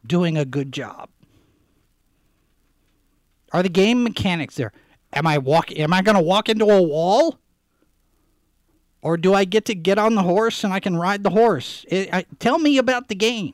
doing 0.09 0.37
a 0.37 0.43
good 0.43 0.73
job? 0.73 1.07
Are 3.53 3.63
the 3.63 3.69
game 3.69 4.03
mechanics 4.03 4.55
there? 4.55 4.73
Am 5.13 5.25
I 5.25 5.37
walk 5.37 5.71
am 5.71 5.93
I 5.93 6.01
going 6.01 6.17
to 6.17 6.21
walk 6.21 6.49
into 6.49 6.65
a 6.65 6.81
wall? 6.81 7.39
Or 9.01 9.15
do 9.15 9.33
I 9.33 9.45
get 9.45 9.63
to 9.65 9.75
get 9.75 9.97
on 9.97 10.15
the 10.15 10.23
horse 10.23 10.63
and 10.65 10.73
I 10.73 10.81
can 10.81 10.97
ride 10.97 11.23
the 11.23 11.29
horse? 11.29 11.85
It, 11.87 12.13
I, 12.13 12.25
tell 12.39 12.59
me 12.59 12.77
about 12.77 13.07
the 13.07 13.15
game. 13.15 13.53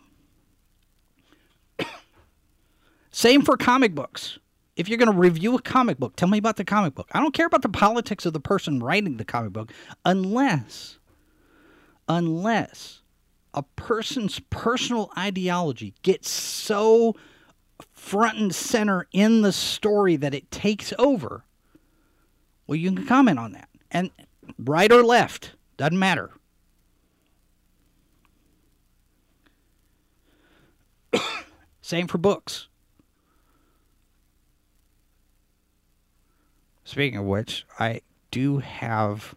Same 3.11 3.43
for 3.43 3.55
comic 3.55 3.93
books. 3.93 4.39
If 4.75 4.89
you're 4.89 4.97
going 4.97 5.11
to 5.11 5.17
review 5.17 5.55
a 5.55 5.61
comic 5.61 5.99
book, 5.99 6.15
tell 6.15 6.27
me 6.27 6.39
about 6.39 6.57
the 6.57 6.65
comic 6.65 6.95
book. 6.95 7.07
I 7.11 7.19
don't 7.21 7.33
care 7.33 7.45
about 7.45 7.61
the 7.61 7.69
politics 7.69 8.25
of 8.25 8.33
the 8.33 8.39
person 8.39 8.79
writing 8.79 9.17
the 9.17 9.23
comic 9.23 9.53
book 9.53 9.71
unless 10.03 10.97
unless 12.07 13.01
a 13.55 13.63
person's 13.63 14.39
personal 14.51 15.09
ideology 15.17 15.93
gets 16.03 16.29
so 16.29 17.15
front 17.91 18.37
and 18.37 18.53
center 18.53 19.07
in 19.11 19.41
the 19.41 19.51
story 19.51 20.17
that 20.17 20.33
it 20.33 20.51
takes 20.51 20.93
over, 20.99 21.45
well, 22.67 22.75
you 22.75 22.91
can 22.91 23.05
comment 23.05 23.39
on 23.39 23.53
that. 23.53 23.69
And 23.89 24.11
right 24.59 24.91
or 24.91 25.03
left, 25.03 25.53
doesn't 25.77 25.97
matter. 25.97 26.31
Same 31.81 32.07
for 32.07 32.17
books. 32.17 32.67
Speaking 36.83 37.17
of 37.19 37.25
which, 37.25 37.65
I 37.79 38.01
do 38.31 38.57
have 38.59 39.33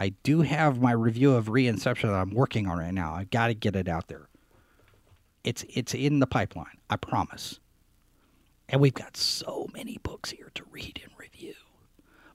I 0.00 0.14
do 0.22 0.40
have 0.40 0.80
my 0.80 0.92
review 0.92 1.34
of 1.34 1.46
Reinception 1.46 2.04
that 2.04 2.14
I'm 2.14 2.30
working 2.30 2.66
on 2.66 2.78
right 2.78 2.94
now. 2.94 3.14
I've 3.14 3.30
got 3.30 3.48
to 3.48 3.54
get 3.54 3.76
it 3.76 3.86
out 3.86 4.08
there. 4.08 4.28
It's 5.44 5.64
it's 5.68 5.94
in 5.94 6.18
the 6.18 6.26
pipeline. 6.26 6.78
I 6.88 6.96
promise. 6.96 7.60
And 8.70 8.80
we've 8.80 8.94
got 8.94 9.16
so 9.16 9.68
many 9.74 9.98
books 10.02 10.30
here 10.30 10.50
to 10.54 10.64
read 10.70 11.00
and 11.02 11.12
review. 11.18 11.54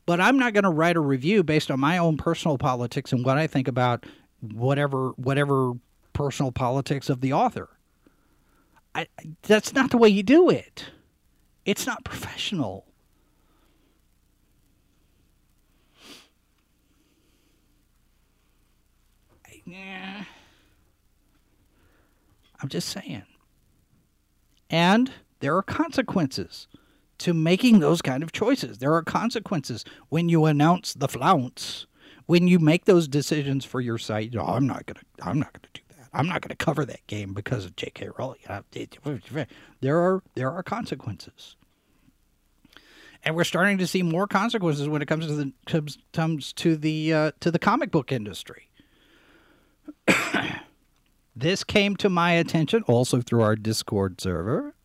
But 0.06 0.22
I'm 0.22 0.38
not 0.38 0.54
going 0.54 0.66
to 0.66 0.70
write 0.70 0.96
a 0.96 1.02
review 1.02 1.44
based 1.44 1.72
on 1.72 1.80
my 1.80 1.98
own 1.98 2.18
personal 2.18 2.58
politics 2.60 3.12
and 3.12 3.26
what 3.26 3.38
I 3.38 3.48
think 3.48 3.68
about 3.68 4.06
whatever 4.42 5.10
whatever 5.16 5.74
personal 6.14 6.52
politics 6.52 7.10
of 7.10 7.22
the 7.22 7.34
author. 7.34 7.70
I, 8.94 9.08
that's 9.42 9.74
not 9.74 9.90
the 9.90 9.98
way 9.98 10.10
you 10.10 10.24
do 10.24 10.50
it. 10.50 10.86
It's 11.66 11.88
not 11.88 12.06
professional. 12.06 12.86
Yeah. 19.66 20.24
I'm 22.62 22.70
just 22.70 22.90
saying. 22.90 23.24
And 24.70 25.12
there 25.40 25.56
are 25.56 25.64
consequences 25.64 26.68
to 27.20 27.34
making 27.34 27.80
those 27.80 28.02
kind 28.02 28.24
of 28.24 28.32
choices. 28.32 28.80
There 28.80 28.94
are 28.94 29.04
consequences 29.04 29.86
when 30.10 30.30
you 30.30 30.46
announce 30.46 30.94
the 30.94 31.08
flounce, 31.08 31.88
when 32.26 32.48
you 32.48 32.60
make 32.60 32.86
those 32.86 33.08
decisions 33.08 33.66
for 33.66 33.82
your 33.82 33.98
site. 33.98 34.36
I'm 34.36 34.68
not 34.68 34.86
gonna. 34.86 35.02
I'm 35.22 35.40
not 35.40 35.54
gonna 35.54 35.68
do 35.74 35.82
that. 35.90 36.10
I'm 36.14 36.28
not 36.28 36.42
gonna 36.42 36.56
cover 36.56 36.86
that 36.86 37.06
game 37.08 37.34
because 37.34 37.66
of 37.66 37.76
J.K. 37.76 38.10
Rowling. 38.18 38.40
There 39.82 40.00
are 40.00 40.24
there 40.36 40.52
are 40.52 40.64
consequences, 40.64 41.56
and 43.24 43.36
we're 43.36 43.44
starting 43.44 43.78
to 43.78 43.88
see 43.88 44.02
more 44.02 44.28
consequences 44.28 44.90
when 44.90 45.02
it 45.02 45.08
comes 45.08 45.28
to 45.28 45.34
the 45.36 45.54
comes, 45.68 45.98
comes 46.14 46.54
to 46.54 46.76
the 46.76 47.14
uh, 47.14 47.32
to 47.42 47.52
the 47.52 47.60
comic 47.60 47.92
book 47.92 48.12
industry. 48.12 48.70
this 51.36 51.64
came 51.64 51.96
to 51.98 52.10
my 52.10 52.32
attention 52.34 52.84
also 52.84 53.22
through 53.22 53.42
our 53.42 53.56
Discord 53.56 54.22
server. 54.22 54.76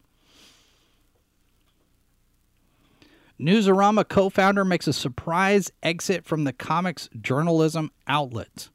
Newsarama 3.41 4.07
co 4.07 4.29
founder 4.29 4.65
makes 4.65 4.87
a 4.87 4.93
surprise 4.93 5.73
exit 5.83 6.27
from 6.27 6.45
the 6.45 6.53
comics 6.53 7.09
journalism 7.21 7.91
outlet. 8.07 8.69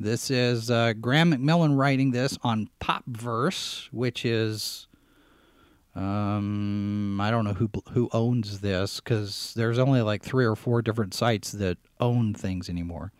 This 0.00 0.32
is 0.32 0.68
uh, 0.68 0.94
Graeme 0.94 1.32
McMillan 1.32 1.76
writing 1.76 2.10
this 2.10 2.36
on 2.42 2.68
Popverse, 2.80 3.88
which 3.92 4.24
is. 4.24 4.88
Um, 5.94 7.20
I 7.20 7.30
don't 7.30 7.44
know 7.44 7.52
who 7.52 7.70
who 7.90 8.08
owns 8.12 8.60
this 8.60 8.98
because 8.98 9.52
there's 9.54 9.78
only 9.78 10.00
like 10.00 10.22
three 10.22 10.46
or 10.46 10.56
four 10.56 10.80
different 10.80 11.12
sites 11.12 11.52
that 11.52 11.76
own 12.00 12.32
things 12.34 12.68
anymore. 12.68 13.12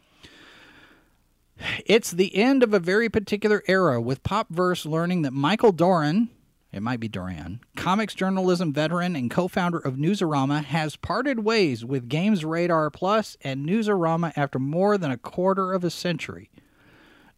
It's 1.87 2.11
the 2.11 2.35
end 2.37 2.63
of 2.63 2.75
a 2.75 2.79
very 2.79 3.09
particular 3.09 3.63
era, 3.67 4.01
with 4.01 4.23
Popverse 4.23 4.87
learning 4.87 5.23
that 5.23 5.33
Michael 5.33 5.73
Doran, 5.73 6.31
it 6.73 6.83
might 6.83 7.01
be 7.01 7.09
Duran, 7.09 7.61
comics 7.77 8.15
journalism 8.15 8.73
veteran 8.73 9.15
and 9.15 9.31
co 9.31 9.49
founder 9.49 9.79
of 9.79 9.97
Newsarama, 9.97 10.65
has 10.65 10.97
parted 10.97 11.41
ways 11.41 11.85
with 11.85 12.09
Games 12.09 12.45
Radar 12.45 12.91
Plus 12.91 13.37
and 13.43 13.67
Newsarama 13.67 14.33
after 14.37 14.59
more 14.59 14.97
than 14.97 15.11
a 15.11 15.19
quarter 15.19 15.73
of 15.73 15.85
a 15.85 15.91
century. 15.91 16.51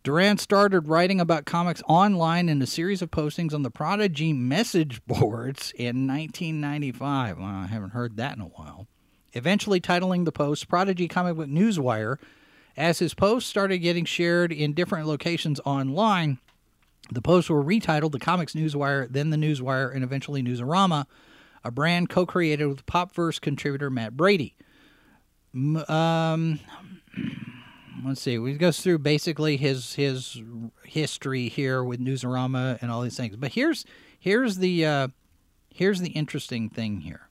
Duran 0.04 0.36
started 0.36 0.86
writing 0.86 1.18
about 1.18 1.46
comics 1.46 1.82
online 1.88 2.50
in 2.50 2.60
a 2.60 2.66
series 2.66 3.00
of 3.00 3.10
postings 3.10 3.54
on 3.54 3.62
the 3.62 3.70
Prodigy 3.70 4.34
message 4.34 5.00
boards 5.06 5.72
in 5.76 6.06
1995. 6.06 7.38
Well, 7.38 7.46
I 7.46 7.66
haven't 7.66 7.90
heard 7.90 8.18
that 8.18 8.36
in 8.36 8.42
a 8.42 8.46
while. 8.46 8.86
Eventually 9.32 9.80
titling 9.80 10.26
the 10.26 10.30
post 10.30 10.68
Prodigy 10.68 11.08
Comic 11.08 11.36
Book 11.36 11.48
Newswire, 11.48 12.18
as 12.76 12.98
his 12.98 13.14
posts 13.14 13.48
started 13.48 13.78
getting 13.78 14.04
shared 14.04 14.52
in 14.52 14.72
different 14.72 15.06
locations 15.06 15.60
online, 15.64 16.38
the 17.10 17.22
posts 17.22 17.50
were 17.50 17.62
retitled 17.62 18.12
the 18.12 18.18
Comics 18.18 18.54
Newswire, 18.54 19.06
then 19.10 19.30
the 19.30 19.36
Newswire, 19.36 19.94
and 19.94 20.02
eventually 20.02 20.42
Newsarama, 20.42 21.06
a 21.62 21.70
brand 21.70 22.08
co 22.08 22.26
created 22.26 22.66
with 22.66 22.86
Popverse 22.86 23.40
contributor 23.40 23.90
Matt 23.90 24.16
Brady. 24.16 24.54
Um, 25.54 26.60
let's 28.04 28.20
see. 28.20 28.38
We 28.38 28.54
goes 28.54 28.80
through 28.80 28.98
basically 28.98 29.56
his 29.56 29.94
his 29.94 30.40
history 30.84 31.48
here 31.48 31.82
with 31.84 32.00
Newsarama 32.00 32.78
and 32.80 32.90
all 32.90 33.02
these 33.02 33.16
things. 33.16 33.36
But 33.36 33.52
here's 33.52 33.84
here's 34.18 34.56
the 34.56 34.84
uh, 34.84 35.08
here's 35.72 36.00
the 36.00 36.10
interesting 36.10 36.68
thing 36.70 37.00
here. 37.00 37.28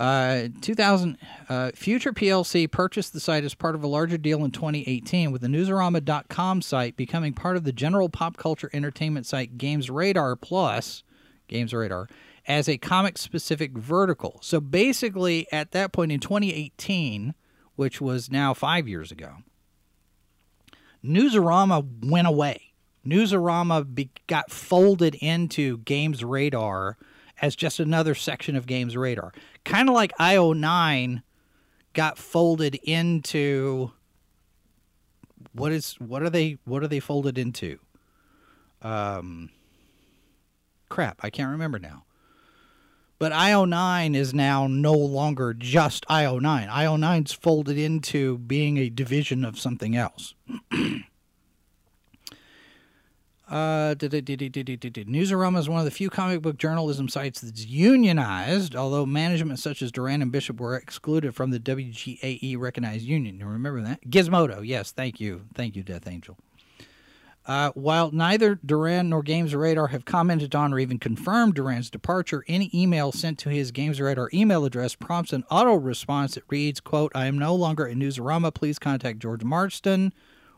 Uh, 0.00 0.48
2000 0.62 1.18
uh, 1.50 1.70
Future 1.74 2.14
PLC 2.14 2.70
purchased 2.70 3.12
the 3.12 3.20
site 3.20 3.44
as 3.44 3.54
part 3.54 3.74
of 3.74 3.84
a 3.84 3.86
larger 3.86 4.16
deal 4.16 4.42
in 4.46 4.50
2018, 4.50 5.30
with 5.30 5.42
the 5.42 5.46
Newsarama.com 5.46 6.62
site 6.62 6.96
becoming 6.96 7.34
part 7.34 7.54
of 7.54 7.64
the 7.64 7.72
general 7.72 8.08
pop 8.08 8.38
culture 8.38 8.70
entertainment 8.72 9.26
site 9.26 9.58
Games 9.58 9.90
Radar 9.90 10.36
Plus, 10.36 11.02
Games 11.48 11.74
Radar, 11.74 12.08
as 12.48 12.66
a 12.66 12.78
comic 12.78 13.18
specific 13.18 13.72
vertical. 13.72 14.38
So 14.40 14.58
basically, 14.58 15.46
at 15.52 15.72
that 15.72 15.92
point 15.92 16.12
in 16.12 16.20
2018, 16.20 17.34
which 17.76 18.00
was 18.00 18.30
now 18.30 18.54
five 18.54 18.88
years 18.88 19.12
ago, 19.12 19.36
Newsarama 21.04 22.06
went 22.06 22.26
away. 22.26 22.72
Newsarama 23.06 23.94
be- 23.94 24.10
got 24.26 24.50
folded 24.50 25.14
into 25.16 25.76
Games 25.78 26.24
Radar 26.24 26.96
as 27.42 27.56
just 27.56 27.80
another 27.80 28.14
section 28.14 28.56
of 28.56 28.66
Games 28.66 28.96
Radar. 28.96 29.32
Kind 29.64 29.88
of 29.88 29.94
like 29.94 30.16
IO9 30.18 31.22
got 31.92 32.18
folded 32.18 32.76
into 32.76 33.92
what 35.52 35.72
is 35.72 35.94
what 35.98 36.22
are 36.22 36.30
they 36.30 36.58
what 36.64 36.82
are 36.82 36.88
they 36.88 37.00
folded 37.00 37.38
into? 37.38 37.78
Um 38.82 39.50
crap, 40.88 41.20
I 41.22 41.30
can't 41.30 41.50
remember 41.50 41.78
now. 41.78 42.04
But 43.18 43.32
IO9 43.32 44.16
is 44.16 44.32
now 44.32 44.66
no 44.66 44.94
longer 44.94 45.52
just 45.52 46.06
IO9. 46.08 46.70
IO9's 46.70 47.32
folded 47.32 47.76
into 47.76 48.38
being 48.38 48.78
a 48.78 48.88
division 48.88 49.44
of 49.44 49.58
something 49.58 49.94
else. 49.94 50.34
Uh, 53.50 53.96
Newsarama 53.96 55.58
is 55.58 55.68
one 55.68 55.80
of 55.80 55.84
the 55.84 55.90
few 55.90 56.08
comic 56.08 56.40
book 56.40 56.56
journalism 56.56 57.08
sites 57.08 57.40
that's 57.40 57.66
unionized, 57.66 58.76
although 58.76 59.04
management 59.04 59.58
such 59.58 59.82
as 59.82 59.90
Duran 59.90 60.22
and 60.22 60.30
Bishop 60.30 60.60
were 60.60 60.76
excluded 60.76 61.34
from 61.34 61.50
the 61.50 61.58
WGAE 61.58 62.56
recognized 62.56 63.04
union. 63.04 63.40
You 63.40 63.46
remember 63.46 63.82
that? 63.82 64.08
Gizmodo, 64.08 64.64
yes, 64.64 64.92
thank 64.92 65.18
you. 65.18 65.46
Thank 65.52 65.74
you, 65.74 65.82
Death 65.82 66.06
Angel. 66.06 66.38
Uh, 67.44 67.72
while 67.74 68.12
neither 68.12 68.60
Duran 68.64 69.08
nor 69.08 69.24
Games 69.24 69.52
Radar 69.52 69.88
have 69.88 70.04
commented 70.04 70.54
on 70.54 70.72
or 70.72 70.78
even 70.78 71.00
confirmed 71.00 71.54
Duran's 71.54 71.90
departure, 71.90 72.44
any 72.46 72.70
email 72.72 73.10
sent 73.10 73.40
to 73.40 73.48
his 73.48 73.72
Games 73.72 74.00
Radar 74.00 74.30
email 74.32 74.64
address 74.64 74.94
prompts 74.94 75.32
an 75.32 75.42
auto 75.50 75.74
response 75.74 76.36
that 76.36 76.44
reads, 76.48 76.78
quote, 76.78 77.10
I 77.16 77.26
am 77.26 77.36
no 77.36 77.56
longer 77.56 77.88
at 77.88 77.96
Newsarama. 77.96 78.54
Please 78.54 78.78
contact 78.78 79.18
George 79.18 79.42
Marston 79.42 80.12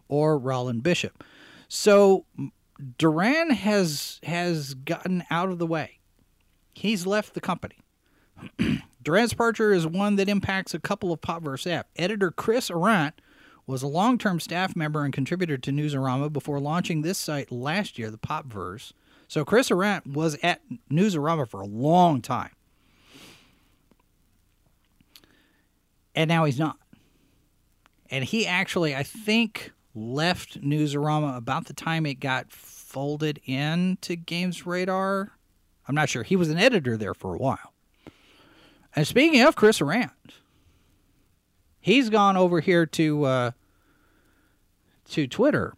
or 0.08 0.38
Rollin 0.38 0.82
Bishop. 0.82 1.24
So 1.68 2.26
Duran 2.98 3.50
has 3.50 4.18
has 4.24 4.74
gotten 4.74 5.24
out 5.30 5.50
of 5.50 5.58
the 5.58 5.66
way. 5.66 5.98
He's 6.74 7.06
left 7.06 7.34
the 7.34 7.40
company. 7.40 7.76
Duran's 9.02 9.30
departure 9.30 9.72
is 9.72 9.86
one 9.86 10.16
that 10.16 10.28
impacts 10.28 10.74
a 10.74 10.78
couple 10.80 11.12
of 11.12 11.20
Popverse 11.20 11.60
staff. 11.60 11.86
Editor 11.96 12.30
Chris 12.30 12.70
Arrant 12.70 13.20
was 13.66 13.82
a 13.82 13.86
long-term 13.86 14.40
staff 14.40 14.74
member 14.74 15.04
and 15.04 15.12
contributor 15.12 15.56
to 15.58 15.70
Newsarama 15.70 16.32
before 16.32 16.58
launching 16.58 17.02
this 17.02 17.18
site 17.18 17.52
last 17.52 17.98
year, 17.98 18.10
the 18.10 18.18
Popverse. 18.18 18.92
So 19.28 19.44
Chris 19.44 19.70
Arrant 19.70 20.06
was 20.06 20.36
at 20.42 20.60
Newsarama 20.90 21.48
for 21.48 21.60
a 21.60 21.66
long 21.66 22.20
time. 22.20 22.50
And 26.14 26.28
now 26.28 26.44
he's 26.44 26.58
not. 26.58 26.76
And 28.10 28.24
he 28.24 28.46
actually, 28.46 28.94
I 28.94 29.02
think, 29.02 29.72
left 29.94 30.60
Newsarama 30.60 31.36
about 31.36 31.66
the 31.66 31.72
time 31.72 32.06
it 32.06 32.20
got 32.20 32.50
folded 32.50 33.40
into 33.44 34.16
Games 34.16 34.66
Radar. 34.66 35.32
I'm 35.86 35.94
not 35.94 36.08
sure. 36.08 36.22
He 36.22 36.36
was 36.36 36.50
an 36.50 36.58
editor 36.58 36.96
there 36.96 37.14
for 37.14 37.34
a 37.34 37.38
while. 37.38 37.72
And 38.94 39.06
speaking 39.06 39.42
of 39.42 39.56
Chris 39.56 39.80
Arrant, 39.80 40.10
he's 41.80 42.10
gone 42.10 42.36
over 42.36 42.60
here 42.60 42.86
to 42.86 43.24
uh, 43.24 43.50
to 45.10 45.26
Twitter. 45.26 45.74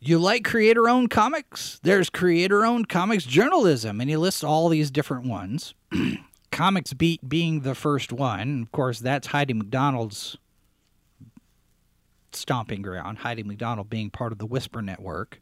You 0.00 0.18
like 0.18 0.44
creator 0.44 0.86
owned 0.86 1.08
comics? 1.10 1.80
There's 1.82 2.10
creator 2.10 2.66
owned 2.66 2.90
comics 2.90 3.24
journalism, 3.24 4.02
and 4.02 4.10
he 4.10 4.18
lists 4.18 4.44
all 4.44 4.68
these 4.68 4.90
different 4.90 5.26
ones. 5.26 5.74
comics 6.52 6.92
Beat 6.92 7.26
being 7.26 7.60
the 7.60 7.74
first 7.74 8.12
one. 8.12 8.62
Of 8.62 8.70
course, 8.70 9.00
that's 9.00 9.28
Heidi 9.28 9.54
McDonald's 9.54 10.36
stomping 12.36 12.82
ground. 12.82 13.18
Heidi 13.18 13.42
McDonald 13.42 13.90
being 13.90 14.10
part 14.10 14.32
of 14.32 14.38
the 14.38 14.46
Whisper 14.46 14.82
Network 14.82 15.40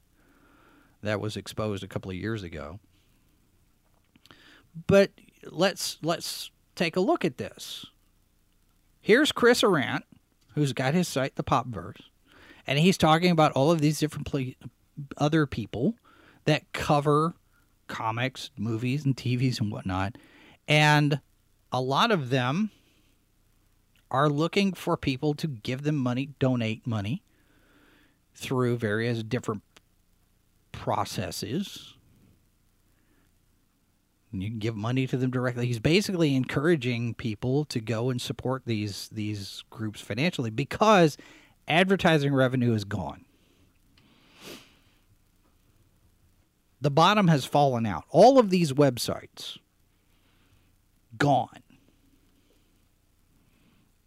that 1.02 1.20
was 1.20 1.36
exposed 1.36 1.82
a 1.82 1.88
couple 1.88 2.10
of 2.10 2.16
years 2.16 2.42
ago. 2.42 2.78
But 4.86 5.10
let's 5.44 5.98
let's 6.02 6.50
take 6.74 6.96
a 6.96 7.00
look 7.00 7.24
at 7.24 7.38
this. 7.38 7.86
Here's 9.00 9.32
Chris 9.32 9.62
Arrant, 9.62 10.04
who's 10.54 10.72
got 10.72 10.94
his 10.94 11.08
site, 11.08 11.34
the 11.34 11.44
Popverse, 11.44 12.00
and 12.66 12.78
he's 12.78 12.96
talking 12.96 13.30
about 13.30 13.52
all 13.52 13.70
of 13.70 13.80
these 13.80 13.98
different 13.98 14.26
pl- 14.26 14.54
other 15.18 15.46
people 15.46 15.96
that 16.44 16.72
cover 16.72 17.34
comics, 17.88 18.50
movies, 18.56 19.04
and 19.04 19.16
TVs 19.16 19.60
and 19.60 19.70
whatnot, 19.72 20.16
and 20.68 21.20
a 21.72 21.80
lot 21.80 22.10
of 22.10 22.30
them 22.30 22.70
are 24.12 24.28
looking 24.28 24.74
for 24.74 24.96
people 24.96 25.34
to 25.34 25.48
give 25.48 25.82
them 25.82 25.96
money, 25.96 26.28
donate 26.38 26.86
money 26.86 27.22
through 28.34 28.76
various 28.76 29.22
different 29.22 29.62
processes. 30.70 31.94
You 34.30 34.48
can 34.48 34.58
give 34.58 34.76
money 34.76 35.06
to 35.06 35.16
them 35.16 35.30
directly. 35.30 35.66
He's 35.66 35.78
basically 35.78 36.34
encouraging 36.34 37.14
people 37.14 37.64
to 37.66 37.80
go 37.80 38.10
and 38.10 38.20
support 38.20 38.62
these 38.66 39.08
these 39.10 39.64
groups 39.70 40.00
financially 40.00 40.50
because 40.50 41.16
advertising 41.66 42.34
revenue 42.34 42.74
is 42.74 42.84
gone. 42.84 43.24
The 46.80 46.90
bottom 46.90 47.28
has 47.28 47.44
fallen 47.44 47.86
out. 47.86 48.04
All 48.10 48.38
of 48.38 48.50
these 48.50 48.72
websites 48.72 49.58
gone 51.16 51.61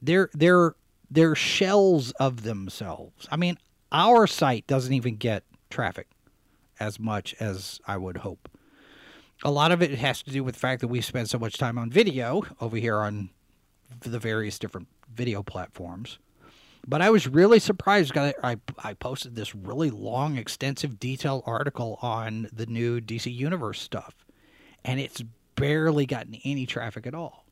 they're 0.06 0.30
they're 0.34 0.76
they're 1.10 1.36
shells 1.36 2.12
of 2.14 2.44
themselves. 2.44 3.28
I 3.32 3.38
mean, 3.38 3.58
our 3.92 4.28
site 4.28 4.68
doesn't 4.68 4.94
even 4.94 5.16
get 5.16 5.44
traffic 5.70 6.08
as 6.80 7.00
much 7.00 7.36
as 7.40 7.80
I 7.88 7.98
would 7.98 8.18
hope. 8.18 8.50
A 9.44 9.52
lot 9.52 9.72
of 9.72 9.82
it 9.82 9.92
has 10.00 10.24
to 10.24 10.32
do 10.32 10.44
with 10.44 10.56
the 10.56 10.60
fact 10.60 10.82
that 10.82 10.88
we 10.88 11.02
spend 11.02 11.30
so 11.30 11.38
much 11.40 11.58
time 11.58 11.78
on 11.78 11.90
video 11.90 12.44
over 12.60 12.78
here 12.78 13.00
on 13.00 13.30
the 14.02 14.20
various 14.20 14.60
different 14.60 14.88
video 15.14 15.44
platforms. 15.44 16.20
But 16.88 17.02
I 17.02 17.10
was 17.10 17.28
really 17.28 17.60
surprised. 17.60 18.16
I, 18.18 18.34
I, 18.44 18.58
I 18.84 18.94
posted 18.94 19.36
this 19.36 19.56
really 19.56 19.90
long, 19.90 20.38
extensive, 20.38 21.00
detailed 21.00 21.44
article 21.46 21.98
on 22.02 22.48
the 22.54 22.68
new 22.68 23.02
DC 23.02 23.34
Universe 23.34 23.82
stuff, 23.82 24.14
and 24.84 25.00
it's 25.00 25.24
barely 25.56 26.06
gotten 26.06 26.36
any 26.44 26.66
traffic 26.66 27.08
at 27.08 27.16
all. 27.16 27.45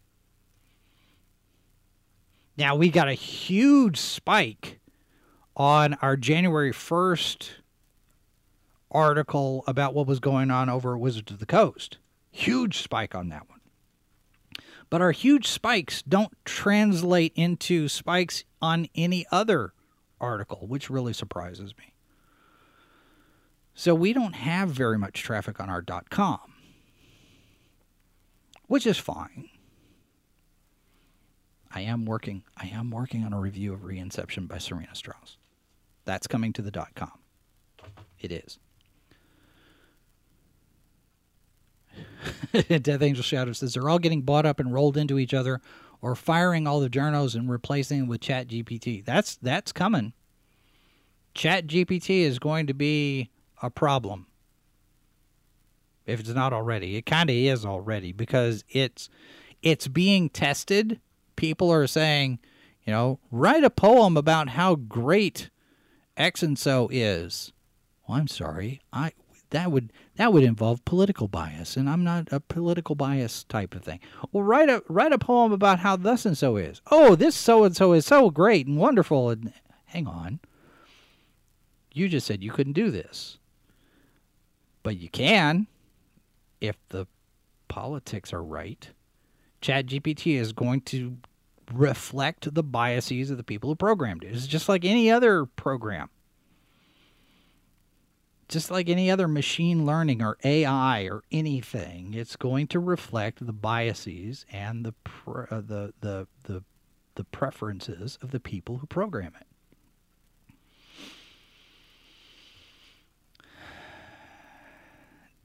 Now 2.57 2.75
we 2.75 2.89
got 2.89 3.07
a 3.07 3.13
huge 3.13 3.97
spike 3.97 4.79
on 5.55 5.95
our 5.95 6.15
January 6.15 6.71
1st 6.71 7.49
article 8.91 9.63
about 9.65 9.95
what 9.95 10.05
was 10.05 10.19
going 10.19 10.51
on 10.51 10.69
over 10.69 10.93
at 10.93 10.99
Wizards 10.99 11.31
of 11.31 11.39
the 11.39 11.47
Coast. 11.47 11.97
Huge 12.31 12.77
spike 12.77 13.15
on 13.15 13.29
that 13.29 13.49
one. 13.49 13.59
But 14.89 15.01
our 15.01 15.11
huge 15.11 15.47
spikes 15.47 16.03
don't 16.03 16.33
translate 16.45 17.33
into 17.35 17.87
spikes 17.87 18.43
on 18.61 18.87
any 18.93 19.25
other 19.31 19.73
article, 20.21 20.67
which 20.67 20.91
really 20.91 21.13
surprises 21.13 21.73
me. 21.77 21.93
So 23.73 23.95
we 23.95 24.13
don't 24.13 24.33
have 24.33 24.69
very 24.69 24.99
much 24.99 25.23
traffic 25.23 25.59
on 25.59 25.69
our 25.69 25.83
.com, 26.11 26.53
which 28.67 28.85
is 28.85 28.99
fine. 28.99 29.49
I 31.73 31.81
am 31.81 32.05
working. 32.05 32.43
I 32.57 32.67
am 32.67 32.91
working 32.91 33.23
on 33.23 33.33
a 33.33 33.39
review 33.39 33.73
of 33.73 33.81
Reinception 33.81 34.47
by 34.47 34.59
Serena 34.59 34.93
Strauss. 34.93 35.37
That's 36.05 36.27
coming 36.27 36.53
to 36.53 36.61
the 36.61 36.71
dot 36.71 36.91
.com. 36.95 37.11
It 38.19 38.31
is. 38.31 38.59
Death 42.81 43.01
Angel 43.01 43.23
Shadow 43.23 43.53
says 43.53 43.73
they're 43.73 43.89
all 43.89 43.99
getting 43.99 44.21
bought 44.21 44.45
up 44.45 44.59
and 44.59 44.73
rolled 44.73 44.97
into 44.97 45.17
each 45.19 45.33
other, 45.33 45.61
or 46.01 46.15
firing 46.15 46.67
all 46.67 46.79
the 46.79 46.89
journos 46.89 47.35
and 47.35 47.49
replacing 47.49 47.99
them 47.99 48.07
with 48.07 48.21
Chat 48.21 48.47
GPT. 48.47 49.03
That's 49.03 49.35
that's 49.35 49.71
coming. 49.71 50.13
Chat 51.33 51.65
GPT 51.67 52.21
is 52.21 52.39
going 52.39 52.67
to 52.67 52.73
be 52.73 53.29
a 53.61 53.69
problem. 53.69 54.27
If 56.05 56.19
it's 56.19 56.29
not 56.29 56.53
already, 56.53 56.97
it 56.97 57.05
kind 57.05 57.29
of 57.29 57.35
is 57.35 57.65
already 57.65 58.11
because 58.11 58.63
it's 58.69 59.09
it's 59.61 59.87
being 59.87 60.29
tested. 60.29 60.99
People 61.35 61.71
are 61.71 61.87
saying, 61.87 62.39
you 62.85 62.93
know, 62.93 63.19
write 63.31 63.63
a 63.63 63.69
poem 63.69 64.17
about 64.17 64.49
how 64.49 64.75
great 64.75 65.49
X 66.17 66.43
and 66.43 66.57
so 66.57 66.89
is. 66.91 67.51
Well, 68.07 68.17
I'm 68.17 68.27
sorry. 68.27 68.81
I 68.91 69.13
that 69.53 69.71
would 69.71 69.93
that 70.15 70.33
would 70.33 70.43
involve 70.43 70.83
political 70.83 71.27
bias, 71.27 71.77
and 71.77 71.89
I'm 71.89 72.03
not 72.03 72.27
a 72.31 72.39
political 72.39 72.95
bias 72.95 73.43
type 73.45 73.73
of 73.75 73.83
thing. 73.83 73.99
Well, 74.31 74.43
write 74.43 74.69
a 74.69 74.83
write 74.89 75.13
a 75.13 75.17
poem 75.17 75.51
about 75.51 75.79
how 75.79 75.95
thus 75.95 76.25
and 76.25 76.37
so 76.37 76.57
is. 76.57 76.81
Oh, 76.91 77.15
this 77.15 77.35
so 77.35 77.63
and 77.63 77.75
so 77.75 77.93
is 77.93 78.05
so 78.05 78.29
great 78.29 78.67
and 78.67 78.77
wonderful. 78.77 79.29
And 79.29 79.53
hang 79.85 80.07
on, 80.07 80.39
you 81.93 82.09
just 82.09 82.27
said 82.27 82.43
you 82.43 82.51
couldn't 82.51 82.73
do 82.73 82.91
this, 82.91 83.37
but 84.81 84.97
you 84.97 85.09
can 85.09 85.67
if 86.59 86.75
the 86.89 87.07
politics 87.67 88.33
are 88.33 88.43
right. 88.43 88.89
Chat 89.63 89.87
GPT 89.87 90.35
is 90.35 90.53
going 90.53 90.81
to 90.81 91.17
reflect 91.73 92.53
the 92.53 92.61
biases 92.61 93.31
of 93.31 93.37
the 93.37 93.43
people 93.43 93.69
who 93.71 93.75
programmed 93.75 94.23
it. 94.23 94.35
It's 94.35 94.45
just 94.45 94.69
like 94.69 94.85
any 94.85 95.09
other 95.09 95.45
program 95.45 96.09
just 98.53 98.69
like 98.69 98.87
any 98.87 99.09
other 99.09 99.27
machine 99.27 99.83
learning 99.83 100.21
or 100.21 100.37
AI 100.43 101.03
or 101.05 101.23
anything, 101.31 102.13
it's 102.13 102.35
going 102.35 102.67
to 102.67 102.79
reflect 102.79 103.45
the 103.45 103.51
biases 103.51 104.45
and 104.51 104.85
the 104.85 104.91
pre- 105.03 105.45
uh, 105.49 105.61
the, 105.61 105.93
the 106.01 106.27
the 106.43 106.63
the 107.15 107.23
preferences 107.23 108.19
of 108.21 108.29
the 108.29 108.39
people 108.39 108.77
who 108.77 108.85
program 108.85 109.33
it. 109.39 109.47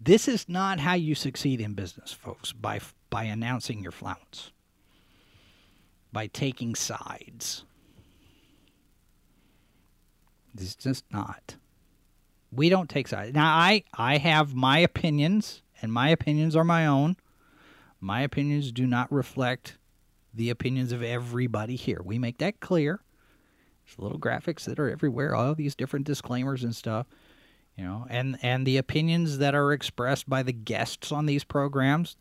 This 0.01 0.29
is 0.29 0.47
not 0.49 0.81
how 0.81 0.95
you 0.95 1.15
succeed 1.15 1.61
in 1.61 1.73
business, 1.75 2.13
folks, 2.13 2.53
by 2.53 2.79
by 3.11 3.25
announcing 3.25 3.83
your 3.83 3.93
flounce. 3.93 4.51
By 6.13 6.27
taking 6.27 6.75
sides. 6.75 7.65
It's 10.55 10.75
just 10.75 11.05
not 11.13 11.57
we 12.51 12.69
don't 12.69 12.89
take 12.89 13.09
sides. 13.09 13.35
Now 13.35 13.57
I 13.57 13.85
I 13.95 14.19
have 14.19 14.55
my 14.55 14.79
opinions 14.79 15.63
and 15.83 15.93
my 15.93 16.09
opinions 16.09 16.57
are 16.57 16.65
my 16.65 16.87
own. 16.87 17.17
My 18.01 18.23
opinions 18.23 18.73
do 18.73 18.87
not 18.87 19.13
reflect 19.13 19.79
the 20.33 20.51
opinions 20.51 20.93
of 20.93 21.03
everybody 21.03 21.77
here. 21.77 22.01
We 22.03 22.19
make 22.19 22.39
that 22.39 22.61
clear. 22.61 23.01
There's 23.85 23.99
little 23.99 24.19
graphics 24.19 24.65
that 24.65 24.79
are 24.79 24.91
everywhere, 24.91 25.35
all 25.35 25.55
these 25.55 25.75
different 25.75 26.07
disclaimers 26.07 26.63
and 26.63 26.75
stuff. 26.75 27.07
You 27.79 27.85
know, 27.85 28.07
and 28.11 28.37
and 28.43 28.67
the 28.67 28.77
opinions 28.77 29.39
that 29.39 29.55
are 29.55 29.73
expressed 29.73 30.29
by 30.29 30.43
the 30.43 30.53
guests 30.53 31.13
on 31.13 31.27
these 31.27 31.45
programs 31.45 32.17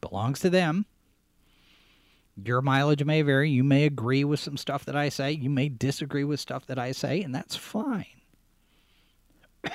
belongs 0.00 0.40
to 0.40 0.48
them. 0.48 0.86
Your 2.42 2.62
mileage 2.62 3.04
may 3.04 3.20
vary. 3.20 3.50
You 3.50 3.62
may 3.62 3.84
agree 3.84 4.24
with 4.24 4.40
some 4.40 4.56
stuff 4.56 4.86
that 4.86 4.96
I 4.96 5.10
say. 5.10 5.32
You 5.32 5.50
may 5.50 5.68
disagree 5.68 6.24
with 6.24 6.40
stuff 6.40 6.64
that 6.64 6.78
I 6.78 6.92
say, 6.92 7.20
and 7.20 7.34
that's 7.34 7.56
fine. 7.56 8.06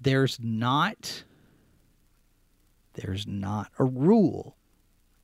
there's 0.00 0.38
not 0.40 1.24
there's 2.94 3.26
not 3.26 3.72
a 3.80 3.84
rule 3.84 4.56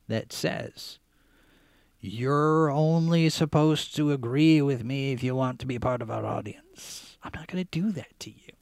that 0.09 0.33
says 0.33 0.99
you're 2.01 2.69
only 2.69 3.29
supposed 3.29 3.95
to 3.95 4.11
agree 4.11 4.61
with 4.61 4.83
me 4.83 5.13
if 5.13 5.23
you 5.23 5.33
want 5.35 5.59
to 5.59 5.65
be 5.65 5.79
part 5.79 6.01
of 6.01 6.11
our 6.11 6.25
audience. 6.25 7.12
I'm 7.23 7.31
not 7.33 7.47
going 7.47 7.63
to 7.63 7.69
do 7.69 7.91
that 7.91 8.19
to 8.19 8.29
you. 8.31 8.53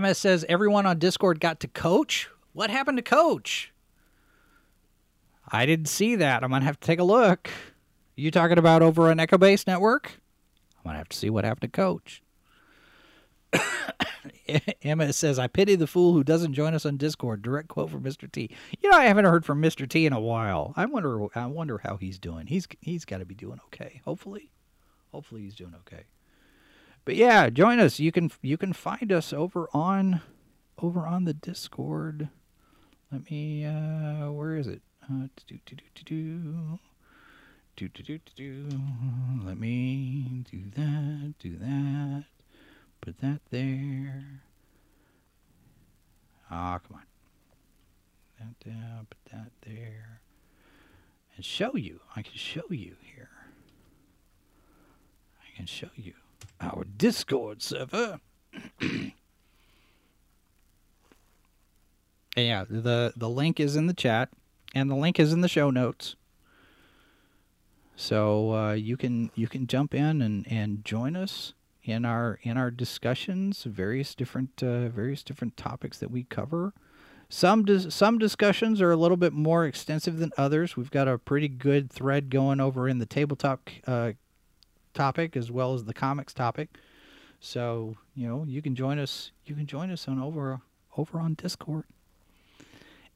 MS 0.00 0.18
says 0.18 0.44
everyone 0.48 0.86
on 0.86 0.98
Discord 0.98 1.38
got 1.38 1.60
to 1.60 1.68
coach. 1.68 2.28
What 2.52 2.70
happened 2.70 2.98
to 2.98 3.02
coach? 3.02 3.72
I 5.50 5.66
didn't 5.66 5.86
see 5.86 6.16
that. 6.16 6.42
I'm 6.42 6.50
going 6.50 6.62
to 6.62 6.66
have 6.66 6.80
to 6.80 6.86
take 6.86 6.98
a 6.98 7.04
look. 7.04 7.50
You 8.16 8.30
talking 8.30 8.58
about 8.58 8.82
over 8.82 9.10
on 9.10 9.20
Echo 9.20 9.38
Base 9.38 9.66
Network? 9.66 10.20
I'm 10.78 10.84
going 10.84 10.94
to 10.94 10.98
have 10.98 11.08
to 11.10 11.16
see 11.16 11.30
what 11.30 11.44
happened 11.44 11.72
to 11.72 11.76
coach. 11.76 12.22
Emma 14.82 15.12
says, 15.12 15.38
I 15.38 15.46
pity 15.46 15.74
the 15.74 15.86
fool 15.86 16.12
who 16.12 16.24
doesn't 16.24 16.54
join 16.54 16.74
us 16.74 16.86
on 16.86 16.96
Discord. 16.96 17.42
Direct 17.42 17.68
quote 17.68 17.90
from 17.90 18.02
Mr. 18.02 18.30
T. 18.30 18.50
You 18.80 18.90
know, 18.90 18.96
I 18.96 19.04
haven't 19.04 19.26
heard 19.26 19.44
from 19.44 19.60
Mr. 19.60 19.88
T 19.88 20.06
in 20.06 20.12
a 20.12 20.20
while. 20.20 20.72
I 20.76 20.86
wonder 20.86 21.26
I 21.36 21.46
wonder 21.46 21.78
how 21.78 21.96
he's 21.96 22.18
doing. 22.18 22.46
He's 22.46 22.66
he's 22.80 23.04
gotta 23.04 23.24
be 23.24 23.34
doing 23.34 23.58
okay. 23.66 24.00
Hopefully 24.04 24.50
hopefully 25.12 25.42
he's 25.42 25.54
doing 25.54 25.74
okay. 25.86 26.04
But 27.04 27.16
yeah, 27.16 27.50
join 27.50 27.78
us. 27.80 28.00
You 28.00 28.12
can 28.12 28.30
you 28.42 28.56
can 28.56 28.72
find 28.72 29.12
us 29.12 29.32
over 29.32 29.68
on 29.72 30.20
over 30.78 31.06
on 31.06 31.24
the 31.24 31.34
Discord. 31.34 32.28
Let 33.10 33.30
me 33.30 33.64
uh 33.64 34.30
where 34.30 34.56
is 34.56 34.66
it? 34.66 34.82
Let 35.08 35.30
me 39.58 40.44
do 40.50 40.62
that, 40.76 41.34
do 41.38 41.56
that, 41.58 42.24
put 43.00 43.18
that 43.18 43.40
there. 43.50 44.42
Ah, 46.50 46.78
come 46.78 46.96
on. 46.96 47.02
Uh, 48.66 49.04
put 49.08 49.32
that 49.32 49.50
there. 49.62 50.20
And 51.36 51.44
show 51.44 51.76
you. 51.76 52.00
I 52.14 52.22
can 52.22 52.34
show 52.34 52.64
you 52.70 52.96
here. 53.00 53.30
I 55.52 55.56
can 55.56 55.66
show 55.66 55.90
you 55.96 56.14
our 56.60 56.84
Discord 56.96 57.62
server. 57.62 58.20
yeah, 62.36 62.64
the 62.68 63.12
the 63.16 63.28
link 63.28 63.60
is 63.60 63.76
in 63.76 63.86
the 63.86 63.94
chat, 63.94 64.30
and 64.74 64.90
the 64.90 64.94
link 64.94 65.18
is 65.20 65.32
in 65.32 65.40
the 65.40 65.48
show 65.48 65.70
notes. 65.70 66.16
So 67.96 68.54
uh, 68.54 68.72
you 68.72 68.96
can 68.96 69.30
you 69.34 69.48
can 69.48 69.66
jump 69.66 69.94
in 69.94 70.22
and, 70.22 70.46
and 70.50 70.84
join 70.84 71.16
us 71.16 71.54
in 71.84 72.04
our 72.04 72.38
in 72.42 72.56
our 72.56 72.70
discussions, 72.70 73.64
various 73.64 74.14
different 74.14 74.62
uh, 74.62 74.88
various 74.88 75.22
different 75.22 75.56
topics 75.56 75.98
that 75.98 76.10
we 76.10 76.24
cover. 76.24 76.72
Some 77.28 77.64
dis- 77.64 77.94
some 77.94 78.18
discussions 78.18 78.80
are 78.80 78.90
a 78.90 78.96
little 78.96 79.16
bit 79.16 79.32
more 79.32 79.64
extensive 79.66 80.18
than 80.18 80.32
others. 80.36 80.76
We've 80.76 80.90
got 80.90 81.08
a 81.08 81.18
pretty 81.18 81.48
good 81.48 81.90
thread 81.90 82.30
going 82.30 82.60
over 82.60 82.88
in 82.88 82.98
the 82.98 83.06
tabletop 83.06 83.70
uh, 83.86 84.12
topic 84.92 85.36
as 85.36 85.50
well 85.50 85.74
as 85.74 85.84
the 85.84 85.94
comics 85.94 86.32
topic. 86.32 86.68
So 87.40 87.96
you 88.14 88.28
know 88.28 88.44
you 88.46 88.62
can 88.62 88.74
join 88.74 88.98
us. 88.98 89.32
You 89.46 89.54
can 89.54 89.66
join 89.66 89.90
us 89.90 90.06
on 90.06 90.20
over 90.20 90.60
over 90.96 91.18
on 91.18 91.34
Discord, 91.34 91.84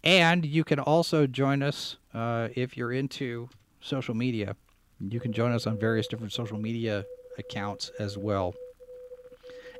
and 0.03 0.45
you 0.45 0.65
can 0.65 0.79
also 0.79 1.27
join 1.27 1.63
us 1.63 1.97
uh, 2.13 2.49
if 2.55 2.77
you're 2.77 2.93
into 2.93 3.49
social 3.81 4.15
media. 4.15 4.57
You 5.01 5.21
can 5.21 5.33
join 5.33 5.53
us 5.53 5.67
on 5.67 5.79
various 5.79 6.07
different 6.07 6.33
social 6.33 6.59
media 6.59 7.05
accounts 7.39 7.91
as 7.99 8.17
well. 8.17 8.55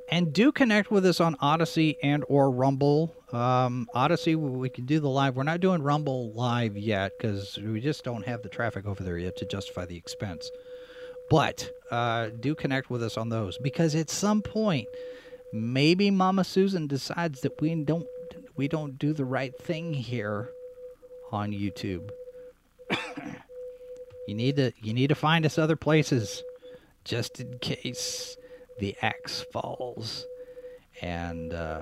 And 0.09 0.31
do 0.31 0.53
connect 0.53 0.89
with 0.89 1.05
us 1.05 1.19
on 1.19 1.35
Odysee 1.41 1.97
and 2.01 2.23
or 2.29 2.49
Rumble. 2.49 3.13
Um, 3.33 3.89
Odysee, 3.93 4.35
we 4.35 4.69
can 4.69 4.85
do 4.85 5.01
the 5.01 5.09
live. 5.09 5.35
We're 5.35 5.43
not 5.43 5.59
doing 5.59 5.81
Rumble 5.81 6.31
live 6.31 6.77
yet 6.77 7.11
because 7.17 7.57
we 7.57 7.81
just 7.81 8.05
don't 8.05 8.25
have 8.25 8.41
the 8.41 8.47
traffic 8.47 8.85
over 8.85 9.03
there 9.03 9.17
yet 9.17 9.35
to 9.37 9.45
justify 9.45 9.85
the 9.85 9.97
expense. 9.97 10.49
But 11.29 11.69
uh, 11.91 12.29
do 12.39 12.55
connect 12.55 12.89
with 12.89 13.03
us 13.03 13.17
on 13.17 13.29
those 13.29 13.57
because 13.57 13.95
at 13.95 14.09
some 14.09 14.41
point, 14.41 14.87
maybe 15.51 16.11
Mama 16.11 16.43
Susan 16.43 16.87
decides 16.87 17.41
that 17.41 17.59
we 17.61 17.75
don't 17.83 18.07
we 18.55 18.67
don't 18.67 18.97
do 18.97 19.13
the 19.13 19.25
right 19.25 19.55
thing 19.57 19.93
here 19.93 20.49
on 21.31 21.51
YouTube. 21.51 22.09
you 24.27 24.33
need 24.33 24.55
to 24.55 24.71
you 24.81 24.93
need 24.93 25.07
to 25.07 25.15
find 25.15 25.45
us 25.45 25.57
other 25.57 25.75
places 25.75 26.43
just 27.03 27.39
in 27.39 27.59
case 27.59 28.35
the 28.79 28.95
axe 29.01 29.45
falls 29.51 30.25
and 31.01 31.53
uh, 31.53 31.81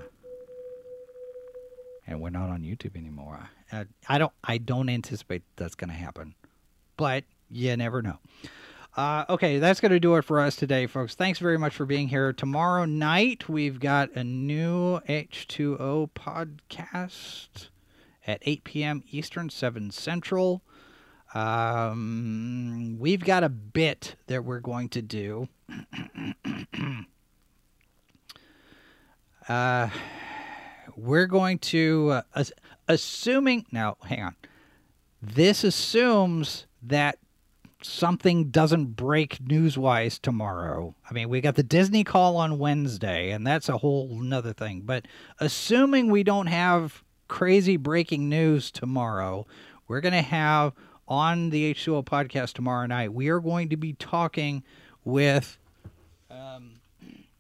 and 2.07 2.21
we're 2.21 2.29
not 2.29 2.49
on 2.49 2.61
YouTube 2.61 2.95
anymore. 2.95 3.49
I, 3.71 3.85
I 4.07 4.17
don't 4.17 4.33
I 4.43 4.57
don't 4.57 4.89
anticipate 4.89 5.43
that's 5.55 5.75
going 5.75 5.89
to 5.89 5.95
happen, 5.95 6.35
but 6.97 7.23
you 7.49 7.75
never 7.77 8.01
know. 8.01 8.19
Uh, 8.95 9.25
okay, 9.27 9.59
that's 9.59 9.81
going 9.81 9.91
to 9.91 9.99
do 9.99 10.15
it 10.15 10.21
for 10.23 10.39
us 10.39 10.55
today, 10.55 10.87
folks. 10.87 11.15
Thanks 11.15 11.39
very 11.39 11.57
much 11.57 11.75
for 11.75 11.85
being 11.85 12.07
here. 12.07 12.31
Tomorrow 12.31 12.85
night, 12.85 13.49
we've 13.49 13.77
got 13.77 14.09
a 14.15 14.23
new 14.23 15.01
H2O 15.09 16.11
podcast 16.11 17.67
at 18.25 18.39
8 18.43 18.63
p.m. 18.63 19.03
Eastern, 19.11 19.49
7 19.49 19.91
Central. 19.91 20.61
Um, 21.33 22.95
we've 22.97 23.25
got 23.25 23.43
a 23.43 23.49
bit 23.49 24.15
that 24.27 24.45
we're 24.45 24.61
going 24.61 24.87
to 24.89 25.01
do. 25.01 25.49
uh, 29.49 29.89
we're 30.95 31.27
going 31.27 31.59
to, 31.59 32.21
uh, 32.33 32.43
assuming, 32.87 33.65
now, 33.73 33.97
hang 34.05 34.23
on. 34.23 34.35
This 35.21 35.65
assumes 35.65 36.65
that 36.81 37.17
something 37.86 38.49
doesn't 38.49 38.95
break 38.95 39.39
news 39.41 39.77
wise 39.77 40.19
tomorrow. 40.19 40.95
I 41.09 41.13
mean, 41.13 41.29
we 41.29 41.41
got 41.41 41.55
the 41.55 41.63
Disney 41.63 42.03
call 42.03 42.38
on 42.38 42.57
Wednesday, 42.57 43.31
and 43.31 43.45
that's 43.45 43.69
a 43.69 43.77
whole 43.77 44.19
nother 44.21 44.53
thing. 44.53 44.81
But 44.81 45.05
assuming 45.39 46.09
we 46.09 46.23
don't 46.23 46.47
have 46.47 47.03
crazy 47.27 47.77
breaking 47.77 48.29
news 48.29 48.71
tomorrow, 48.71 49.45
we're 49.88 50.01
going 50.01 50.13
to 50.13 50.21
have 50.21 50.73
on 51.07 51.49
the 51.51 51.73
H2O 51.73 52.03
podcast 52.05 52.53
tomorrow 52.53 52.86
night, 52.88 53.13
we 53.13 53.29
are 53.29 53.39
going 53.39 53.69
to 53.69 53.77
be 53.77 53.93
talking 53.93 54.63
with 55.03 55.57
um, 56.31 56.81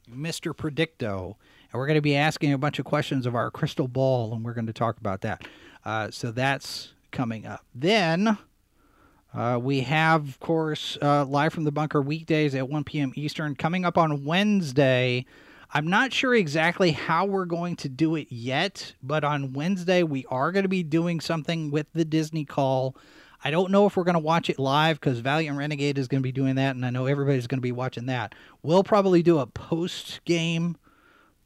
Mr. 0.09 0.55
Predicto. 0.55 1.35
And 1.71 1.79
we're 1.79 1.87
going 1.87 1.97
to 1.97 2.01
be 2.01 2.15
asking 2.15 2.53
a 2.53 2.57
bunch 2.57 2.79
of 2.79 2.85
questions 2.85 3.25
of 3.25 3.35
our 3.35 3.49
crystal 3.51 3.87
ball, 3.87 4.33
and 4.33 4.45
we're 4.45 4.53
going 4.53 4.67
to 4.67 4.73
talk 4.73 4.97
about 4.97 5.21
that. 5.21 5.47
Uh, 5.83 6.11
so 6.11 6.31
that's 6.31 6.93
coming 7.11 7.45
up. 7.45 7.65
Then 7.73 8.37
uh, 9.35 9.59
we 9.59 9.81
have, 9.81 10.27
of 10.27 10.39
course, 10.39 10.97
uh, 11.01 11.25
live 11.25 11.53
from 11.53 11.65
the 11.65 11.71
bunker 11.71 12.01
weekdays 12.01 12.55
at 12.55 12.69
1 12.69 12.83
p.m. 12.85 13.11
Eastern. 13.15 13.55
Coming 13.55 13.83
up 13.83 13.97
on 13.97 14.23
Wednesday, 14.23 15.25
I'm 15.73 15.87
not 15.87 16.13
sure 16.13 16.33
exactly 16.33 16.91
how 16.91 17.25
we're 17.25 17.45
going 17.45 17.75
to 17.77 17.89
do 17.89 18.15
it 18.15 18.31
yet, 18.31 18.93
but 19.03 19.25
on 19.25 19.51
Wednesday, 19.51 20.03
we 20.03 20.25
are 20.29 20.53
going 20.53 20.63
to 20.63 20.69
be 20.69 20.83
doing 20.83 21.19
something 21.19 21.69
with 21.69 21.87
the 21.93 22.05
Disney 22.05 22.45
call. 22.45 22.95
I 23.43 23.51
don't 23.51 23.71
know 23.71 23.85
if 23.85 23.97
we're 23.97 24.05
going 24.05 24.13
to 24.13 24.19
watch 24.19 24.49
it 24.49 24.57
live 24.57 25.01
because 25.01 25.19
Valiant 25.19 25.57
Renegade 25.57 25.97
is 25.97 26.07
going 26.07 26.21
to 26.21 26.27
be 26.27 26.31
doing 26.31 26.55
that, 26.55 26.75
and 26.75 26.85
I 26.85 26.89
know 26.89 27.05
everybody's 27.05 27.47
going 27.47 27.59
to 27.59 27.61
be 27.61 27.73
watching 27.73 28.05
that. 28.05 28.33
We'll 28.63 28.83
probably 28.85 29.21
do 29.21 29.39
a 29.39 29.45
post 29.45 30.21
game 30.23 30.77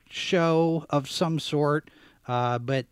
show 0.10 0.86
of 0.92 1.10
some 1.10 1.40
sort. 1.40 1.90
Uh, 2.30 2.60
but 2.60 2.86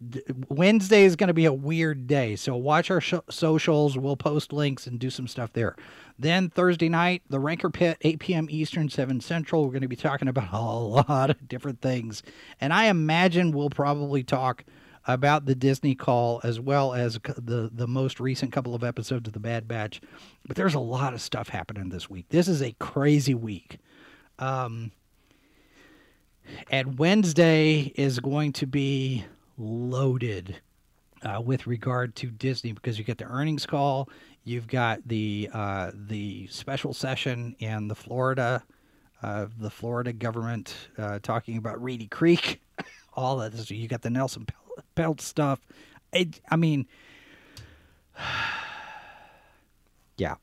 Wednesday 0.50 1.04
is 1.04 1.16
going 1.16 1.28
to 1.28 1.34
be 1.34 1.46
a 1.46 1.54
weird 1.54 2.08
day. 2.08 2.36
So 2.36 2.56
watch 2.56 2.90
our 2.90 3.00
socials. 3.00 3.96
We'll 3.96 4.18
post 4.18 4.52
links 4.52 4.88
and 4.88 4.98
do 5.00 5.12
some 5.12 5.28
stuff 5.28 5.54
there. 5.54 5.76
Then 6.18 6.50
Thursday 6.50 6.90
night, 6.90 7.22
the 7.30 7.40
Rancor 7.40 7.70
Pit, 7.70 8.00
8 8.02 8.20
p.m. 8.20 8.48
Eastern, 8.50 8.90
7 8.90 9.22
Central. 9.22 9.64
We're 9.64 9.74
going 9.74 9.84
to 9.84 9.88
be 9.88 9.96
talking 9.96 10.28
about 10.28 10.52
a 10.52 10.60
lot 10.60 11.30
of 11.30 11.48
different 11.48 11.82
things. 11.82 12.24
And 12.60 12.74
I 12.74 12.86
imagine 12.86 13.52
we'll 13.52 13.70
probably 13.70 14.24
talk 14.24 14.66
about 15.06 15.46
the 15.46 15.54
Disney 15.54 15.94
call 15.94 16.42
as 16.44 16.60
well 16.60 16.96
as 16.96 17.20
the, 17.38 17.70
the 17.72 17.88
most 17.88 18.20
recent 18.20 18.52
couple 18.52 18.74
of 18.74 18.84
episodes 18.84 19.28
of 19.28 19.34
The 19.34 19.40
Bad 19.40 19.68
Batch. 19.68 20.02
But 20.48 20.58
there's 20.58 20.74
a 20.74 20.80
lot 20.80 21.14
of 21.14 21.22
stuff 21.22 21.50
happening 21.50 21.90
this 21.90 22.10
week. 22.10 22.26
This 22.30 22.48
is 22.48 22.64
a 22.64 22.76
crazy 22.80 23.36
week. 23.36 23.78
Um, 24.40 24.94
and 26.70 26.98
Wednesday 26.98 27.91
is 27.95 28.20
going 28.20 28.54
to 28.54 28.68
be 28.68 29.26
loaded 29.58 30.58
uh, 31.24 31.41
with 31.41 31.68
regard 31.68 32.16
to 32.16 32.28
Disney 32.28 32.72
because 32.72 32.98
you 32.98 33.04
get 33.04 33.18
the 33.18 33.26
earnings 33.26 33.66
call, 33.66 34.10
you've 34.43 34.68
got 34.68 35.08
the 35.08 35.50
uh, 35.54 35.91
the 35.93 36.48
special 36.48 36.93
session 36.93 37.56
in 37.60 37.88
the 37.88 37.95
Florida, 37.95 38.64
uh, 39.22 39.48
the 39.58 39.70
Florida 39.70 40.14
government 40.14 40.76
uh, 40.98 41.20
talking 41.22 41.58
about 41.58 41.82
Reedy 41.82 42.08
Creek, 42.08 42.62
all 43.14 43.41
of 43.41 43.56
this. 43.56 43.70
You 43.72 43.88
got 43.88 44.02
the 44.02 44.10
Nelson 44.10 44.48
Peltz 44.95 45.22
stuff. 45.22 45.60
It, 46.14 46.39
I 46.50 46.56
mean, 46.56 46.88
yeah. 50.18 50.36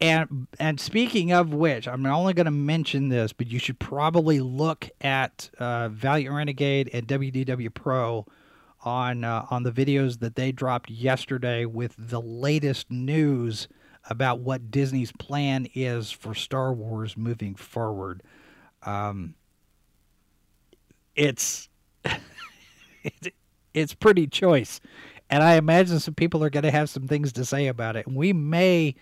And 0.00 0.46
and 0.58 0.80
speaking 0.80 1.30
of 1.32 1.52
which, 1.52 1.86
I'm 1.86 2.06
only 2.06 2.32
going 2.32 2.46
to 2.46 2.50
mention 2.50 3.10
this, 3.10 3.34
but 3.34 3.48
you 3.48 3.58
should 3.58 3.78
probably 3.78 4.40
look 4.40 4.88
at 5.02 5.50
uh, 5.58 5.90
Valiant 5.90 6.34
Renegade 6.34 6.88
and 6.92 7.06
WDW 7.06 7.72
Pro 7.74 8.26
on 8.82 9.24
uh, 9.24 9.46
on 9.50 9.62
the 9.62 9.70
videos 9.70 10.20
that 10.20 10.36
they 10.36 10.52
dropped 10.52 10.88
yesterday 10.88 11.66
with 11.66 11.94
the 11.98 12.20
latest 12.20 12.90
news 12.90 13.68
about 14.08 14.40
what 14.40 14.70
Disney's 14.70 15.12
plan 15.12 15.66
is 15.74 16.10
for 16.10 16.34
Star 16.34 16.72
Wars 16.72 17.14
moving 17.16 17.54
forward. 17.54 18.22
Um, 18.84 19.34
it's 21.14 21.68
it's 23.74 23.94
pretty 23.94 24.26
choice, 24.28 24.80
and 25.28 25.42
I 25.42 25.56
imagine 25.56 26.00
some 26.00 26.14
people 26.14 26.42
are 26.42 26.48
going 26.48 26.62
to 26.62 26.70
have 26.70 26.88
some 26.88 27.06
things 27.06 27.34
to 27.34 27.44
say 27.44 27.66
about 27.66 27.96
it. 27.96 28.06
And 28.06 28.16
we 28.16 28.32
may 28.32 28.94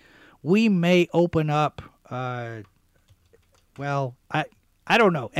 we 0.42 0.68
may 0.68 1.08
open 1.12 1.50
up. 1.50 1.82
Uh, 2.10 2.58
well, 3.76 4.16
I 4.30 4.44
I 4.86 4.98
don't 4.98 5.12
know. 5.12 5.30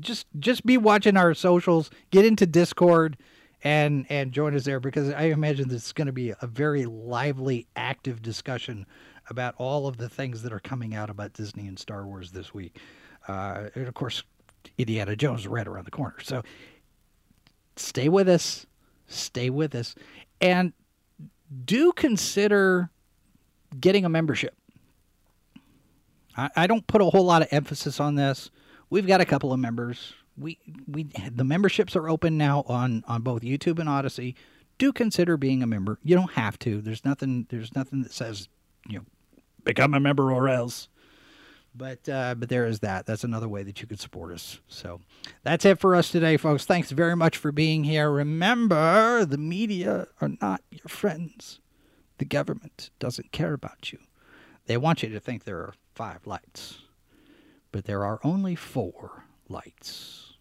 Just 0.00 0.26
just 0.38 0.64
be 0.64 0.76
watching 0.76 1.16
our 1.16 1.34
socials. 1.34 1.90
Get 2.10 2.24
into 2.24 2.46
Discord 2.46 3.16
and 3.62 4.06
and 4.08 4.32
join 4.32 4.54
us 4.54 4.64
there 4.64 4.80
because 4.80 5.10
I 5.10 5.24
imagine 5.24 5.68
this 5.68 5.86
is 5.86 5.92
going 5.92 6.06
to 6.06 6.12
be 6.12 6.30
a 6.30 6.46
very 6.46 6.86
lively, 6.86 7.66
active 7.76 8.22
discussion 8.22 8.86
about 9.28 9.54
all 9.58 9.86
of 9.86 9.96
the 9.96 10.08
things 10.08 10.42
that 10.42 10.52
are 10.52 10.60
coming 10.60 10.94
out 10.94 11.08
about 11.08 11.32
Disney 11.32 11.66
and 11.66 11.78
Star 11.78 12.06
Wars 12.06 12.32
this 12.32 12.52
week. 12.52 12.78
Uh, 13.28 13.68
and 13.74 13.86
of 13.86 13.94
course, 13.94 14.22
Indiana 14.76 15.14
Jones 15.16 15.46
right 15.46 15.66
around 15.66 15.84
the 15.84 15.90
corner. 15.90 16.16
So 16.22 16.42
stay 17.76 18.08
with 18.08 18.28
us. 18.28 18.66
Stay 19.06 19.50
with 19.50 19.74
us. 19.74 19.94
And 20.40 20.72
do 21.64 21.92
consider 21.92 22.90
getting 23.78 24.04
a 24.04 24.08
membership. 24.08 24.54
I, 26.36 26.50
I 26.56 26.66
don't 26.66 26.86
put 26.86 27.00
a 27.00 27.04
whole 27.04 27.24
lot 27.24 27.42
of 27.42 27.48
emphasis 27.50 28.00
on 28.00 28.14
this. 28.14 28.50
We've 28.88 29.06
got 29.06 29.20
a 29.20 29.24
couple 29.24 29.52
of 29.52 29.60
members. 29.60 30.14
We 30.36 30.58
we 30.88 31.04
the 31.34 31.44
memberships 31.44 31.94
are 31.96 32.08
open 32.08 32.38
now 32.38 32.64
on 32.66 33.04
on 33.06 33.22
both 33.22 33.42
YouTube 33.42 33.78
and 33.78 33.88
Odysee. 33.88 34.34
Do 34.78 34.92
consider 34.92 35.36
being 35.36 35.62
a 35.62 35.66
member. 35.66 35.98
You 36.02 36.16
don't 36.16 36.32
have 36.32 36.58
to. 36.60 36.80
There's 36.80 37.04
nothing. 37.04 37.46
There's 37.50 37.74
nothing 37.74 38.02
that 38.02 38.12
says 38.12 38.48
you 38.88 38.98
know 38.98 39.04
become 39.64 39.94
a 39.94 40.00
member 40.00 40.32
or 40.32 40.48
else. 40.48 40.88
But 41.74 42.08
uh, 42.08 42.34
but 42.36 42.48
there 42.48 42.66
is 42.66 42.80
that. 42.80 43.06
That's 43.06 43.22
another 43.22 43.48
way 43.48 43.62
that 43.62 43.80
you 43.80 43.86
could 43.86 44.00
support 44.00 44.32
us. 44.32 44.60
So 44.66 45.00
that's 45.44 45.64
it 45.64 45.78
for 45.78 45.94
us 45.94 46.10
today, 46.10 46.36
folks. 46.36 46.64
Thanks 46.64 46.90
very 46.90 47.14
much 47.14 47.36
for 47.36 47.52
being 47.52 47.84
here. 47.84 48.10
Remember, 48.10 49.24
the 49.24 49.38
media 49.38 50.08
are 50.20 50.30
not 50.40 50.62
your 50.70 50.88
friends. 50.88 51.60
The 52.20 52.26
government 52.26 52.90
doesn't 52.98 53.32
care 53.32 53.54
about 53.54 53.92
you. 53.92 53.98
They 54.66 54.76
want 54.76 55.02
you 55.02 55.08
to 55.08 55.20
think 55.20 55.44
there 55.44 55.56
are 55.56 55.72
five 55.94 56.26
lights, 56.26 56.82
but 57.72 57.86
there 57.86 58.04
are 58.04 58.20
only 58.22 58.54
four 58.54 59.24
lights. 59.48 60.34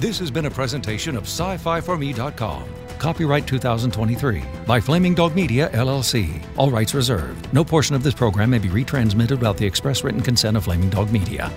This 0.00 0.18
has 0.18 0.32
been 0.32 0.46
a 0.46 0.50
presentation 0.50 1.16
of 1.16 1.22
SciFiForMe.com. 1.22 2.64
Copyright 2.98 3.46
2023 3.46 4.42
by 4.66 4.80
Flaming 4.80 5.14
Dog 5.14 5.36
Media, 5.36 5.68
LLC. 5.68 6.44
All 6.56 6.72
rights 6.72 6.94
reserved. 6.94 7.54
No 7.54 7.62
portion 7.62 7.94
of 7.94 8.02
this 8.02 8.14
program 8.14 8.50
may 8.50 8.58
be 8.58 8.68
retransmitted 8.68 9.38
without 9.38 9.56
the 9.56 9.66
express 9.66 10.02
written 10.02 10.20
consent 10.20 10.56
of 10.56 10.64
Flaming 10.64 10.90
Dog 10.90 11.12
Media. 11.12 11.52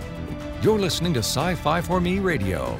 You're 0.61 0.77
listening 0.77 1.15
to 1.15 1.21
Sci 1.21 1.55
Fi 1.55 1.81
for 1.81 1.99
Me 1.99 2.19
Radio. 2.19 2.79